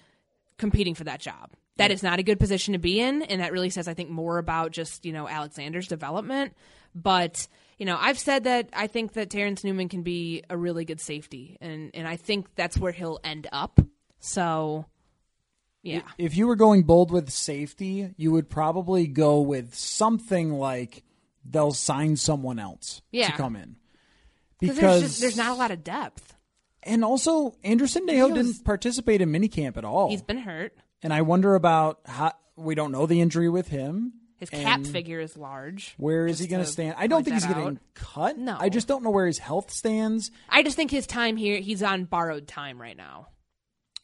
competing 0.57 0.95
for 0.95 1.03
that 1.03 1.19
job. 1.19 1.51
That 1.75 1.91
is 1.91 2.01
not 2.01 2.19
a 2.19 2.23
good 2.23 2.39
position 2.39 2.71
to 2.71 2.79
be 2.79 3.01
in, 3.01 3.21
and 3.23 3.41
that 3.41 3.51
really 3.51 3.69
says 3.69 3.89
I 3.89 3.95
think 3.95 4.09
more 4.09 4.37
about 4.37 4.71
just 4.71 5.03
you 5.03 5.11
know 5.11 5.27
Alexander's 5.27 5.89
development. 5.89 6.53
But 6.95 7.45
you 7.77 7.85
know, 7.85 7.97
I've 7.99 8.17
said 8.17 8.45
that 8.45 8.69
I 8.71 8.87
think 8.87 9.11
that 9.13 9.29
Terrence 9.29 9.65
Newman 9.65 9.89
can 9.89 10.03
be 10.03 10.43
a 10.49 10.55
really 10.55 10.85
good 10.85 11.01
safety, 11.01 11.57
and 11.59 11.91
and 11.93 12.07
I 12.07 12.15
think 12.15 12.47
that's 12.55 12.77
where 12.77 12.93
he'll 12.93 13.19
end 13.25 13.47
up. 13.51 13.77
So, 14.21 14.85
yeah, 15.81 16.03
If 16.17 16.37
you 16.37 16.47
were 16.47 16.55
going 16.55 16.83
bold 16.83 17.11
with 17.11 17.29
safety, 17.29 18.13
you 18.15 18.31
would 18.31 18.49
probably 18.49 19.05
go 19.05 19.41
with 19.41 19.75
something 19.75 20.53
like 20.53 21.03
they'll 21.49 21.73
sign 21.73 22.15
someone 22.15 22.59
else 22.59 23.01
Yeah. 23.11 23.27
to 23.27 23.33
come 23.33 23.55
in. 23.55 23.75
because 24.59 24.77
there's 24.77 25.01
just 25.01 25.21
there's 25.21 25.37
not 25.37 25.51
a 25.51 25.55
lot 25.55 25.71
of 25.71 25.83
depth. 25.83 26.35
and 26.83 27.03
also 27.03 27.55
Andrew 27.63 27.87
Sendejo 27.87 28.33
didn't 28.33 28.63
participate 28.63 29.21
in 29.21 29.29
minicamp 29.31 29.77
at 29.77 29.85
all. 29.85 30.09
He's 30.09 30.21
been 30.21 30.37
hurt. 30.39 30.73
and 31.01 31.13
I 31.13 31.21
wonder 31.21 31.55
about 31.55 31.99
how 32.05 32.33
we 32.55 32.75
don't 32.75 32.91
know 32.91 33.05
the 33.05 33.19
injury 33.21 33.49
with 33.49 33.67
him. 33.67 34.13
His 34.37 34.49
cap 34.49 34.85
figure 34.85 35.21
is 35.21 35.37
large. 35.37 35.93
Where 35.97 36.27
is 36.27 36.37
he 36.39 36.47
going 36.47 36.63
to 36.63 36.69
stand? 36.69 36.95
I 36.97 37.07
don't 37.07 37.23
think 37.23 37.35
he's 37.35 37.45
getting 37.45 37.63
out. 37.65 37.77
cut. 37.93 38.37
No. 38.37 38.57
I 38.59 38.67
just 38.67 38.89
don't 38.89 39.01
know 39.01 39.09
where 39.09 39.25
his 39.25 39.37
health 39.37 39.71
stands. 39.71 40.31
I 40.49 40.63
just 40.63 40.75
think 40.75 40.91
his 40.91 41.07
time 41.07 41.37
here, 41.37 41.59
he's 41.61 41.81
on 41.81 42.03
borrowed 42.05 42.45
time 42.47 42.79
right 42.81 42.97
now. 42.97 43.27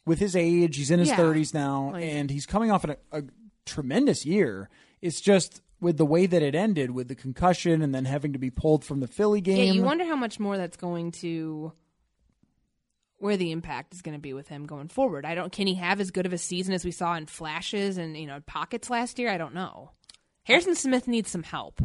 with 0.06 0.18
his 0.18 0.34
age, 0.34 0.76
he's 0.78 0.90
in 0.90 0.98
his 0.98 1.08
Yeah. 1.10 1.16
30s 1.18 1.52
now, 1.52 1.90
Like- 1.92 2.04
and 2.04 2.30
he's 2.30 2.46
coming 2.46 2.70
off 2.70 2.84
a 2.86 2.96
tremendous 3.66 4.24
year. 4.24 4.70
It's 5.02 5.20
just 5.20 5.60
with 5.80 5.96
the 5.96 6.04
way 6.04 6.26
that 6.26 6.42
it 6.42 6.54
ended, 6.54 6.90
with 6.90 7.08
the 7.08 7.14
concussion 7.14 7.82
and 7.82 7.94
then 7.94 8.04
having 8.04 8.32
to 8.32 8.38
be 8.38 8.50
pulled 8.50 8.84
from 8.84 9.00
the 9.00 9.06
Philly 9.06 9.40
game. 9.40 9.56
Yeah, 9.56 9.72
you 9.72 9.82
wonder 9.82 10.04
how 10.04 10.16
much 10.16 10.38
more 10.38 10.56
that's 10.56 10.76
going 10.76 11.12
to 11.12 11.72
where 13.18 13.36
the 13.36 13.52
impact 13.52 13.94
is 13.94 14.02
going 14.02 14.16
to 14.16 14.20
be 14.20 14.32
with 14.32 14.48
him 14.48 14.66
going 14.66 14.88
forward. 14.88 15.24
I 15.24 15.34
don't 15.34 15.52
can 15.52 15.66
he 15.66 15.74
have 15.74 16.00
as 16.00 16.10
good 16.10 16.26
of 16.26 16.32
a 16.32 16.38
season 16.38 16.74
as 16.74 16.84
we 16.84 16.90
saw 16.90 17.14
in 17.14 17.26
flashes 17.26 17.98
and 17.98 18.16
you 18.16 18.26
know 18.26 18.40
pockets 18.46 18.90
last 18.90 19.18
year? 19.18 19.30
I 19.30 19.38
don't 19.38 19.54
know. 19.54 19.92
Harrison 20.44 20.74
Smith 20.74 21.06
needs 21.06 21.30
some 21.30 21.42
help. 21.42 21.80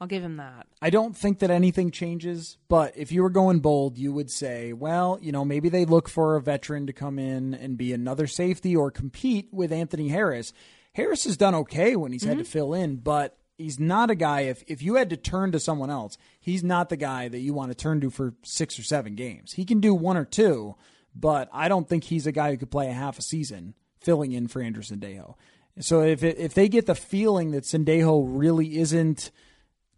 I'll 0.00 0.06
give 0.06 0.22
him 0.22 0.38
that. 0.38 0.66
I 0.80 0.88
don't 0.88 1.14
think 1.14 1.40
that 1.40 1.50
anything 1.50 1.90
changes, 1.90 2.56
but 2.68 2.96
if 2.96 3.12
you 3.12 3.22
were 3.22 3.28
going 3.28 3.60
bold, 3.60 3.98
you 3.98 4.14
would 4.14 4.30
say, 4.30 4.72
well, 4.72 5.18
you 5.20 5.30
know, 5.30 5.44
maybe 5.44 5.68
they 5.68 5.84
look 5.84 6.08
for 6.08 6.36
a 6.36 6.40
veteran 6.40 6.86
to 6.86 6.94
come 6.94 7.18
in 7.18 7.52
and 7.52 7.76
be 7.76 7.92
another 7.92 8.26
safety 8.26 8.74
or 8.74 8.90
compete 8.90 9.48
with 9.52 9.72
Anthony 9.72 10.08
Harris. 10.08 10.54
Harris 10.92 11.24
has 11.24 11.36
done 11.36 11.54
okay 11.54 11.96
when 11.96 12.12
he's 12.12 12.24
had 12.24 12.38
to 12.38 12.44
fill 12.44 12.74
in, 12.74 12.96
but 12.96 13.36
he's 13.56 13.78
not 13.78 14.10
a 14.10 14.14
guy 14.14 14.42
if 14.42 14.64
if 14.66 14.82
you 14.82 14.96
had 14.96 15.10
to 15.10 15.16
turn 15.16 15.52
to 15.52 15.60
someone 15.60 15.90
else, 15.90 16.16
he's 16.40 16.64
not 16.64 16.88
the 16.88 16.96
guy 16.96 17.28
that 17.28 17.38
you 17.40 17.54
want 17.54 17.70
to 17.70 17.74
turn 17.74 18.00
to 18.00 18.10
for 18.10 18.34
6 18.42 18.78
or 18.78 18.82
7 18.82 19.14
games. 19.14 19.52
He 19.52 19.64
can 19.64 19.80
do 19.80 19.94
one 19.94 20.16
or 20.16 20.24
two, 20.24 20.74
but 21.14 21.48
I 21.52 21.68
don't 21.68 21.88
think 21.88 22.04
he's 22.04 22.26
a 22.26 22.32
guy 22.32 22.50
who 22.50 22.56
could 22.56 22.70
play 22.70 22.88
a 22.88 22.94
half 22.94 23.18
a 23.18 23.22
season 23.22 23.74
filling 24.00 24.32
in 24.32 24.48
for 24.48 24.62
Andrew 24.62 24.82
Sendejo. 24.82 25.34
So 25.78 26.02
if 26.02 26.22
it, 26.22 26.38
if 26.38 26.54
they 26.54 26.68
get 26.68 26.86
the 26.86 26.94
feeling 26.94 27.52
that 27.52 27.64
Sendejo 27.64 28.24
really 28.26 28.78
isn't 28.78 29.30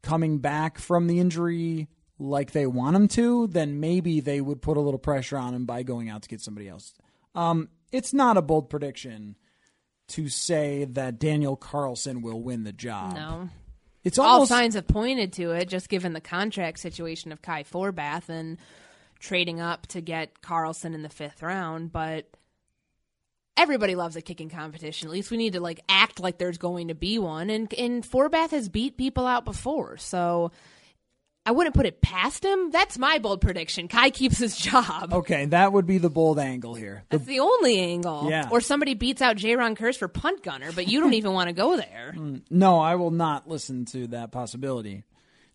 coming 0.03 0.39
back 0.39 0.79
from 0.79 1.07
the 1.07 1.19
injury 1.19 1.89
like 2.19 2.53
they 2.53 2.67
want 2.67 2.97
him 2.97 3.09
to, 3.09 3.47
then 3.49 3.81
maybe 3.81 4.21
they 4.21 4.41
would 4.41 4.61
put 4.61 4.77
a 4.77 4.81
little 4.81 4.99
pressure 4.99 5.39
on 5.39 5.55
him 5.55 5.65
by 5.65 5.83
going 5.83 6.09
out 6.09 6.23
to 6.23 6.29
get 6.29 6.41
somebody 6.41 6.69
else. 6.69 6.93
Um, 7.35 7.69
it's 7.91 8.13
not 8.13 8.37
a 8.37 8.43
bold 8.43 8.69
prediction 8.69 9.37
to 10.09 10.29
say 10.29 10.85
that 10.85 11.19
Daniel 11.19 11.57
Carlson 11.57 12.23
will 12.23 12.41
win 12.41 12.65
the 12.65 12.73
job. 12.73 13.15
No. 13.15 13.49
It's 14.05 14.19
All 14.19 14.47
signs 14.47 14.75
have 14.75 14.89
pointed 14.89 15.33
to 15.35 15.53
it, 15.53 15.69
just 15.69 15.89
given 15.89 16.13
the 16.13 16.21
contract 16.21 16.81
situation 16.81 17.31
of 17.31 17.41
Kai 17.41 17.63
Forbath 17.63 18.29
and 18.29 18.59
trading 19.21 19.61
up 19.61 19.87
to 19.89 20.01
get 20.01 20.43
Carlson 20.43 20.93
in 20.93 21.03
the 21.03 21.09
fifth 21.09 21.43
round. 21.43 21.93
But 21.93 22.29
everybody 23.57 23.95
loves 23.95 24.17
a 24.17 24.23
kicking 24.23 24.51
competition. 24.51 25.09
At 25.09 25.13
least 25.13 25.31
we 25.31 25.37
need 25.37 25.53
to 25.53 25.61
like 25.61 25.81
act 25.89 26.19
like 26.19 26.39
there's 26.39 26.59
going 26.59 26.89
to 26.89 26.95
be 26.95 27.19
one. 27.19 27.49
And 27.49 27.73
and 27.75 28.03
Forbath 28.03 28.51
has 28.51 28.69
beat 28.69 28.97
people 28.97 29.27
out 29.27 29.45
before, 29.45 29.97
so 29.99 30.51
I 31.45 31.51
wouldn't 31.51 31.75
put 31.75 31.87
it 31.87 32.01
past 32.01 32.45
him. 32.45 32.71
That's 32.71 32.99
my 32.99 33.19
bold 33.19 33.41
prediction. 33.41 33.89
Kai 33.89 34.11
keeps 34.11 34.39
his 34.39 34.57
job. 34.57 35.13
okay. 35.13 35.47
That 35.47 35.73
would 35.73 35.87
be 35.87 35.99
the 35.99 36.11
bold 36.11 36.39
angle 36.39 36.75
here. 36.75 37.03
The 37.11 37.19
That's 37.19 37.29
the 37.29 37.41
only 37.41 37.79
angle. 37.81 38.29
Yeah. 38.31 38.49
Or 38.51 38.61
somebody 38.61 38.95
beats 38.95 39.21
out 39.21 39.37
Jayron 39.37 39.77
Kearse 39.77 39.97
for 39.97 40.07
punt 40.09 40.43
gunner, 40.45 40.71
but 40.73 40.87
you 40.87 41.01
don't 41.01 41.15
even 41.15 41.33
want 41.33 41.49
to 41.49 41.53
go 41.53 41.77
there. 41.77 42.15
No, 42.51 42.79
I 42.79 42.95
will 42.95 43.11
not 43.11 43.49
listen 43.49 43.85
to 43.87 44.07
that 44.09 44.31
possibility. 44.31 45.05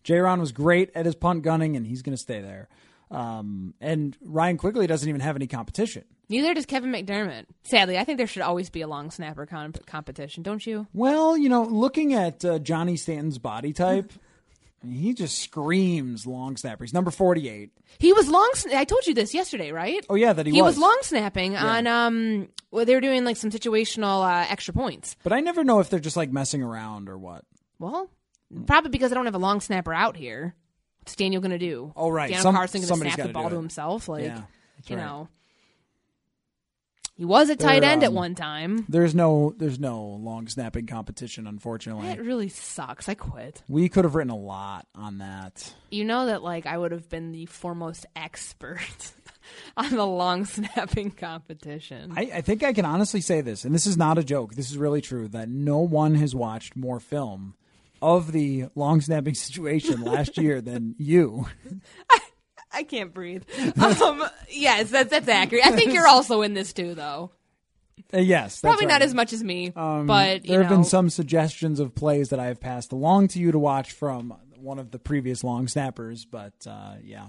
Jayron 0.04 0.40
was 0.40 0.52
great 0.52 0.90
at 0.94 1.06
his 1.06 1.14
punt 1.14 1.42
gunning, 1.42 1.76
and 1.76 1.86
he's 1.86 2.02
going 2.02 2.14
to 2.14 2.20
stay 2.20 2.40
there. 2.40 2.68
Um, 3.10 3.74
and 3.80 4.16
Ryan 4.22 4.58
Quigley 4.58 4.86
doesn't 4.86 5.08
even 5.08 5.20
have 5.20 5.36
any 5.36 5.46
competition. 5.46 6.04
Neither 6.28 6.52
does 6.54 6.66
Kevin 6.66 6.92
McDermott. 6.92 7.46
Sadly, 7.64 7.96
I 7.98 8.04
think 8.04 8.18
there 8.18 8.26
should 8.26 8.42
always 8.42 8.68
be 8.68 8.82
a 8.82 8.86
long 8.88 9.10
snapper 9.10 9.46
con- 9.46 9.74
competition, 9.86 10.42
don't 10.42 10.64
you? 10.66 10.86
Well, 10.92 11.36
you 11.36 11.48
know, 11.48 11.62
looking 11.64 12.12
at 12.14 12.44
uh, 12.44 12.58
Johnny 12.58 12.96
Stanton's 12.96 13.38
body 13.38 13.72
type, 13.72 14.12
he 14.86 15.12
just 15.14 15.38
screams 15.40 16.26
long 16.26 16.56
snapper. 16.56 16.84
He's 16.84 16.94
number 16.94 17.10
48. 17.10 17.70
He 17.98 18.12
was 18.12 18.28
long. 18.28 18.50
I 18.74 18.84
told 18.84 19.06
you 19.06 19.14
this 19.14 19.34
yesterday, 19.34 19.72
right? 19.72 20.04
Oh, 20.08 20.14
yeah, 20.14 20.32
that 20.32 20.46
he, 20.46 20.52
he 20.52 20.62
was 20.62 20.78
long 20.78 20.98
snapping 21.02 21.56
on 21.56 21.86
um. 21.86 22.48
Well, 22.70 22.84
they 22.84 22.94
were 22.94 23.00
doing 23.00 23.24
like 23.24 23.36
some 23.36 23.50
situational 23.50 24.22
uh, 24.24 24.46
extra 24.50 24.74
points. 24.74 25.16
But 25.24 25.32
I 25.32 25.40
never 25.40 25.64
know 25.64 25.80
if 25.80 25.88
they're 25.90 25.98
just 26.00 26.16
like 26.16 26.30
messing 26.30 26.62
around 26.62 27.08
or 27.08 27.16
what. 27.18 27.44
Well, 27.78 28.10
probably 28.66 28.90
because 28.90 29.10
I 29.10 29.14
don't 29.14 29.24
have 29.24 29.34
a 29.34 29.38
long 29.38 29.60
snapper 29.60 29.92
out 29.94 30.16
here. 30.16 30.54
What's 31.00 31.16
Daniel 31.16 31.40
going 31.40 31.52
to 31.52 31.58
do? 31.58 31.92
Oh, 31.96 32.10
right. 32.10 32.26
Daniel 32.28 32.42
Some- 32.42 32.54
Carson 32.54 32.80
going 32.82 33.00
to 33.02 33.10
snap 33.10 33.26
the 33.26 33.32
ball 33.32 33.48
to 33.48 33.56
himself? 33.56 34.08
Like, 34.08 34.24
Yeah, 34.24 34.42
you 34.86 34.96
right. 34.96 35.02
know, 35.02 35.28
he 37.18 37.24
was 37.24 37.50
a 37.50 37.56
tight 37.56 37.80
They're, 37.80 37.90
end 37.90 38.04
at 38.04 38.10
um, 38.10 38.14
one 38.14 38.36
time. 38.36 38.86
There's 38.88 39.12
no 39.12 39.52
there's 39.58 39.80
no 39.80 40.04
long 40.04 40.46
snapping 40.46 40.86
competition, 40.86 41.48
unfortunately. 41.48 42.06
It 42.10 42.20
really 42.20 42.48
sucks. 42.48 43.08
I 43.08 43.14
quit. 43.14 43.60
We 43.68 43.88
could 43.88 44.04
have 44.04 44.14
written 44.14 44.30
a 44.30 44.36
lot 44.36 44.86
on 44.94 45.18
that. 45.18 45.74
You 45.90 46.04
know 46.04 46.26
that 46.26 46.44
like 46.44 46.64
I 46.64 46.78
would 46.78 46.92
have 46.92 47.08
been 47.08 47.32
the 47.32 47.46
foremost 47.46 48.06
expert 48.14 49.12
on 49.76 49.90
the 49.90 50.06
long 50.06 50.44
snapping 50.44 51.10
competition. 51.10 52.12
I, 52.16 52.30
I 52.34 52.40
think 52.40 52.62
I 52.62 52.72
can 52.72 52.84
honestly 52.84 53.20
say 53.20 53.40
this, 53.40 53.64
and 53.64 53.74
this 53.74 53.88
is 53.88 53.96
not 53.96 54.16
a 54.16 54.22
joke. 54.22 54.54
This 54.54 54.70
is 54.70 54.78
really 54.78 55.00
true. 55.00 55.26
That 55.26 55.48
no 55.48 55.78
one 55.80 56.14
has 56.14 56.36
watched 56.36 56.76
more 56.76 57.00
film 57.00 57.54
of 58.00 58.30
the 58.30 58.66
long 58.74 59.00
snapping 59.00 59.34
situation 59.34 60.02
last 60.02 60.38
year 60.38 60.60
than 60.60 60.94
you. 60.98 61.46
I 62.10 62.17
can't 62.82 63.12
breathe. 63.12 63.44
Um, 63.78 64.24
yes, 64.50 64.90
that's 64.90 65.10
that's 65.10 65.28
accurate. 65.28 65.66
I 65.66 65.72
think 65.72 65.92
you're 65.92 66.06
also 66.08 66.42
in 66.42 66.54
this 66.54 66.72
too, 66.72 66.94
though. 66.94 67.30
Uh, 68.12 68.18
yes, 68.18 68.60
Probably 68.60 68.86
not 68.86 69.02
as 69.02 69.12
much 69.12 69.32
as 69.32 69.42
me, 69.42 69.72
Um, 69.74 70.06
but 70.06 70.44
you 70.44 70.52
there 70.52 70.62
have 70.62 70.70
know, 70.70 70.78
been 70.78 70.84
some 70.84 71.10
suggestions 71.10 71.80
of 71.80 71.94
plays 71.94 72.28
that 72.30 72.38
I 72.40 72.46
have 72.46 72.60
passed 72.60 72.92
along 72.92 73.28
to 73.28 73.38
you 73.38 73.52
to 73.52 73.58
watch 73.58 73.92
from 73.92 74.34
one 74.56 74.78
of 74.78 74.90
the 74.92 74.98
previous 74.98 75.44
long 75.44 75.68
snappers, 75.68 76.24
but 76.24 76.54
uh, 76.66 76.94
yeah, 77.02 77.26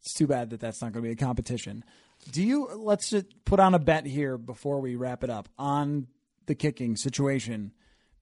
it's 0.00 0.14
too 0.14 0.26
bad 0.26 0.50
that 0.50 0.60
that's 0.60 0.80
not 0.82 0.92
going 0.92 1.02
to 1.04 1.08
be 1.08 1.12
a 1.12 1.16
competition. 1.16 1.84
Do 2.32 2.42
you? 2.42 2.68
Let's 2.74 3.10
just 3.10 3.26
put 3.44 3.60
on 3.60 3.74
a 3.74 3.78
bet 3.78 4.06
here 4.06 4.36
before 4.36 4.80
we 4.80 4.96
wrap 4.96 5.22
it 5.24 5.30
up 5.30 5.48
on 5.58 6.06
the 6.46 6.54
kicking 6.54 6.96
situation 6.96 7.72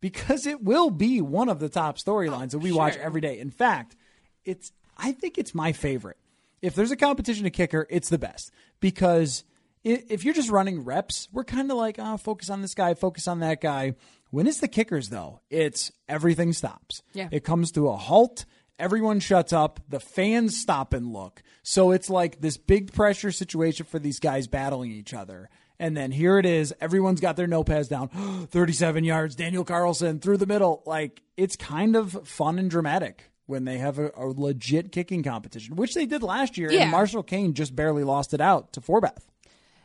because 0.00 0.46
it 0.46 0.62
will 0.62 0.90
be 0.90 1.20
one 1.20 1.48
of 1.48 1.58
the 1.58 1.68
top 1.68 1.98
storylines 1.98 2.50
that 2.50 2.58
we 2.58 2.72
watch 2.72 2.96
every 2.96 3.20
day. 3.20 3.38
In 3.38 3.50
fact, 3.50 3.96
it's 4.44 4.72
I 4.96 5.12
think 5.12 5.38
it's 5.38 5.54
my 5.54 5.72
favorite. 5.72 6.18
If 6.62 6.74
there's 6.74 6.90
a 6.90 6.96
competition 6.96 7.44
to 7.44 7.50
kicker, 7.50 7.86
it's 7.90 8.08
the 8.08 8.18
best 8.18 8.50
because 8.80 9.44
if 9.84 10.24
you're 10.24 10.34
just 10.34 10.50
running 10.50 10.84
reps, 10.84 11.28
we're 11.32 11.44
kind 11.44 11.70
of 11.70 11.76
like, 11.76 11.96
oh, 11.98 12.16
focus 12.16 12.50
on 12.50 12.62
this 12.62 12.74
guy, 12.74 12.94
focus 12.94 13.28
on 13.28 13.40
that 13.40 13.60
guy. 13.60 13.94
When 14.30 14.46
it's 14.46 14.60
the 14.60 14.68
kickers, 14.68 15.08
though, 15.08 15.40
it's 15.50 15.90
everything 16.08 16.52
stops. 16.52 17.02
Yeah. 17.14 17.28
It 17.30 17.44
comes 17.44 17.72
to 17.72 17.88
a 17.88 17.96
halt. 17.96 18.44
Everyone 18.78 19.20
shuts 19.20 19.52
up. 19.52 19.80
The 19.88 20.00
fans 20.00 20.60
stop 20.60 20.92
and 20.92 21.12
look. 21.12 21.42
So 21.62 21.92
it's 21.92 22.10
like 22.10 22.40
this 22.40 22.56
big 22.56 22.92
pressure 22.92 23.32
situation 23.32 23.86
for 23.86 23.98
these 23.98 24.20
guys 24.20 24.46
battling 24.46 24.92
each 24.92 25.14
other. 25.14 25.48
And 25.80 25.96
then 25.96 26.10
here 26.10 26.38
it 26.38 26.46
is. 26.46 26.74
Everyone's 26.80 27.20
got 27.20 27.36
their 27.36 27.46
notepads 27.46 27.88
down. 27.88 28.08
37 28.50 29.04
yards. 29.04 29.34
Daniel 29.34 29.64
Carlson 29.64 30.18
through 30.20 30.36
the 30.36 30.46
middle. 30.46 30.82
Like, 30.86 31.22
it's 31.36 31.56
kind 31.56 31.96
of 31.96 32.28
fun 32.28 32.58
and 32.58 32.70
dramatic 32.70 33.30
when 33.48 33.64
they 33.64 33.78
have 33.78 33.98
a, 33.98 34.12
a 34.16 34.26
legit 34.26 34.92
kicking 34.92 35.22
competition, 35.24 35.74
which 35.74 35.94
they 35.94 36.06
did 36.06 36.22
last 36.22 36.56
year. 36.56 36.70
Yeah. 36.70 36.82
And 36.82 36.90
Marshall 36.92 37.24
Koehn 37.24 37.54
just 37.54 37.74
barely 37.74 38.04
lost 38.04 38.32
it 38.34 38.40
out 38.40 38.72
to 38.74 38.80
Forbath. 38.80 39.26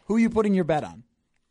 Who 0.06 0.18
are 0.18 0.20
you 0.20 0.30
putting 0.30 0.54
your 0.54 0.66
bet 0.66 0.84
on? 0.84 1.04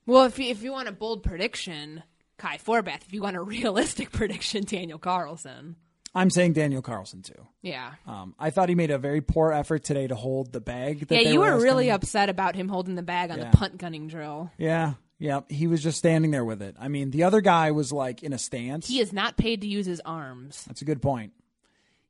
well, 0.07 0.25
if 0.25 0.39
you, 0.39 0.47
if 0.51 0.63
you 0.63 0.73
want 0.73 0.89
a 0.89 0.93
bold 0.93 1.23
prediction, 1.23 2.03
Kai 2.39 2.59
Forbath. 2.59 3.03
If 3.07 3.13
you 3.13 3.23
want 3.23 3.37
a 3.37 3.43
realistic 3.57 4.13
prediction, 4.13 4.65
Daniel 4.65 4.99
Carlson. 4.99 5.77
I'm 6.15 6.29
saying 6.29 6.53
Daniel 6.53 6.83
Carlson, 6.83 7.23
too. 7.23 7.47
Yeah. 7.63 7.93
Um, 8.07 8.35
I 8.39 8.51
thought 8.51 8.69
he 8.69 8.75
made 8.75 8.91
a 8.91 8.99
very 8.99 9.23
poor 9.23 9.51
effort 9.51 9.83
today 9.83 10.07
to 10.09 10.15
hold 10.15 10.53
the 10.53 10.61
bag. 10.61 11.07
That 11.09 11.23
Yeah, 11.25 11.31
you 11.31 11.41
were 11.41 11.47
asking 11.53 11.63
really 11.63 11.89
him. 11.89 11.95
upset 11.95 12.29
about 12.29 12.55
him 12.55 12.69
holding 12.69 12.95
the 12.97 13.03
bag 13.03 13.31
on 13.31 13.39
Yeah. 13.39 13.51
the 13.51 13.57
punt 13.57 13.79
gunning 13.79 14.09
drill. 14.09 14.51
Yeah, 14.59 14.95
yeah. 15.19 15.41
He 15.49 15.67
was 15.67 15.83
just 15.83 15.97
standing 15.97 16.31
there 16.31 16.45
with 16.45 16.61
it. 16.61 16.77
I 16.79 16.89
mean, 16.89 17.13
the 17.13 17.23
other 17.23 17.41
guy 17.41 17.71
was 17.71 17.93
like 17.95 18.23
in 18.23 18.35
a 18.35 18.39
stance. 18.39 18.89
He 18.89 19.01
is 19.01 19.11
not 19.15 19.39
paid 19.39 19.63
to 19.63 19.67
use 19.67 19.87
his 19.87 20.01
arms. 20.05 20.63
That's 20.67 20.83
a 20.83 20.85
good 20.85 21.01
point. 21.01 21.33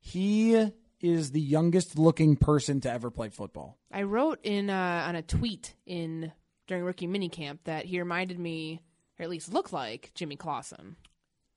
He 0.05 0.71
is 1.01 1.31
the 1.31 1.41
youngest 1.41 1.97
looking 1.99 2.37
person 2.37 2.81
to 2.81 2.91
ever 2.91 3.11
play 3.11 3.29
football. 3.29 3.79
I 3.93 4.03
wrote 4.03 4.41
in 4.43 4.69
uh, 4.69 5.05
on 5.09 5.15
a 5.17 5.23
tweet 5.23 5.75
in 5.87 6.33
during 6.67 6.85
rookie 6.85 7.07
minicamp 7.07 7.59
that 7.65 7.85
he 7.87 7.99
reminded 8.01 8.39
me, 8.39 8.81
or 9.19 9.23
at 9.23 9.31
least 9.31 9.53
looked 9.53 9.73
like, 9.73 10.11
Jimmy 10.15 10.37
Clausen. 10.37 10.97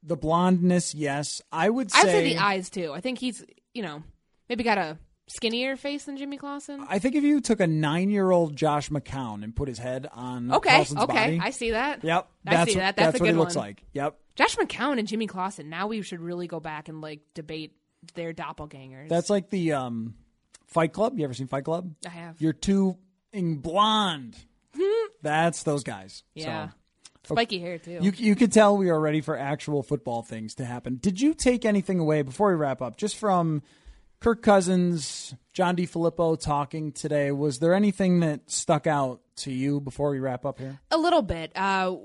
The 0.03 0.15
blondness, 0.15 0.93
yes. 0.93 1.41
I 1.51 1.69
would 1.69 1.91
say. 1.91 1.99
I'd 1.99 2.05
say 2.05 2.33
the 2.33 2.37
eyes 2.37 2.69
too. 2.69 2.93
I 2.93 3.01
think 3.01 3.17
he's, 3.17 3.43
you 3.73 3.81
know, 3.81 4.03
maybe 4.47 4.63
got 4.63 4.77
a 4.77 4.99
skinnier 5.27 5.75
face 5.75 6.05
than 6.05 6.17
Jimmy 6.17 6.37
Clausen. 6.37 6.85
I 6.87 6.99
think 6.99 7.15
if 7.15 7.23
you 7.23 7.41
took 7.41 7.59
a 7.59 7.65
nine-year-old 7.65 8.55
Josh 8.55 8.89
McCown 8.89 9.43
and 9.43 9.55
put 9.55 9.67
his 9.67 9.79
head 9.79 10.07
on 10.13 10.51
Okay, 10.53 10.69
Clausen's 10.69 11.01
okay, 11.01 11.13
body, 11.13 11.39
I 11.41 11.49
see 11.49 11.71
that. 11.71 12.03
yep, 12.03 12.27
I 12.45 12.51
that's 12.57 12.73
see 12.73 12.79
that. 12.79 12.95
That's, 12.95 13.07
that's 13.07 13.19
a 13.19 13.23
what 13.23 13.27
good 13.27 13.33
he 13.33 13.39
looks 13.39 13.55
one. 13.55 13.65
like. 13.65 13.83
Yep, 13.93 14.15
Josh 14.35 14.55
McCown 14.57 14.99
and 14.99 15.07
Jimmy 15.07 15.25
Clausen. 15.25 15.67
Now 15.69 15.87
we 15.87 16.03
should 16.03 16.19
really 16.19 16.45
go 16.45 16.59
back 16.59 16.89
and 16.89 17.01
like 17.01 17.21
debate 17.33 17.73
their 18.13 18.33
doppelgangers. 18.33 19.09
that's 19.09 19.29
like 19.29 19.49
the 19.49 19.73
um, 19.73 20.15
Fight 20.67 20.93
Club. 20.93 21.17
You 21.17 21.23
ever 21.25 21.33
seen 21.33 21.47
Fight 21.47 21.63
Club? 21.65 21.93
I 22.05 22.09
have. 22.09 22.41
You're 22.41 22.53
too 22.53 22.97
in 23.33 23.57
blonde. 23.57 24.35
that's 25.21 25.63
those 25.63 25.83
guys. 25.83 26.23
yeah, 26.33 26.69
So, 27.25 27.35
spiky 27.35 27.59
hair 27.59 27.77
too. 27.77 27.99
You 28.01 28.11
you 28.15 28.35
could 28.35 28.51
tell 28.51 28.77
we 28.77 28.89
are 28.89 28.99
ready 28.99 29.21
for 29.21 29.37
actual 29.37 29.83
football 29.83 30.21
things 30.21 30.55
to 30.55 30.65
happen. 30.65 30.97
Did 31.01 31.19
you 31.21 31.33
take 31.33 31.65
anything 31.65 31.99
away 31.99 32.21
before 32.21 32.49
we 32.49 32.55
wrap 32.55 32.81
up, 32.81 32.97
just 32.97 33.15
from 33.17 33.63
Kirk 34.19 34.41
Cousins, 34.41 35.33
John 35.53 35.75
DeFilippo 35.75 36.39
talking 36.39 36.91
today? 36.91 37.31
Was 37.31 37.59
there 37.59 37.73
anything 37.73 38.21
that 38.21 38.49
stuck 38.49 38.87
out 38.87 39.21
to 39.37 39.51
you 39.51 39.79
before 39.79 40.09
we 40.11 40.19
wrap 40.19 40.45
up 40.45 40.59
here? 40.59 40.79
A 40.91 40.97
little 40.97 41.21
bit. 41.21 41.51
Uh, 41.55 41.95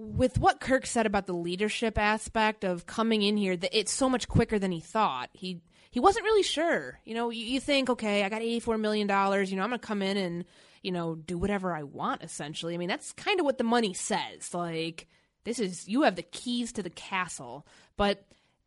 with 0.00 0.38
what 0.38 0.60
Kirk 0.60 0.86
said 0.86 1.06
about 1.06 1.26
the 1.26 1.34
leadership 1.34 1.98
aspect 1.98 2.64
of 2.64 2.86
coming 2.86 3.22
in 3.22 3.36
here, 3.36 3.56
that 3.56 3.78
it's 3.78 3.92
so 3.92 4.08
much 4.08 4.28
quicker 4.28 4.58
than 4.58 4.72
he 4.72 4.80
thought. 4.80 5.30
He 5.32 5.60
he 5.90 6.00
wasn't 6.00 6.24
really 6.24 6.42
sure. 6.42 7.00
You 7.04 7.14
know, 7.14 7.30
you, 7.30 7.44
you 7.44 7.60
think, 7.60 7.90
okay, 7.90 8.22
I 8.22 8.28
got 8.28 8.42
eighty 8.42 8.60
four 8.60 8.78
million 8.78 9.06
dollars. 9.06 9.50
You 9.50 9.56
know, 9.56 9.64
I'm 9.64 9.70
to 9.70 9.78
come 9.78 10.02
in 10.02 10.16
and 10.16 10.44
you 10.82 10.92
know 10.92 11.14
do 11.14 11.36
whatever 11.36 11.74
I 11.74 11.82
want. 11.82 12.22
Essentially, 12.22 12.74
I 12.74 12.78
mean, 12.78 12.88
that's 12.88 13.12
kind 13.12 13.40
of 13.40 13.46
what 13.46 13.58
the 13.58 13.64
money 13.64 13.94
says. 13.94 14.54
Like 14.54 15.06
this 15.44 15.58
is 15.58 15.88
you 15.88 16.02
have 16.02 16.16
the 16.16 16.22
keys 16.22 16.72
to 16.72 16.82
the 16.82 16.90
castle, 16.90 17.66
but 17.96 18.24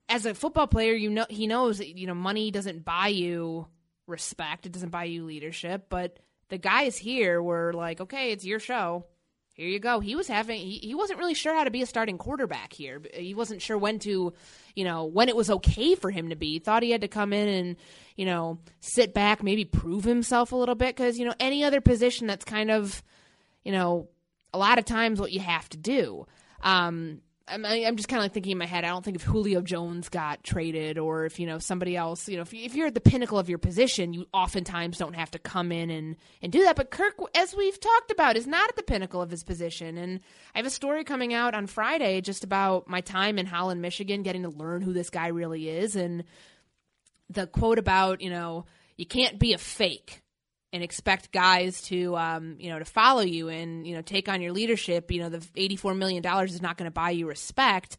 as 0.09 0.25
a 0.25 0.33
football 0.33 0.67
player, 0.67 0.93
you 0.93 1.09
know 1.09 1.25
he 1.29 1.47
knows 1.47 1.79
that 1.79 1.97
you 1.97 2.07
know 2.07 2.15
money 2.15 2.51
doesn't 2.51 2.85
buy 2.85 3.07
you 3.07 3.67
respect. 4.07 4.65
It 4.65 4.71
doesn't 4.71 4.89
buy 4.89 5.05
you 5.05 5.25
leadership. 5.25 5.85
But 5.89 6.19
the 6.49 6.57
guys 6.57 6.97
here 6.97 7.41
were 7.41 7.73
like, 7.73 8.01
okay, 8.01 8.31
it's 8.31 8.45
your 8.45 8.59
show. 8.59 9.05
Here 9.53 9.67
you 9.67 9.79
go. 9.79 9.99
He 9.99 10.15
was 10.15 10.27
having 10.27 10.59
he, 10.59 10.79
he 10.79 10.95
wasn't 10.95 11.19
really 11.19 11.35
sure 11.35 11.53
how 11.53 11.63
to 11.63 11.71
be 11.71 11.83
a 11.83 11.85
starting 11.85 12.17
quarterback 12.17 12.73
here. 12.73 13.01
He 13.13 13.35
wasn't 13.35 13.61
sure 13.61 13.77
when 13.77 13.99
to, 13.99 14.33
you 14.75 14.83
know, 14.83 15.05
when 15.05 15.29
it 15.29 15.35
was 15.35 15.49
okay 15.51 15.93
for 15.93 16.09
him 16.09 16.29
to 16.29 16.35
be. 16.35 16.57
Thought 16.57 16.81
he 16.81 16.89
had 16.89 17.01
to 17.01 17.07
come 17.07 17.33
in 17.33 17.47
and, 17.47 17.75
you 18.15 18.25
know, 18.25 18.57
sit 18.79 19.13
back, 19.13 19.43
maybe 19.43 19.63
prove 19.63 20.05
himself 20.05 20.51
a 20.51 20.55
little 20.55 20.73
bit 20.73 20.95
cuz 20.95 21.19
you 21.19 21.25
know, 21.25 21.35
any 21.39 21.63
other 21.63 21.81
position 21.81 22.25
that's 22.25 22.43
kind 22.43 22.71
of, 22.71 23.03
you 23.63 23.71
know, 23.71 24.09
a 24.53 24.57
lot 24.57 24.79
of 24.79 24.85
times 24.85 25.19
what 25.19 25.31
you 25.31 25.39
have 25.39 25.69
to 25.69 25.77
do. 25.77 26.25
Um 26.63 27.21
I'm, 27.45 27.65
I'm 27.65 27.97
just 27.97 28.07
kind 28.07 28.19
of 28.19 28.23
like 28.23 28.33
thinking 28.33 28.53
in 28.53 28.57
my 28.57 28.65
head. 28.65 28.85
I 28.85 28.89
don't 28.89 29.03
think 29.03 29.17
if 29.17 29.23
Julio 29.23 29.61
Jones 29.61 30.07
got 30.07 30.43
traded, 30.43 30.97
or 30.97 31.25
if 31.25 31.39
you 31.39 31.45
know 31.45 31.59
somebody 31.59 31.95
else, 31.97 32.29
you 32.29 32.37
know, 32.37 32.43
if, 32.43 32.53
you, 32.53 32.63
if 32.63 32.73
you're 32.73 32.87
at 32.87 32.93
the 32.93 33.01
pinnacle 33.01 33.37
of 33.37 33.49
your 33.49 33.57
position, 33.57 34.13
you 34.13 34.25
oftentimes 34.33 34.97
don't 34.97 35.15
have 35.15 35.31
to 35.31 35.39
come 35.39 35.71
in 35.71 35.89
and 35.89 36.15
and 36.41 36.53
do 36.53 36.63
that. 36.63 36.77
But 36.77 36.89
Kirk, 36.89 37.15
as 37.35 37.53
we've 37.53 37.79
talked 37.79 38.11
about, 38.11 38.37
is 38.37 38.47
not 38.47 38.69
at 38.69 38.77
the 38.77 38.83
pinnacle 38.83 39.21
of 39.21 39.29
his 39.29 39.43
position. 39.43 39.97
And 39.97 40.21
I 40.55 40.59
have 40.59 40.65
a 40.65 40.69
story 40.69 41.03
coming 41.03 41.33
out 41.33 41.53
on 41.53 41.67
Friday 41.67 42.21
just 42.21 42.45
about 42.45 42.87
my 42.87 43.01
time 43.01 43.37
in 43.37 43.45
Holland, 43.45 43.81
Michigan, 43.81 44.23
getting 44.23 44.43
to 44.43 44.49
learn 44.49 44.81
who 44.81 44.93
this 44.93 45.09
guy 45.09 45.27
really 45.27 45.67
is, 45.67 45.97
and 45.97 46.23
the 47.29 47.45
quote 47.45 47.77
about 47.77 48.21
you 48.21 48.29
know 48.29 48.65
you 48.95 49.05
can't 49.05 49.37
be 49.37 49.53
a 49.53 49.57
fake 49.57 50.22
and 50.73 50.83
expect 50.83 51.31
guys 51.31 51.83
to 51.83 52.17
um, 52.17 52.55
you 52.59 52.69
know 52.69 52.79
to 52.79 52.85
follow 52.85 53.21
you 53.21 53.47
and 53.47 53.87
you 53.87 53.95
know 53.95 54.01
take 54.01 54.27
on 54.27 54.41
your 54.41 54.51
leadership. 54.51 55.11
You 55.11 55.21
know 55.21 55.29
the 55.29 55.47
84 55.55 55.93
million 55.93 56.23
dollars 56.23 56.53
is 56.53 56.61
not 56.61 56.77
going 56.77 56.87
to 56.87 56.91
buy 56.91 57.11
you 57.11 57.27
respect. 57.27 57.97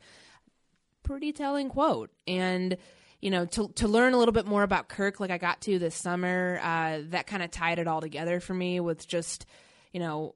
Pretty 1.04 1.32
telling 1.32 1.68
quote. 1.68 2.10
And 2.26 2.76
you 3.20 3.30
know 3.30 3.46
to 3.46 3.68
to 3.76 3.88
learn 3.88 4.12
a 4.12 4.18
little 4.18 4.32
bit 4.32 4.44
more 4.44 4.64
about 4.64 4.88
Kirk 4.88 5.20
like 5.20 5.30
I 5.30 5.38
got 5.38 5.60
to 5.62 5.78
this 5.78 5.94
summer 5.94 6.58
uh, 6.62 6.98
that 7.10 7.28
kind 7.28 7.42
of 7.42 7.50
tied 7.52 7.78
it 7.78 7.86
all 7.86 8.00
together 8.00 8.40
for 8.40 8.52
me 8.52 8.80
with 8.80 9.06
just 9.06 9.46
you 9.92 10.00
know 10.00 10.34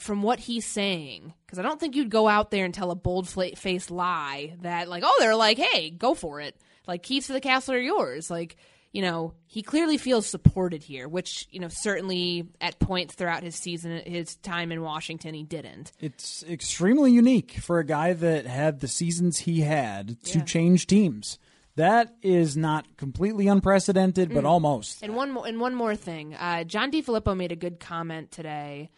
from 0.00 0.22
what 0.22 0.40
he's 0.40 0.66
saying 0.66 1.32
because 1.46 1.58
I 1.58 1.62
don't 1.62 1.78
think 1.78 1.94
you'd 1.94 2.10
go 2.10 2.26
out 2.26 2.50
there 2.50 2.64
and 2.64 2.74
tell 2.74 2.90
a 2.90 2.96
bold 2.96 3.28
faced 3.28 3.90
lie 3.90 4.56
that 4.62 4.88
like 4.88 5.04
oh 5.06 5.16
they're 5.20 5.36
like 5.36 5.58
hey 5.58 5.90
go 5.90 6.14
for 6.14 6.40
it. 6.40 6.56
Like 6.88 7.04
keys 7.04 7.28
to 7.28 7.34
the 7.34 7.40
castle 7.40 7.74
are 7.74 7.78
yours. 7.78 8.30
Like 8.30 8.56
you 8.92 9.02
know, 9.02 9.34
he 9.46 9.62
clearly 9.62 9.96
feels 9.98 10.26
supported 10.26 10.82
here, 10.82 11.08
which, 11.08 11.46
you 11.50 11.60
know, 11.60 11.68
certainly 11.68 12.48
at 12.60 12.78
points 12.80 13.14
throughout 13.14 13.42
his 13.44 13.54
season, 13.54 14.02
his 14.04 14.34
time 14.36 14.72
in 14.72 14.82
Washington, 14.82 15.32
he 15.34 15.44
didn't. 15.44 15.92
It's 16.00 16.42
extremely 16.42 17.12
unique 17.12 17.52
for 17.60 17.78
a 17.78 17.84
guy 17.84 18.12
that 18.14 18.46
had 18.46 18.80
the 18.80 18.88
seasons 18.88 19.38
he 19.38 19.60
had 19.60 20.20
to 20.24 20.38
Yeah. 20.38 20.44
change 20.44 20.86
teams. 20.88 21.38
That 21.76 22.16
is 22.20 22.56
not 22.56 22.96
completely 22.96 23.46
unprecedented, 23.46 24.30
Mm. 24.30 24.34
but 24.34 24.44
almost. 24.44 25.02
And 25.04 25.14
one 25.14 25.30
more, 25.30 25.46
and 25.46 25.60
one 25.60 25.74
more 25.76 25.94
thing, 25.94 26.34
uh, 26.34 26.64
John 26.64 26.90
DeFilippo 26.90 27.36
made 27.36 27.52
a 27.52 27.56
good 27.56 27.78
comment 27.78 28.32
today 28.32 28.90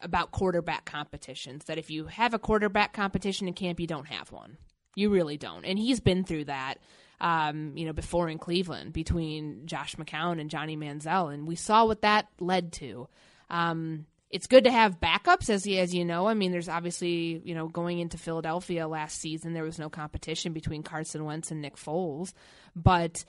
about 0.00 0.30
quarterback 0.30 0.86
competitions. 0.86 1.64
That 1.66 1.76
if 1.76 1.90
you 1.90 2.06
have 2.06 2.32
a 2.32 2.38
quarterback 2.38 2.94
competition 2.94 3.48
in 3.48 3.54
camp, 3.54 3.80
you 3.80 3.86
don't 3.86 4.06
have 4.06 4.32
one. 4.32 4.56
You 4.98 5.10
really 5.10 5.36
don't. 5.36 5.64
And 5.64 5.78
he's 5.78 6.00
been 6.00 6.24
through 6.24 6.46
that. 6.46 6.74
Um, 7.20 7.72
you 7.76 7.84
know, 7.84 7.92
before 7.92 8.28
in 8.28 8.38
Cleveland 8.38 8.92
between 8.92 9.66
Josh 9.66 9.96
McCown 9.96 10.40
and 10.40 10.48
Johnny 10.48 10.76
Manziel, 10.76 11.34
and 11.34 11.48
we 11.48 11.56
saw 11.56 11.84
what 11.84 12.02
that 12.02 12.28
led 12.38 12.72
to. 12.74 13.08
Um, 13.50 14.06
it's 14.30 14.46
good 14.46 14.64
to 14.64 14.70
have 14.70 15.00
backups, 15.00 15.50
as 15.50 15.66
as 15.66 15.92
you 15.92 16.04
know. 16.04 16.28
I 16.28 16.34
mean, 16.34 16.52
there's 16.52 16.68
obviously 16.68 17.42
you 17.44 17.56
know 17.56 17.66
going 17.66 17.98
into 17.98 18.18
Philadelphia 18.18 18.86
last 18.86 19.20
season, 19.20 19.52
there 19.52 19.64
was 19.64 19.80
no 19.80 19.88
competition 19.88 20.52
between 20.52 20.84
Carson 20.84 21.24
Wentz 21.24 21.50
and 21.50 21.60
Nick 21.60 21.76
Foles, 21.76 22.32
but 22.76 23.24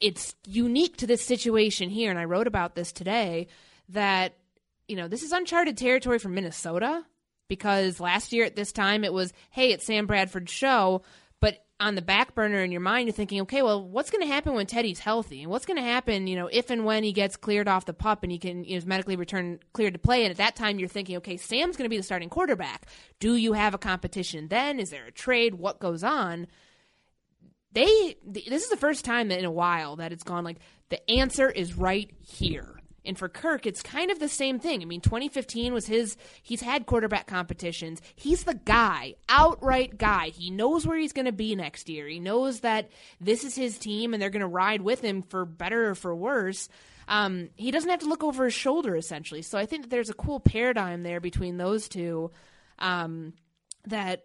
it's 0.00 0.36
unique 0.46 0.96
to 0.98 1.06
this 1.06 1.24
situation 1.24 1.90
here, 1.90 2.10
and 2.10 2.18
I 2.20 2.24
wrote 2.24 2.46
about 2.46 2.76
this 2.76 2.92
today 2.92 3.48
that 3.88 4.34
you 4.86 4.94
know 4.94 5.08
this 5.08 5.24
is 5.24 5.32
uncharted 5.32 5.76
territory 5.76 6.20
for 6.20 6.28
Minnesota 6.28 7.04
because 7.48 8.00
last 8.00 8.32
year 8.32 8.44
at 8.44 8.56
this 8.56 8.72
time 8.72 9.04
it 9.04 9.12
was 9.12 9.32
hey 9.50 9.72
it's 9.72 9.86
Sam 9.86 10.06
Bradford's 10.06 10.52
show, 10.52 11.02
but 11.40 11.64
on 11.80 11.94
the 11.96 12.02
back 12.02 12.34
burner 12.34 12.62
in 12.62 12.70
your 12.70 12.80
mind 12.80 13.08
you're 13.08 13.14
thinking 13.14 13.40
okay 13.42 13.62
well 13.62 13.82
what's 13.82 14.10
going 14.10 14.22
to 14.22 14.32
happen 14.32 14.54
when 14.54 14.66
Teddy's 14.66 14.98
healthy? 14.98 15.42
And 15.42 15.50
what's 15.50 15.66
going 15.66 15.76
to 15.76 15.82
happen 15.82 16.26
you 16.26 16.36
know 16.36 16.48
if 16.50 16.70
and 16.70 16.84
when 16.84 17.04
he 17.04 17.12
gets 17.12 17.36
cleared 17.36 17.68
off 17.68 17.86
the 17.86 17.92
pup 17.92 18.22
and 18.22 18.32
he 18.32 18.38
can 18.38 18.64
you 18.64 18.78
know, 18.78 18.86
medically 18.86 19.16
return 19.16 19.58
cleared 19.72 19.94
to 19.94 19.98
play? 19.98 20.24
And 20.24 20.30
at 20.30 20.38
that 20.38 20.56
time 20.56 20.78
you're 20.78 20.88
thinking 20.88 21.16
okay 21.18 21.36
Sam's 21.36 21.76
going 21.76 21.86
to 21.86 21.90
be 21.90 21.96
the 21.96 22.02
starting 22.02 22.28
quarterback. 22.28 22.86
Do 23.20 23.36
you 23.36 23.52
have 23.52 23.74
a 23.74 23.78
competition 23.78 24.48
then? 24.48 24.78
Is 24.80 24.90
there 24.90 25.06
a 25.06 25.12
trade? 25.12 25.54
What 25.54 25.80
goes 25.80 26.04
on? 26.04 26.46
They 27.72 28.16
this 28.24 28.62
is 28.62 28.68
the 28.68 28.76
first 28.76 29.04
time 29.04 29.28
that 29.28 29.38
in 29.38 29.44
a 29.44 29.50
while 29.50 29.96
that 29.96 30.12
it's 30.12 30.24
gone 30.24 30.44
like 30.44 30.58
the 30.90 31.10
answer 31.10 31.50
is 31.50 31.74
right 31.74 32.10
here 32.20 32.81
and 33.04 33.18
for 33.18 33.28
Kirk 33.28 33.66
it's 33.66 33.82
kind 33.82 34.10
of 34.10 34.18
the 34.18 34.28
same 34.28 34.58
thing. 34.58 34.82
I 34.82 34.84
mean 34.84 35.00
2015 35.00 35.72
was 35.72 35.86
his 35.86 36.16
he's 36.42 36.60
had 36.60 36.86
quarterback 36.86 37.26
competitions. 37.26 38.00
He's 38.14 38.44
the 38.44 38.54
guy 38.54 39.14
outright 39.28 39.98
guy. 39.98 40.28
He 40.28 40.50
knows 40.50 40.86
where 40.86 40.98
he's 40.98 41.12
going 41.12 41.26
to 41.26 41.32
be 41.32 41.54
next 41.54 41.88
year. 41.88 42.06
He 42.06 42.20
knows 42.20 42.60
that 42.60 42.90
this 43.20 43.44
is 43.44 43.54
his 43.54 43.78
team 43.78 44.12
and 44.12 44.22
they're 44.22 44.30
going 44.30 44.40
to 44.40 44.46
ride 44.46 44.82
with 44.82 45.00
him 45.00 45.22
for 45.22 45.44
better 45.44 45.90
or 45.90 45.94
for 45.94 46.14
worse. 46.14 46.68
Um, 47.08 47.50
he 47.56 47.70
doesn't 47.70 47.90
have 47.90 48.00
to 48.00 48.08
look 48.08 48.24
over 48.24 48.44
his 48.44 48.54
shoulder 48.54 48.96
essentially. 48.96 49.42
So 49.42 49.58
I 49.58 49.66
think 49.66 49.84
that 49.84 49.90
there's 49.90 50.10
a 50.10 50.14
cool 50.14 50.40
paradigm 50.40 51.02
there 51.02 51.20
between 51.20 51.56
those 51.56 51.88
two 51.88 52.30
um, 52.78 53.34
that 53.86 54.24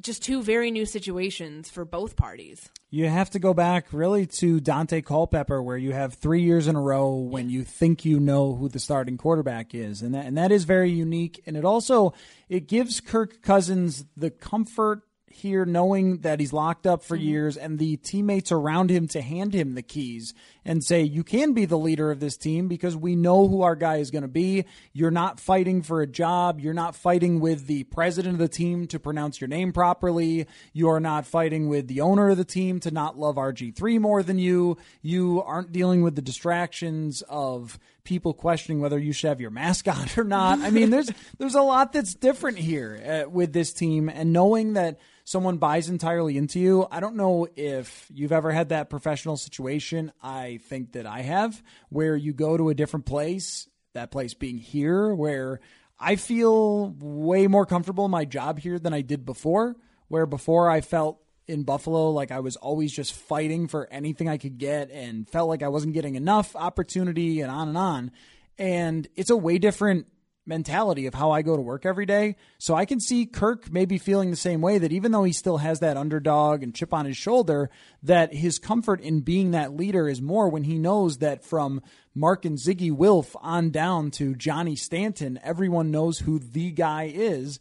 just 0.00 0.22
two 0.22 0.42
very 0.42 0.70
new 0.70 0.86
situations 0.86 1.70
for 1.70 1.84
both 1.84 2.16
parties. 2.16 2.70
You 2.90 3.08
have 3.08 3.30
to 3.30 3.38
go 3.38 3.54
back 3.54 3.92
really 3.92 4.26
to 4.38 4.60
Daunte 4.60 5.04
Culpepper, 5.04 5.62
where 5.62 5.76
you 5.76 5.92
have 5.92 6.14
three 6.14 6.42
years 6.42 6.66
in 6.66 6.76
a 6.76 6.80
row 6.80 7.14
when 7.16 7.50
you 7.50 7.64
think 7.64 8.04
you 8.04 8.20
know 8.20 8.54
who 8.54 8.68
the 8.68 8.78
starting 8.78 9.16
quarterback 9.16 9.74
is, 9.74 10.02
and 10.02 10.14
that 10.14 10.26
and 10.26 10.36
that 10.38 10.52
is 10.52 10.64
very 10.64 10.90
unique. 10.90 11.42
And 11.46 11.56
it 11.56 11.64
also 11.64 12.14
it 12.48 12.68
gives 12.68 13.00
Kirk 13.00 13.42
Cousins 13.42 14.04
the 14.16 14.30
comfort 14.30 15.02
here 15.36 15.64
knowing 15.64 16.18
that 16.18 16.40
he's 16.40 16.52
locked 16.52 16.86
up 16.86 17.02
for 17.02 17.16
mm-hmm. 17.16 17.26
years 17.26 17.56
and 17.56 17.78
the 17.78 17.96
teammates 17.98 18.50
around 18.50 18.90
him 18.90 19.06
to 19.08 19.20
hand 19.20 19.54
him 19.54 19.74
the 19.74 19.82
keys 19.82 20.34
and 20.64 20.82
say 20.82 21.02
you 21.02 21.22
can 21.22 21.52
be 21.52 21.64
the 21.64 21.78
leader 21.78 22.10
of 22.10 22.20
this 22.20 22.36
team 22.36 22.68
because 22.68 22.96
we 22.96 23.14
know 23.14 23.46
who 23.46 23.62
our 23.62 23.76
guy 23.76 23.96
is 23.96 24.10
going 24.10 24.22
to 24.22 24.28
be. 24.28 24.64
You're 24.92 25.10
not 25.10 25.38
fighting 25.38 25.82
for 25.82 26.00
a 26.00 26.06
job. 26.06 26.60
You're 26.60 26.74
not 26.74 26.96
fighting 26.96 27.40
with 27.40 27.66
the 27.66 27.84
president 27.84 28.34
of 28.34 28.38
the 28.40 28.48
team 28.48 28.86
to 28.88 28.98
pronounce 28.98 29.40
your 29.40 29.48
name 29.48 29.72
properly. 29.72 30.46
You're 30.72 31.00
not 31.00 31.26
fighting 31.26 31.68
with 31.68 31.86
the 31.86 32.00
owner 32.00 32.30
of 32.30 32.36
the 32.36 32.44
team 32.44 32.80
to 32.80 32.90
not 32.90 33.18
love 33.18 33.36
RG3 33.36 34.00
more 34.00 34.22
than 34.22 34.38
you. 34.38 34.76
You 35.02 35.42
aren't 35.42 35.72
dealing 35.72 36.02
with 36.02 36.16
the 36.16 36.22
distractions 36.22 37.22
of 37.28 37.78
people 38.06 38.32
questioning 38.32 38.80
whether 38.80 38.98
you 38.98 39.12
should 39.12 39.28
have 39.28 39.40
your 39.40 39.50
mascot 39.50 40.16
or 40.16 40.24
not 40.24 40.58
i 40.60 40.70
mean 40.70 40.88
there's 40.88 41.10
there's 41.38 41.54
a 41.54 41.62
lot 41.62 41.92
that's 41.92 42.14
different 42.14 42.56
here 42.56 43.26
uh, 43.26 43.30
with 43.30 43.52
this 43.52 43.72
team 43.74 44.08
and 44.08 44.32
knowing 44.32 44.72
that 44.72 44.98
someone 45.26 45.58
buys 45.58 45.88
entirely 45.88 46.38
into 46.38 46.60
you. 46.60 46.86
I 46.88 47.00
don't 47.00 47.16
know 47.16 47.48
if 47.56 48.06
you've 48.14 48.30
ever 48.30 48.52
had 48.52 48.68
that 48.68 48.88
professional 48.88 49.36
situation. 49.36 50.12
I 50.22 50.60
think 50.68 50.92
that 50.92 51.04
I 51.04 51.22
have, 51.22 51.62
where 51.88 52.16
you 52.16 52.32
go 52.32 52.56
to 52.56 52.68
a 52.68 52.74
different 52.74 53.06
place 53.06 53.68
that 53.92 54.10
place 54.10 54.34
being 54.34 54.58
here, 54.58 55.12
where 55.12 55.60
I 55.98 56.16
feel 56.16 56.94
way 57.00 57.48
more 57.48 57.66
comfortable 57.66 58.04
in 58.04 58.10
my 58.10 58.24
job 58.24 58.58
here 58.58 58.78
than 58.78 58.94
I 58.94 59.00
did 59.00 59.26
before. 59.26 59.76
Where 60.08 60.26
before 60.26 60.70
I 60.70 60.82
felt 60.82 61.18
in 61.48 61.62
Buffalo 61.62 62.10
like 62.10 62.30
I 62.30 62.40
was 62.40 62.56
always 62.56 62.92
just 62.92 63.12
fighting 63.12 63.68
for 63.68 63.88
anything 63.90 64.28
I 64.28 64.36
could 64.36 64.58
get 64.58 64.90
and 64.90 65.28
felt 65.28 65.48
like 65.48 65.62
I 65.62 65.68
wasn't 65.68 65.94
getting 65.94 66.14
enough 66.14 66.56
opportunity 66.56 67.40
and 67.40 67.50
on 67.50 67.68
and 67.68 67.78
on. 67.78 68.10
And 68.58 69.06
it's 69.16 69.30
a 69.30 69.36
way 69.36 69.58
different 69.58 70.06
mentality 70.46 71.06
of 71.06 71.14
how 71.14 71.32
I 71.32 71.42
go 71.42 71.56
to 71.56 71.62
work 71.62 71.84
every 71.84 72.06
day. 72.06 72.36
So 72.58 72.74
I 72.74 72.84
can 72.84 73.00
see 73.00 73.26
Kirk 73.26 73.70
maybe 73.70 73.98
feeling 73.98 74.30
the 74.30 74.36
same 74.36 74.60
way 74.60 74.78
that 74.78 74.92
even 74.92 75.12
though 75.12 75.24
he 75.24 75.32
still 75.32 75.58
has 75.58 75.80
that 75.80 75.96
underdog 75.96 76.62
and 76.62 76.74
chip 76.74 76.94
on 76.94 77.04
his 77.04 77.16
shoulder, 77.16 77.68
that 78.04 78.32
his 78.32 78.58
comfort 78.58 79.00
in 79.00 79.20
being 79.20 79.50
that 79.50 79.76
leader 79.76 80.08
is 80.08 80.22
more 80.22 80.48
when 80.48 80.64
he 80.64 80.78
knows 80.78 81.18
that 81.18 81.44
from 81.44 81.82
Mark 82.14 82.44
and 82.44 82.58
Zygi 82.58 82.92
Wilf 82.92 83.34
on 83.40 83.70
down 83.70 84.10
to 84.12 84.34
Johnny 84.34 84.76
Stanton, 84.76 85.38
everyone 85.42 85.90
knows 85.90 86.20
who 86.20 86.38
the 86.38 86.70
guy 86.70 87.10
is. 87.12 87.58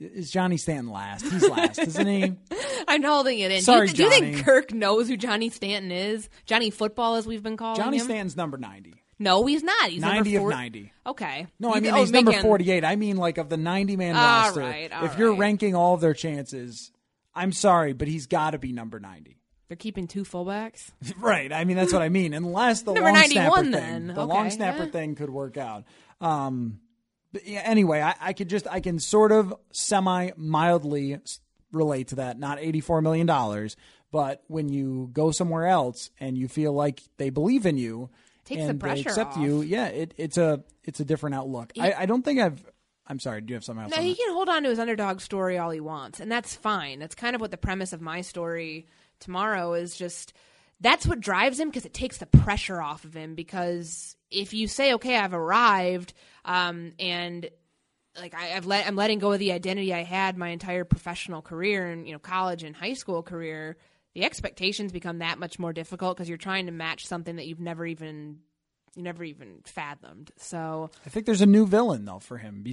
Is 0.00 0.30
Johnny 0.30 0.56
Stanton 0.56 0.90
last? 0.92 1.22
He's 1.24 1.48
last, 1.48 1.78
isn't 1.80 2.06
he? 2.06 2.32
I'm 2.88 3.02
holding 3.02 3.40
it 3.40 3.50
in. 3.50 3.62
Sorry, 3.62 3.88
do, 3.88 4.04
you, 4.04 4.08
do 4.10 4.14
you 4.16 4.20
think 4.32 4.44
Kirk 4.44 4.72
knows 4.72 5.08
who 5.08 5.16
Johnny 5.16 5.50
Stanton 5.50 5.90
is? 5.90 6.28
Johnny 6.46 6.70
Football, 6.70 7.16
as 7.16 7.26
we've 7.26 7.42
been 7.42 7.56
calling 7.56 7.76
Johnny 7.80 7.98
him. 7.98 8.04
Stanton's 8.04 8.36
number 8.36 8.58
90. 8.58 8.94
No, 9.18 9.44
he's 9.46 9.64
not. 9.64 9.88
He's 9.90 10.00
90 10.00 10.34
number 10.34 10.50
of 10.50 10.56
90. 10.56 10.92
Okay. 11.06 11.46
No, 11.58 11.74
I 11.74 11.80
mean 11.80 11.92
oh, 11.92 11.96
he's 12.00 12.12
number 12.12 12.32
48. 12.32 12.84
I 12.84 12.94
mean 12.94 13.16
like 13.16 13.38
of 13.38 13.48
the 13.48 13.56
90 13.56 13.96
man 13.96 14.14
All 14.14 14.22
roster. 14.22 14.60
right, 14.60 14.90
if 15.02 15.18
you're 15.18 15.34
ranking 15.34 15.74
all 15.74 15.94
of 15.94 16.00
their 16.00 16.14
chances, 16.14 16.92
I'm 17.34 17.50
sorry, 17.50 17.92
but 17.92 18.06
he's 18.06 18.26
got 18.28 18.50
to 18.52 18.58
be 18.58 18.70
number 18.72 19.00
90. 19.00 19.36
They're 19.66 19.76
keeping 19.76 20.06
two 20.06 20.22
fullbacks. 20.24 20.90
Right. 21.18 21.52
I 21.52 21.64
mean 21.64 21.76
that's 21.76 21.92
what 21.92 22.02
I 22.02 22.08
mean. 22.08 22.32
Unless 22.32 22.82
the 22.82 22.92
Number 22.94 23.10
long 23.10 23.24
snapper 23.24 23.62
91 23.62 23.62
thing, 23.64 23.70
then. 23.72 24.06
the 24.06 24.22
Okay, 24.22 24.32
long 24.34 24.50
snapper 24.50 24.84
yeah. 24.84 24.90
thing 24.90 25.14
could 25.16 25.30
work 25.30 25.56
out. 25.56 25.84
Um, 26.20 26.78
but 27.32 27.46
yeah, 27.46 27.62
anyway, 27.64 28.00
I, 28.00 28.14
I 28.20 28.32
could 28.32 28.48
just 28.48 28.66
I 28.66 28.80
can 28.80 28.98
sort 28.98 29.32
of 29.32 29.54
semi 29.72 30.30
mildly 30.36 31.18
relate 31.72 32.08
to 32.08 32.16
that. 32.16 32.38
Not 32.38 32.58
84 32.58 33.02
million 33.02 33.26
dollars, 33.26 33.76
but 34.10 34.42
when 34.48 34.68
you 34.68 35.10
go 35.12 35.30
somewhere 35.30 35.66
else 35.66 36.10
and 36.18 36.36
you 36.36 36.48
feel 36.48 36.72
like 36.72 37.02
they 37.18 37.30
believe 37.30 37.66
in 37.66 37.76
you 37.76 38.10
Takes 38.44 38.62
the 38.62 38.68
and 38.70 38.80
they 38.80 38.86
pressure 38.86 39.08
accept 39.10 39.32
off. 39.36 39.42
you, 39.42 39.60
yeah, 39.60 39.88
it, 39.88 40.14
it's 40.16 40.38
a 40.38 40.64
it's 40.82 41.00
a 41.00 41.04
different 41.04 41.34
outlook. 41.34 41.72
I, 41.78 41.92
I 41.92 42.06
don't 42.06 42.24
think 42.24 42.40
I've. 42.40 42.64
I'm 43.06 43.20
sorry. 43.20 43.40
Do 43.42 43.52
you 43.52 43.56
have 43.56 43.64
something 43.64 43.84
else? 43.84 43.90
No, 43.90 43.98
on 43.98 44.02
he 44.02 44.10
that? 44.10 44.18
can 44.18 44.32
hold 44.32 44.48
on 44.48 44.62
to 44.62 44.70
his 44.70 44.78
underdog 44.78 45.20
story 45.20 45.58
all 45.58 45.70
he 45.70 45.80
wants, 45.80 46.20
and 46.20 46.32
that's 46.32 46.54
fine. 46.56 46.98
That's 46.98 47.14
kind 47.14 47.34
of 47.34 47.40
what 47.40 47.50
the 47.50 47.56
premise 47.58 47.92
of 47.92 48.00
my 48.00 48.22
story 48.22 48.86
tomorrow 49.20 49.74
is. 49.74 49.96
Just 49.96 50.32
that's 50.80 51.06
what 51.06 51.20
drives 51.20 51.60
him 51.60 51.68
because 51.68 51.84
it 51.84 51.92
takes 51.92 52.18
the 52.18 52.26
pressure 52.26 52.80
off 52.80 53.04
of 53.04 53.14
him. 53.14 53.34
Because 53.34 54.16
if 54.30 54.52
you 54.54 54.68
say, 54.68 54.94
"Okay, 54.94 55.16
I've 55.16 55.34
arrived," 55.34 56.14
um, 56.44 56.92
and 56.98 57.48
like 58.18 58.34
I, 58.34 58.56
I've 58.56 58.66
let 58.66 58.86
I'm 58.86 58.96
letting 58.96 59.18
go 59.18 59.32
of 59.32 59.38
the 59.38 59.52
identity 59.52 59.92
I 59.94 60.02
had 60.02 60.36
my 60.36 60.48
entire 60.48 60.84
professional 60.84 61.42
career 61.42 61.86
and 61.88 62.06
you 62.06 62.12
know 62.12 62.18
college 62.18 62.62
and 62.62 62.74
high 62.74 62.94
school 62.94 63.22
career, 63.22 63.76
the 64.14 64.24
expectations 64.24 64.92
become 64.92 65.18
that 65.18 65.38
much 65.38 65.58
more 65.58 65.72
difficult 65.72 66.16
because 66.16 66.28
you're 66.28 66.38
trying 66.38 66.66
to 66.66 66.72
match 66.72 67.06
something 67.06 67.36
that 67.36 67.46
you've 67.46 67.60
never 67.60 67.86
even 67.86 68.38
you 68.96 69.02
never 69.02 69.22
even 69.22 69.60
fathomed. 69.64 70.32
So 70.36 70.90
I 71.06 71.10
think 71.10 71.26
there's 71.26 71.42
a 71.42 71.46
new 71.46 71.66
villain 71.66 72.04
though 72.04 72.18
for 72.18 72.38
him. 72.38 72.64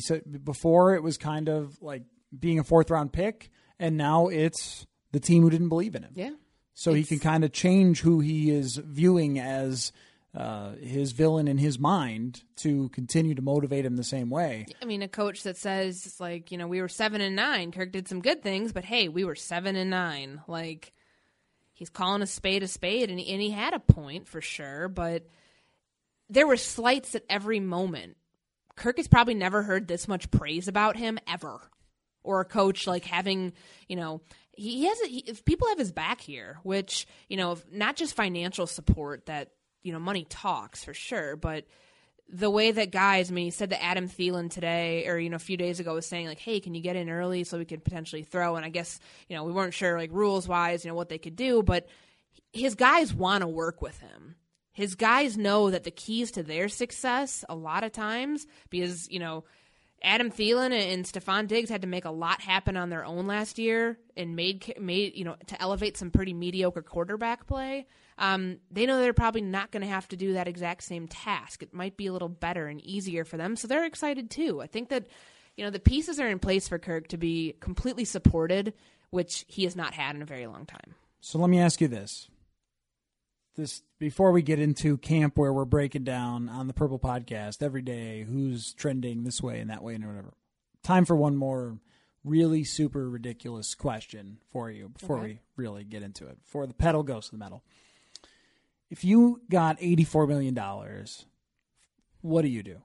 Before 0.44 0.96
it 0.96 1.04
was 1.04 1.18
kind 1.18 1.50
of 1.50 1.82
like 1.82 2.04
being 2.38 2.60
a 2.60 2.64
fourth 2.64 2.90
round 2.90 3.14
pick, 3.14 3.50
and 3.80 3.98
now 3.98 4.28
it's 4.28 4.86
the 5.12 5.20
team 5.20 5.44
who 5.44 5.50
didn't 5.50 5.70
believe 5.70 5.96
in 5.96 6.04
him. 6.04 6.12
yeah, 6.16 6.32
So 6.74 6.94
he 6.94 7.04
can 7.04 7.20
kind 7.20 7.44
of 7.44 7.52
change 7.54 8.02
who 8.02 8.20
he 8.20 8.50
is 8.52 8.80
viewing 8.84 9.40
as 9.40 9.92
uh, 10.36 10.72
his 10.82 11.14
villain 11.14 11.48
in 11.48 11.58
his 11.58 11.80
mind 11.80 12.44
to 12.58 12.90
continue 12.90 13.36
to 13.36 13.42
motivate 13.42 13.86
him 13.86 13.96
the 13.96 14.04
same 14.04 14.30
way. 14.30 14.66
I 14.82 14.86
mean, 14.86 15.02
a 15.02 15.08
coach 15.08 15.44
that 15.44 15.58
says 15.58 16.18
like, 16.20 16.52
you 16.52 16.58
know, 16.58 16.68
we 16.68 16.82
were 16.82 16.90
seven 16.90 17.22
and 17.22 17.36
nine. 17.36 17.72
Kirk 17.72 17.92
did 17.92 18.08
some 18.08 18.22
good 18.22 18.44
things, 18.44 18.74
but 18.74 18.84
hey, 18.84 19.08
we 19.08 19.24
were 19.24 19.36
seven 19.36 19.76
and 19.76 19.90
nine. 19.90 20.42
Like, 20.48 20.92
he's 21.74 21.90
calling 21.90 22.22
a 22.22 22.28
spade 22.28 22.64
a 22.64 22.68
spade, 22.68 23.10
and 23.10 23.20
he, 23.20 23.32
and 23.32 23.42
he 23.42 23.52
had 23.52 23.74
a 23.74 23.80
point 23.80 24.28
for 24.28 24.42
sure, 24.42 24.90
but 24.90 25.30
there 26.30 26.48
were 26.48 26.58
slights 26.58 27.16
at 27.16 27.24
every 27.30 27.60
moment. 27.60 28.18
Kirk 28.76 28.98
has 28.98 29.08
probably 29.08 29.36
never 29.36 29.62
heard 29.62 29.88
this 29.88 30.08
much 30.08 30.30
praise 30.32 30.68
about 30.68 30.98
him 30.98 31.18
ever, 31.28 31.62
or 32.24 32.42
a 32.42 32.46
coach 32.46 32.88
like 32.88 33.06
having, 33.06 33.54
you 33.88 33.96
know, 33.96 34.22
he 34.52 34.86
has. 34.86 35.00
A, 35.02 35.08
he, 35.08 35.20
if 35.20 35.46
people 35.46 35.70
have 35.70 35.78
his 35.78 35.94
back 35.94 36.20
here, 36.20 36.60
which 36.64 37.08
you 37.30 37.38
know, 37.38 37.58
not 37.72 37.96
just 37.96 38.16
financial 38.16 38.68
support 38.68 39.28
that 39.28 39.52
you 39.86 39.94
know, 39.94 40.00
money 40.00 40.26
talks 40.28 40.84
for 40.84 40.96
sure, 40.96 41.36
but 41.36 41.66
the 42.28 42.50
way 42.50 42.72
that 42.72 42.92
guys, 42.92 43.30
I 43.30 43.36
mean, 43.36 43.46
he 43.46 43.52
said 43.52 43.70
that 43.70 43.84
Adam 43.84 44.10
Thielen 44.10 44.50
today, 44.50 45.08
or 45.08 45.20
you 45.20 45.30
know, 45.30 45.36
a 45.36 45.40
few 45.40 45.58
days 45.58 45.80
ago, 45.80 45.94
was 45.94 46.08
saying 46.08 46.28
like, 46.28 46.40
"Hey, 46.40 46.60
can 46.60 46.74
you 46.74 46.82
get 46.82 46.96
in 46.96 47.08
early 47.08 47.44
so 47.44 47.60
we 47.60 47.66
could 47.66 47.84
potentially 47.84 48.24
throw?" 48.24 48.56
And 48.56 48.66
I 48.66 48.70
guess 48.70 49.00
you 49.30 49.36
know, 49.36 49.44
we 49.44 49.52
weren't 49.52 49.76
sure 49.76 49.96
like 49.96 50.10
rules 50.12 50.48
wise, 50.48 50.84
you 50.84 50.90
know, 50.90 50.96
what 50.96 51.10
they 51.10 51.20
could 51.20 51.36
do, 51.36 51.62
but 51.62 51.88
his 52.52 52.74
guys 52.74 53.14
want 53.14 53.42
to 53.42 53.48
work 53.48 53.80
with 53.82 54.00
him. 54.00 54.36
His 54.72 54.96
guys 54.96 55.38
know 55.38 55.70
that 55.70 55.84
the 55.84 55.92
keys 55.92 56.32
to 56.32 56.44
their 56.44 56.68
success 56.68 57.46
a 57.48 57.56
lot 57.56 57.84
of 57.84 57.92
times 57.92 58.48
because 58.70 59.10
you 59.10 59.20
know. 59.20 59.44
Adam 60.04 60.30
Thielen 60.30 60.72
and 60.72 61.04
Stefon 61.04 61.48
Diggs 61.48 61.70
had 61.70 61.82
to 61.82 61.88
make 61.88 62.06
a 62.06 62.12
lot 62.12 62.40
happen 62.40 62.78
on 62.78 62.90
their 62.90 63.06
own 63.06 63.26
last 63.26 63.58
year 63.58 63.98
and 64.16 64.36
made 64.36 64.74
made 64.80 65.16
you 65.16 65.24
know 65.24 65.36
to 65.48 65.60
elevate 65.60 65.98
some 65.98 66.12
pretty 66.12 66.34
mediocre 66.34 66.84
quarterback 66.84 67.48
play. 67.48 67.88
Um, 68.18 68.60
they 68.72 68.86
know 68.86 69.00
they're 69.00 69.14
probably 69.14 69.42
not 69.42 69.72
going 69.72 69.82
to 69.82 69.90
have 69.90 70.08
to 70.10 70.16
do 70.16 70.34
that 70.34 70.48
exact 70.48 70.84
same 70.84 71.08
task. 71.08 71.62
It 71.62 71.74
might 71.74 71.98
be 71.98 72.08
a 72.08 72.14
little 72.14 72.30
better 72.30 72.68
and 72.68 72.80
easier 72.82 73.26
for 73.26 73.36
them, 73.38 73.56
so 73.56 73.68
they're 73.68 73.86
excited 73.86 74.30
too. 74.30 74.62
I 74.62 74.68
think 74.68 74.90
that 74.90 75.08
you 75.58 75.64
know 75.66 75.70
the 75.70 75.80
pieces 75.80 76.20
are 76.20 76.28
in 76.30 76.40
place 76.40 76.68
for 76.68 76.80
Kirk 76.80 77.08
to 77.10 77.18
be 77.18 77.56
completely 77.60 78.06
supported, 78.06 78.74
which 79.10 79.44
he 79.48 79.64
has 79.66 79.76
not 79.76 79.94
had 79.94 80.16
in 80.16 80.22
a 80.22 80.26
very 80.26 80.48
long 80.48 80.66
time. 80.66 80.96
So 81.20 81.40
let 81.40 81.50
me 81.50 81.60
ask 81.60 81.82
you 81.82 81.88
this. 81.88 82.30
This 83.56 83.82
before 84.00 84.32
we 84.32 84.42
get 84.42 84.60
into 84.60 84.98
camp 84.98 85.38
where 85.38 85.54
we're 85.54 85.64
breaking 85.66 86.04
down 86.04 86.50
on 86.50 86.68
the 86.68 86.74
Purple 86.74 87.00
Podcast 87.00 87.64
every 87.64 87.82
day 87.82 88.24
who's 88.24 88.74
trending 88.74 89.24
this 89.24 89.42
way 89.42 89.60
and 89.60 89.70
that 89.70 89.82
way 89.82 89.96
and 89.96 90.06
whatever. 90.06 90.34
Time 90.84 91.06
for 91.06 91.16
one 91.16 91.36
more 91.38 91.80
really 92.26 92.64
super 92.66 93.10
ridiculous 93.10 93.74
question 93.76 94.40
for 94.52 94.70
you 94.70 94.90
before 94.90 95.18
Okay. 95.20 95.26
we 95.26 95.40
really 95.56 95.84
get 95.86 96.04
into 96.04 96.28
it. 96.28 96.42
Before 96.44 96.68
the 96.68 96.74
pedal 96.74 97.02
goes 97.04 97.26
to 97.28 97.32
the 97.32 97.38
metal. 97.38 97.64
If 98.90 99.04
you 99.04 99.42
got 99.50 99.78
eighty-four 99.80 100.28
million 100.28 100.54
dollars, 100.54 101.26
what 102.22 102.44
do 102.44 102.48
you 102.48 102.64
do? 102.64 102.78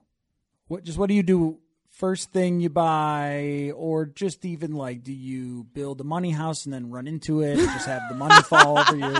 What 0.67 0.83
just 0.83 0.97
what 0.97 1.07
do 1.07 1.13
you 1.15 1.23
do? 1.23 1.59
First 1.89 2.31
thing 2.31 2.61
you 2.61 2.69
buy, 2.69 3.73
or 3.75 4.05
just 4.05 4.45
even 4.45 4.73
like, 4.73 5.03
do 5.03 5.11
you 5.11 5.65
build 5.73 5.99
a 5.99 6.05
money 6.05 6.31
house 6.31 6.65
and 6.65 6.73
then 6.73 6.89
run 6.89 7.05
into 7.05 7.41
it? 7.41 7.59
and 7.59 7.67
Just 7.69 7.85
have 7.85 8.03
the 8.09 8.15
money 8.15 8.41
fall 8.43 8.79
over 8.79 8.95
you. 8.95 9.17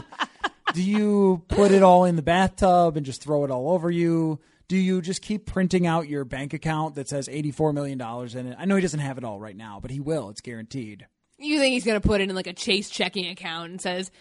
Do 0.74 0.82
you 0.82 1.44
put 1.50 1.72
it 1.72 1.84
all 1.84 2.06
in 2.06 2.16
the 2.16 2.22
bathtub 2.22 2.96
and 2.96 3.06
just 3.06 3.22
throw 3.22 3.44
it 3.44 3.52
all 3.52 3.72
over 3.72 3.92
you? 3.92 4.40
Do 4.70 4.78
you 4.78 5.02
just 5.02 5.22
keep 5.22 5.46
printing 5.46 5.86
out 5.86 6.08
your 6.08 6.24
bank 6.24 6.54
account 6.54 6.96
that 6.96 7.10
says 7.10 7.28
eighty-four 7.28 7.74
million 7.74 7.98
dollars 7.98 8.36
in 8.36 8.48
it? 8.48 8.56
I 8.58 8.64
know 8.64 8.78
he 8.78 8.82
doesn't 8.82 9.02
have 9.02 9.18
it 9.18 9.26
all 9.26 9.38
right 9.38 9.56
now, 9.56 9.80
but 9.82 9.92
he 9.92 10.00
will. 10.00 10.30
It's 10.30 10.40
guaranteed. 10.42 11.08
You 11.38 11.60
think 11.60 11.74
he's 11.74 11.84
going 11.84 12.00
to 12.00 12.08
put 12.08 12.22
it 12.22 12.30
in 12.30 12.36
like 12.36 12.48
a 12.48 12.54
Chase 12.54 12.90
checking 12.90 13.28
account 13.28 13.72
and 13.72 13.82
says 13.82 14.12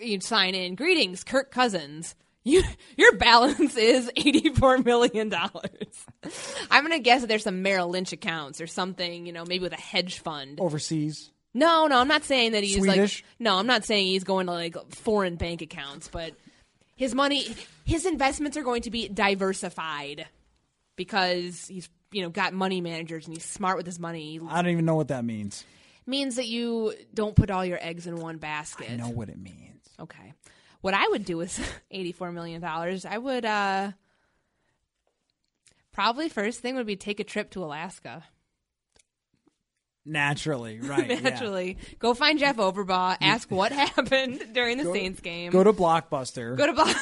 you 0.00 0.20
sign 0.20 0.54
in, 0.54 0.74
"Greetings, 0.74 1.24
Kirk 1.24 1.50
Cousins." 1.50 2.14
You, 2.44 2.62
your 2.96 3.16
balance 3.16 3.76
is 3.76 4.10
eighty-four 4.16 4.78
million 4.78 5.28
dollars. 5.28 6.06
I'm 6.70 6.82
gonna 6.84 6.98
guess 6.98 7.20
that 7.22 7.26
there's 7.26 7.44
some 7.44 7.62
Merrill 7.62 7.88
Lynch 7.88 8.12
accounts 8.12 8.60
or 8.60 8.66
something, 8.66 9.26
you 9.26 9.32
know, 9.32 9.44
maybe 9.44 9.62
with 9.62 9.72
a 9.72 9.80
hedge 9.80 10.20
fund. 10.20 10.60
Overseas, 10.60 11.30
No, 11.54 11.86
no, 11.86 11.98
I'm 11.98 12.08
not 12.08 12.24
saying 12.24 12.52
that 12.52 12.62
he's 12.62 12.76
Swedish? 12.76 13.22
like. 13.22 13.24
No, 13.38 13.56
I'm 13.56 13.66
not 13.66 13.84
saying 13.84 14.06
he's 14.06 14.24
going 14.24 14.46
to 14.46 14.52
like 14.52 14.76
foreign 14.94 15.36
bank 15.36 15.62
accounts, 15.62 16.08
but 16.08 16.32
his 16.96 17.14
money, 17.14 17.46
his 17.84 18.06
investments 18.06 18.56
are 18.56 18.62
going 18.62 18.82
to 18.82 18.90
be 18.90 19.08
diversified 19.08 20.26
because 20.96 21.66
he's 21.66 21.88
you 22.12 22.22
know 22.22 22.30
got 22.30 22.52
money 22.54 22.80
managers 22.80 23.26
and 23.26 23.34
he's 23.34 23.44
smart 23.44 23.76
with 23.76 23.86
his 23.86 23.98
money. 23.98 24.40
I 24.48 24.62
don't 24.62 24.72
even 24.72 24.84
know 24.84 24.94
what 24.96 25.08
that 25.08 25.24
means. 25.24 25.64
means 26.06 26.36
that 26.36 26.46
you 26.46 26.94
don't 27.12 27.36
put 27.36 27.50
all 27.50 27.64
your 27.64 27.78
eggs 27.80 28.06
in 28.06 28.16
one 28.16 28.38
basket. 28.38 28.90
I 28.90 28.96
know 28.96 29.10
what 29.10 29.28
it 29.28 29.38
means. 29.38 29.67
Okay. 30.00 30.32
What 30.80 30.94
I 30.94 31.06
would 31.08 31.24
do 31.24 31.36
with 31.36 31.58
$84 31.92 32.32
million, 32.32 32.62
I 32.64 33.18
would 33.18 33.44
uh 33.44 33.92
probably 35.92 36.28
first 36.28 36.60
thing 36.60 36.76
would 36.76 36.86
be 36.86 36.96
take 36.96 37.18
a 37.20 37.24
trip 37.24 37.50
to 37.50 37.64
Alaska. 37.64 38.24
Naturally, 40.04 40.80
right? 40.82 41.10
yeah. 41.10 41.20
Naturally. 41.20 41.76
Go 41.98 42.14
find 42.14 42.38
Jeff 42.38 42.56
Overbaugh, 42.56 43.18
ask 43.20 43.50
what 43.50 43.72
happened 43.86 44.42
during 44.54 44.78
the 44.78 44.90
Saints 44.92 45.20
game. 45.20 45.50
Go 45.52 45.62
to 45.64 45.72
Blockbuster. 45.72 46.56
Go 46.56 46.66
to 46.66 46.72
Block. 46.72 46.96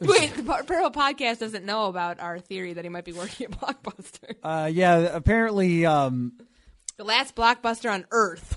Wait, 0.00 0.34
the 0.34 0.42
Purple 0.42 0.90
podcast 0.90 1.40
doesn't 1.40 1.64
know 1.66 1.86
about 1.86 2.18
our 2.20 2.38
theory 2.38 2.72
that 2.74 2.84
he 2.84 2.88
might 2.88 3.04
be 3.04 3.12
working 3.12 3.46
at 3.46 3.52
Blockbuster. 3.60 4.36
uh, 4.42 4.70
yeah, 4.72 4.98
apparently, 5.00 5.84
um, 5.84 6.32
The 6.96 7.04
last 7.04 7.34
Blockbuster 7.34 7.92
on 7.92 8.06
Earth. 8.10 8.56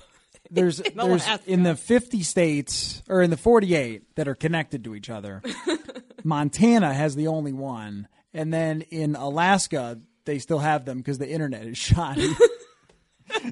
There's 0.54 0.80
In 0.82 0.96
there's 0.98 1.28
in 1.46 1.64
the 1.64 1.76
50 1.76 2.24
states 2.24 3.02
or 3.10 3.22
in 3.22 3.30
the 3.30 3.38
48 3.38 4.16
that 4.16 4.28
are 4.28 4.36
connected 4.36 4.84
to 4.86 4.96
each 4.96 5.10
other. 5.10 5.42
Montana 6.24 6.94
has 6.94 7.16
the 7.16 7.28
only 7.28 7.52
one, 7.54 8.08
And 8.34 8.54
then 8.54 8.82
in 8.82 9.16
Alaska, 9.16 10.00
they 10.26 10.40
still 10.40 10.60
have 10.60 10.86
them 10.86 11.00
because 11.00 11.18
the 11.18 11.30
internet 11.30 11.66
is 11.66 11.78
shoddy. 11.90 12.30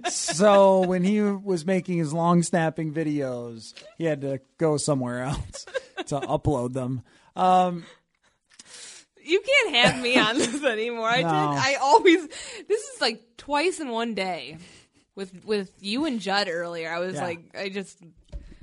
so 0.10 0.82
when 0.88 1.04
he 1.04 1.22
was 1.22 1.66
making 1.66 1.98
his 1.98 2.14
long 2.14 2.44
snapping 2.44 2.94
videos, 2.94 3.74
he 3.98 4.06
had 4.06 4.22
to 4.22 4.40
go 4.58 4.78
somewhere 4.78 5.24
else 5.24 5.66
to 6.08 6.20
upload 6.22 6.74
them. 6.74 7.02
Um, 7.36 7.86
You 9.24 9.42
can't 9.42 9.76
have 9.76 10.02
me 10.02 10.18
on 10.18 10.38
this 10.38 10.64
anymore. 10.64 11.10
I 11.10 11.18
did. 11.18 11.26
I 11.26 11.76
always. 11.82 12.28
This 12.68 12.82
is 12.82 13.02
like 13.02 13.22
twice 13.38 13.80
in 13.80 13.90
one 13.90 14.14
day. 14.14 14.58
With 15.16 15.44
with 15.46 15.72
you 15.80 16.06
and 16.06 16.20
Judd 16.20 16.48
earlier, 16.50 16.92
I 16.94 17.00
was 17.00 17.16
Yeah. 17.16 17.24
like, 17.24 17.40
I 17.58 17.70
just 17.70 18.00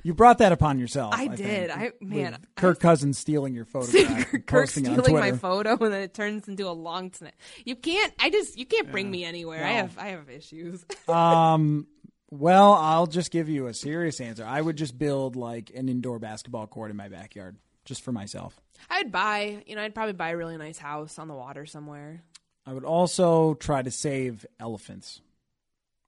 you 0.01 0.13
brought 0.13 0.37
that 0.39 0.51
upon 0.51 0.79
yourself. 0.79 1.13
I 1.13 1.25
think, 1.27 1.35
did. 1.37 1.69
I- 1.69 1.91
with 1.99 2.09
man, 2.09 2.37
Kirk 2.55 2.79
Cousins 2.79 3.17
stealing 3.19 3.53
your 3.53 3.65
photograph, 3.65 4.33
and 4.33 4.45
Kirk 4.45 4.47
posting 4.47 4.87
on 4.87 4.93
stealing 5.03 5.13
my 5.13 5.29
Twitter. 5.29 5.37
photo, 5.37 5.71
and 5.85 5.93
then 5.93 6.01
it 6.01 6.13
turns 6.13 6.47
into 6.47 6.67
a 6.67 6.71
long 6.71 7.11
snap. 7.13 7.33
You 7.65 7.75
can't. 7.75 8.13
I 8.19 8.29
just. 8.29 8.57
You 8.57 8.65
can't 8.65 8.91
bring 8.91 9.11
me 9.11 9.25
anywhere. 9.25 9.63
I 9.63 9.69
No. 9.71 9.75
have. 9.77 9.97
I 9.97 10.07
have 10.09 10.29
issues. 10.29 10.85
Um, 11.07 11.87
well, 12.31 12.73
I'll 12.73 13.07
just 13.07 13.31
give 13.31 13.49
you 13.49 13.67
a 13.67 13.73
serious 13.73 14.21
answer. 14.21 14.45
I 14.45 14.61
would 14.61 14.75
just 14.77 14.97
build 14.97 15.35
like 15.35 15.71
an 15.75 15.89
indoor 15.89 16.19
basketball 16.19 16.67
court 16.67 16.91
in 16.91 16.97
my 16.97 17.09
backyard, 17.09 17.57
just 17.85 18.03
for 18.03 18.11
myself. 18.11 18.59
I'd 18.89 19.11
buy. 19.11 19.63
You 19.67 19.75
know, 19.75 19.81
I'd 19.83 19.93
probably 19.95 20.13
buy 20.13 20.29
a 20.29 20.37
really 20.37 20.57
nice 20.57 20.77
house 20.77 21.19
on 21.19 21.27
the 21.27 21.33
water 21.35 21.65
somewhere. 21.65 22.23
I 22.65 22.73
would 22.73 22.85
also 22.85 23.53
try 23.55 23.81
to 23.81 23.91
save 23.91 24.45
elephants. 24.59 25.21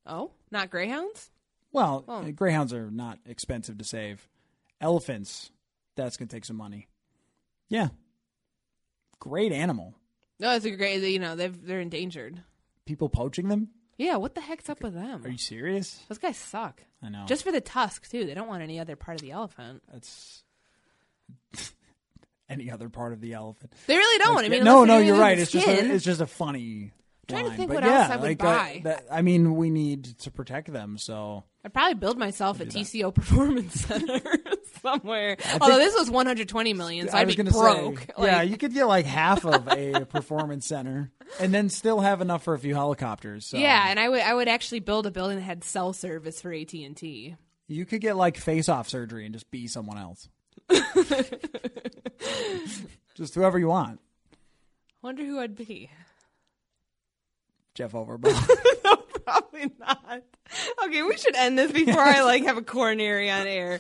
Oh, 0.06 0.32
not 0.52 0.70
greyhounds. 0.70 1.30
Well, 1.72 2.04
Oh. 2.08 2.18
uh, 2.22 2.32
greyhounds 2.32 2.74
are 2.74 2.89
not 2.91 3.20
expensive 3.26 3.78
to 3.78 3.84
save. 3.84 4.28
Elephants, 4.82 5.52
that's 5.95 6.18
going 6.18 6.28
to 6.28 6.36
take 6.36 6.45
some 6.45 6.58
money. 6.58 6.88
Yeah. 7.70 7.89
Great 9.20 9.52
animal. 9.52 9.95
No, 10.39 10.52
it's 10.56 10.66
a 10.66 10.72
great. 10.72 11.02
You 11.04 11.20
know, 11.20 11.36
they've 11.36 11.66
they're 11.66 11.80
endangered. 11.80 12.41
People 12.86 13.10
poaching 13.10 13.47
them? 13.47 13.70
Yeah, 13.97 14.16
what 14.16 14.34
the 14.34 14.41
heck's 14.41 14.70
up 14.70 14.82
with 14.82 14.95
them? 14.95 15.24
Are 15.24 15.30
you 15.30 15.38
serious? 15.38 16.04
Those 16.10 16.18
guys 16.18 16.36
suck. 16.38 16.82
I 17.04 17.10
know. 17.10 17.26
Just 17.28 17.43
for 17.43 17.52
the 17.52 17.62
tusk 17.62 18.10
too. 18.10 18.26
They 18.26 18.34
don't 18.34 18.47
want 18.47 18.64
any 18.64 18.80
other 18.80 18.95
part 18.95 19.16
of 19.18 19.22
the 19.22 19.32
elephant. 19.32 19.84
that's 19.93 20.43
any 22.49 22.72
other 22.72 22.89
part 22.89 23.14
of 23.14 23.22
the 23.22 23.34
elephant. 23.34 23.74
They 23.88 23.95
really 23.95 24.24
don't. 24.26 24.43
I 24.43 24.49
mean, 24.49 24.64
no, 24.64 24.84
no, 24.86 24.97
you're 24.97 25.18
right. 25.18 25.38
It's 25.38 25.52
just 25.52 25.68
a, 25.68 25.93
it's 25.93 26.04
just 26.04 26.22
a 26.22 26.28
funny. 26.28 26.91
Trying 27.32 27.50
to 27.50 27.56
think 27.58 27.70
But 27.70 27.76
what 27.76 27.84
yeah, 27.84 28.02
else 28.04 28.12
I 28.12 28.16
would 28.18 28.24
like, 28.24 28.38
buy. 28.38 28.78
Uh, 28.80 28.84
that, 28.84 29.06
I 29.12 29.22
mean, 29.22 29.56
we 29.56 29.70
need 29.70 30.04
to 30.20 30.32
protect 30.32 30.72
them. 30.72 30.98
So 30.98 31.44
I'd 31.66 31.74
probably 31.74 31.96
build 31.96 32.18
myself 32.18 32.60
a 32.60 32.66
TCO 32.66 33.14
performance 33.16 33.74
center 33.82 34.22
somewhere. 34.82 35.38
Although 35.60 35.78
this 35.78 35.96
was 35.98 36.10
120 36.10 36.74
million, 36.74 37.08
so 37.10 37.18
I 37.18 37.22
I'd 37.22 37.28
be 37.28 37.36
broke. 37.44 38.00
say, 38.00 38.06
Like, 38.18 38.28
yeah, 38.32 38.42
you 38.42 38.58
could 38.58 38.74
get 38.74 38.86
like 38.86 39.06
half 39.06 39.46
of 39.46 39.68
a 39.68 40.06
performance 40.10 40.66
center, 40.66 41.12
and 41.40 41.54
then 41.54 41.70
still 41.70 42.00
have 42.02 42.22
enough 42.22 42.44
for 42.44 42.54
a 42.54 42.60
few 42.60 42.74
helicopters. 42.76 43.46
So 43.46 43.58
yeah, 43.58 43.86
and 43.90 44.00
I 44.00 44.10
would 44.10 44.22
I 44.22 44.34
would 44.34 44.48
actually 44.48 44.80
build 44.80 45.06
a 45.06 45.12
building 45.12 45.38
that 45.38 45.44
had 45.44 45.64
cell 45.64 45.94
service 45.94 46.42
for 46.42 46.52
AT 46.54 46.74
and 46.74 46.96
T. 46.98 47.36
you 47.68 47.86
could 47.86 48.02
get 48.02 48.16
like 48.18 48.38
face-off 48.38 48.90
surgery 48.90 49.26
and 49.26 49.34
just 49.34 49.50
be 49.52 49.68
someone 49.68 49.98
else. 49.98 50.28
just 53.16 53.36
whoever 53.36 53.60
you 53.60 53.68
want, 53.68 54.00
Wonder 55.02 55.24
who 55.26 55.40
I'd 55.40 55.56
be. 55.56 55.90
Jeff 57.74 57.91
Overbaugh. 57.93 58.49
No, 58.84 58.95
probably 59.24 59.72
not. 59.80 60.24
Okay, 60.86 61.03
we 61.03 61.17
should 61.17 61.36
end 61.36 61.57
this 61.57 61.72
before 61.72 62.01
I 62.01 62.22
like 62.24 62.43
have 62.43 62.57
a 62.57 62.61
coronary 62.61 63.30
on 63.30 63.47
air. 63.47 63.80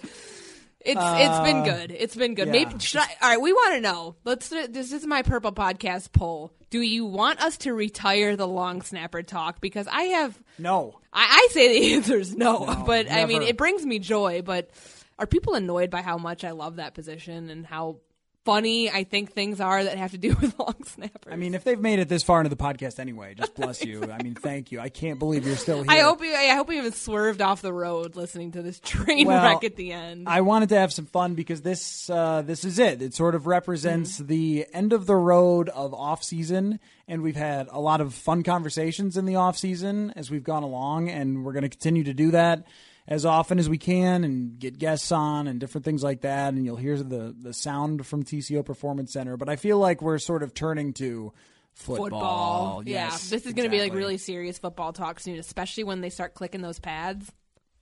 It's 0.83 0.99
it's 0.99 1.39
been 1.41 1.63
good. 1.63 1.91
It's 1.91 2.15
been 2.15 2.33
good. 2.33 2.47
Uh, 2.49 2.53
yeah. 2.53 2.65
Maybe 2.65 2.79
should 2.79 3.01
I, 3.01 3.07
all 3.21 3.29
right. 3.29 3.41
We 3.41 3.53
want 3.53 3.75
to 3.75 3.81
know. 3.81 4.15
Let's. 4.23 4.49
This 4.49 4.91
is 4.93 5.05
my 5.05 5.21
purple 5.21 5.51
podcast 5.51 6.11
poll. 6.11 6.51
Do 6.69 6.81
you 6.81 7.05
want 7.05 7.39
us 7.41 7.57
to 7.59 7.73
retire 7.73 8.35
the 8.35 8.47
long 8.47 8.81
snapper 8.81 9.21
talk? 9.21 9.59
Because 9.61 9.87
I 9.87 10.03
have. 10.03 10.39
no, 10.57 10.99
I, 11.13 11.43
I 11.43 11.53
say 11.53 11.67
the 11.79 11.93
answer 11.95 12.17
is 12.17 12.35
no, 12.35 12.65
No, 12.65 12.83
but 12.85 13.11
I 13.11 13.25
mean 13.25 13.39
never. 13.39 13.49
it 13.49 13.57
brings 13.57 13.85
me 13.85 13.99
joy. 13.99 14.41
But 14.41 14.71
are 15.19 15.27
people 15.27 15.53
annoyed 15.53 15.89
by 15.91 16.01
how 16.01 16.17
much 16.17 16.43
I 16.43 16.51
love 16.51 16.77
that 16.77 16.93
position 16.95 17.49
and 17.49 17.65
how 17.65 17.97
funny 18.43 18.89
I 18.89 19.03
think 19.03 19.33
things 19.33 19.59
are 19.61 19.83
that 19.83 19.97
have 19.97 20.11
to 20.11 20.17
do 20.17 20.35
with 20.41 20.57
long 20.59 20.75
snappers? 20.85 21.31
I 21.31 21.35
mean 21.35 21.53
if 21.53 21.63
they've 21.63 21.79
made 21.79 21.99
it 21.99 22.09
this 22.09 22.23
far 22.23 22.39
into 22.39 22.49
the 22.49 22.55
podcast 22.61 22.99
anyway, 22.99 23.33
just 23.35 23.55
bless 23.55 23.83
you. 23.83 24.11
I 24.11 24.21
mean, 24.23 24.35
thank 24.35 24.71
you. 24.71 24.79
I 24.79 24.89
can't 24.89 25.19
believe 25.19 25.45
you're 25.45 25.55
still 25.55 25.83
here. 25.83 25.91
I 25.91 25.99
hope 25.99 26.21
you. 26.21 26.33
I 26.33 26.55
hope 26.55 26.69
you 26.69 26.77
haven't 26.77 26.95
swerved 26.95 27.41
off 27.41 27.61
the 27.61 27.73
road 27.73 28.15
listening 28.15 28.51
to 28.53 28.61
this 28.61 28.79
train 28.79 29.27
Well, 29.27 29.43
wreck 29.43 29.63
at 29.63 29.75
the 29.75 29.91
end. 29.91 30.27
I 30.27 30.41
wanted 30.41 30.69
to 30.69 30.77
have 30.77 30.91
some 30.93 31.05
fun 31.05 31.35
because 31.35 31.61
this 31.61 32.09
uh, 32.09 32.41
this 32.41 32.63
is 32.65 32.79
it. 32.79 33.01
It 33.01 33.13
sort 33.13 33.35
of 33.35 33.47
represents 33.47 34.17
the 34.17 34.65
end 34.73 34.93
of 34.93 35.05
the 35.05 35.15
road 35.15 35.69
of 35.69 35.93
off 35.93 36.23
season, 36.23 36.79
and 37.07 37.21
we've 37.21 37.35
had 37.35 37.67
a 37.71 37.79
lot 37.79 38.01
of 38.01 38.13
fun 38.13 38.43
conversations 38.43 39.17
in 39.17 39.25
the 39.25 39.35
off 39.35 39.57
season 39.57 40.11
as 40.15 40.29
we've 40.31 40.43
gone 40.43 40.63
along, 40.63 41.09
and 41.09 41.45
we're 41.45 41.53
going 41.53 41.63
to 41.63 41.69
continue 41.69 42.03
to 42.03 42.13
do 42.13 42.31
that 42.31 42.65
as 43.11 43.25
often 43.25 43.59
as 43.59 43.67
we 43.69 43.77
can 43.77 44.23
and 44.23 44.57
get 44.57 44.79
guests 44.79 45.11
on 45.11 45.47
and 45.47 45.59
different 45.59 45.83
things 45.83 46.01
like 46.01 46.21
that. 46.21 46.53
And 46.53 46.63
you'll 46.65 46.77
hear 46.77 46.97
the 46.97 47.35
the 47.37 47.53
sound 47.53 48.07
from 48.07 48.23
TCO 48.23 48.65
Performance 48.65 49.11
Center. 49.13 49.35
But 49.37 49.49
I 49.49 49.57
feel 49.57 49.77
like 49.77 50.01
we're 50.01 50.17
sort 50.17 50.43
of 50.43 50.53
turning 50.53 50.93
to 50.93 51.33
football. 51.73 52.05
football. 52.05 52.83
yeah, 52.85 53.09
this 53.09 53.45
is 53.45 53.53
going 53.53 53.69
to 53.69 53.69
be 53.69 53.81
like 53.81 53.93
really 53.93 54.17
serious 54.17 54.57
football 54.57 54.93
talk 54.93 55.19
soon, 55.19 55.37
especially 55.37 55.83
when 55.83 56.01
they 56.01 56.09
start 56.09 56.33
clicking 56.35 56.61
those 56.61 56.79
pads. 56.79 57.29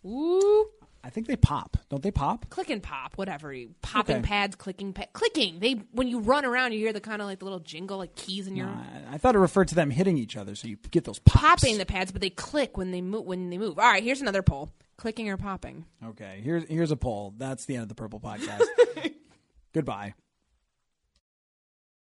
Ooh, 0.06 0.66
I 1.04 1.10
think 1.10 1.28
they 1.28 1.36
pop, 1.36 1.78
don't 1.90 2.02
they? 2.02 2.12
Pop. 2.12 2.50
click 2.50 2.70
and 2.70 2.82
pop, 2.82 3.14
whatever. 3.16 3.54
Popping 3.82 4.18
Okay. 4.18 4.24
pads, 4.28 4.56
clicking, 4.56 4.94
pa- 4.94 5.06
clicking. 5.14 5.60
They 5.60 5.74
when 5.92 6.08
you 6.08 6.20
run 6.22 6.44
around, 6.46 6.72
you 6.72 6.80
hear 6.80 6.94
the 6.94 7.02
kind 7.02 7.22
of 7.22 7.28
like 7.28 7.40
the 7.40 7.46
little 7.46 7.60
jingle, 7.60 7.98
like 8.00 8.16
keys 8.16 8.48
in 8.48 8.56
your 8.56 8.68
I, 8.68 9.16
I 9.16 9.18
thought 9.20 9.36
it 9.36 9.40
referred 9.40 9.68
to 9.70 9.76
them 9.76 9.92
hitting 9.92 10.18
each 10.18 10.36
other, 10.38 10.56
so 10.56 10.68
you 10.68 10.78
get 10.90 11.04
those 11.04 11.20
pops. 11.20 11.40
popping 11.62 11.78
the 11.78 11.86
pads, 11.86 12.12
but 12.12 12.22
they 12.22 12.30
click 12.32 12.78
when 12.78 12.92
they 12.92 13.02
move. 13.02 13.26
When 13.26 13.50
they 13.50 13.58
move. 13.58 13.78
All 13.78 13.86
right, 13.86 14.04
here's 14.04 14.22
another 14.22 14.42
poll: 14.42 14.72
clicking 15.00 15.30
or 15.30 15.38
popping. 15.38 15.86
Okay, 16.06 16.42
here's 16.44 16.68
here's 16.68 16.92
a 16.92 16.98
poll. 16.98 17.34
That's 17.38 17.66
the 17.66 17.76
end 17.76 17.84
of 17.84 17.90
the 17.90 17.96
Purple 17.96 18.20
Podcast. 18.20 18.66
Goodbye. 19.74 20.14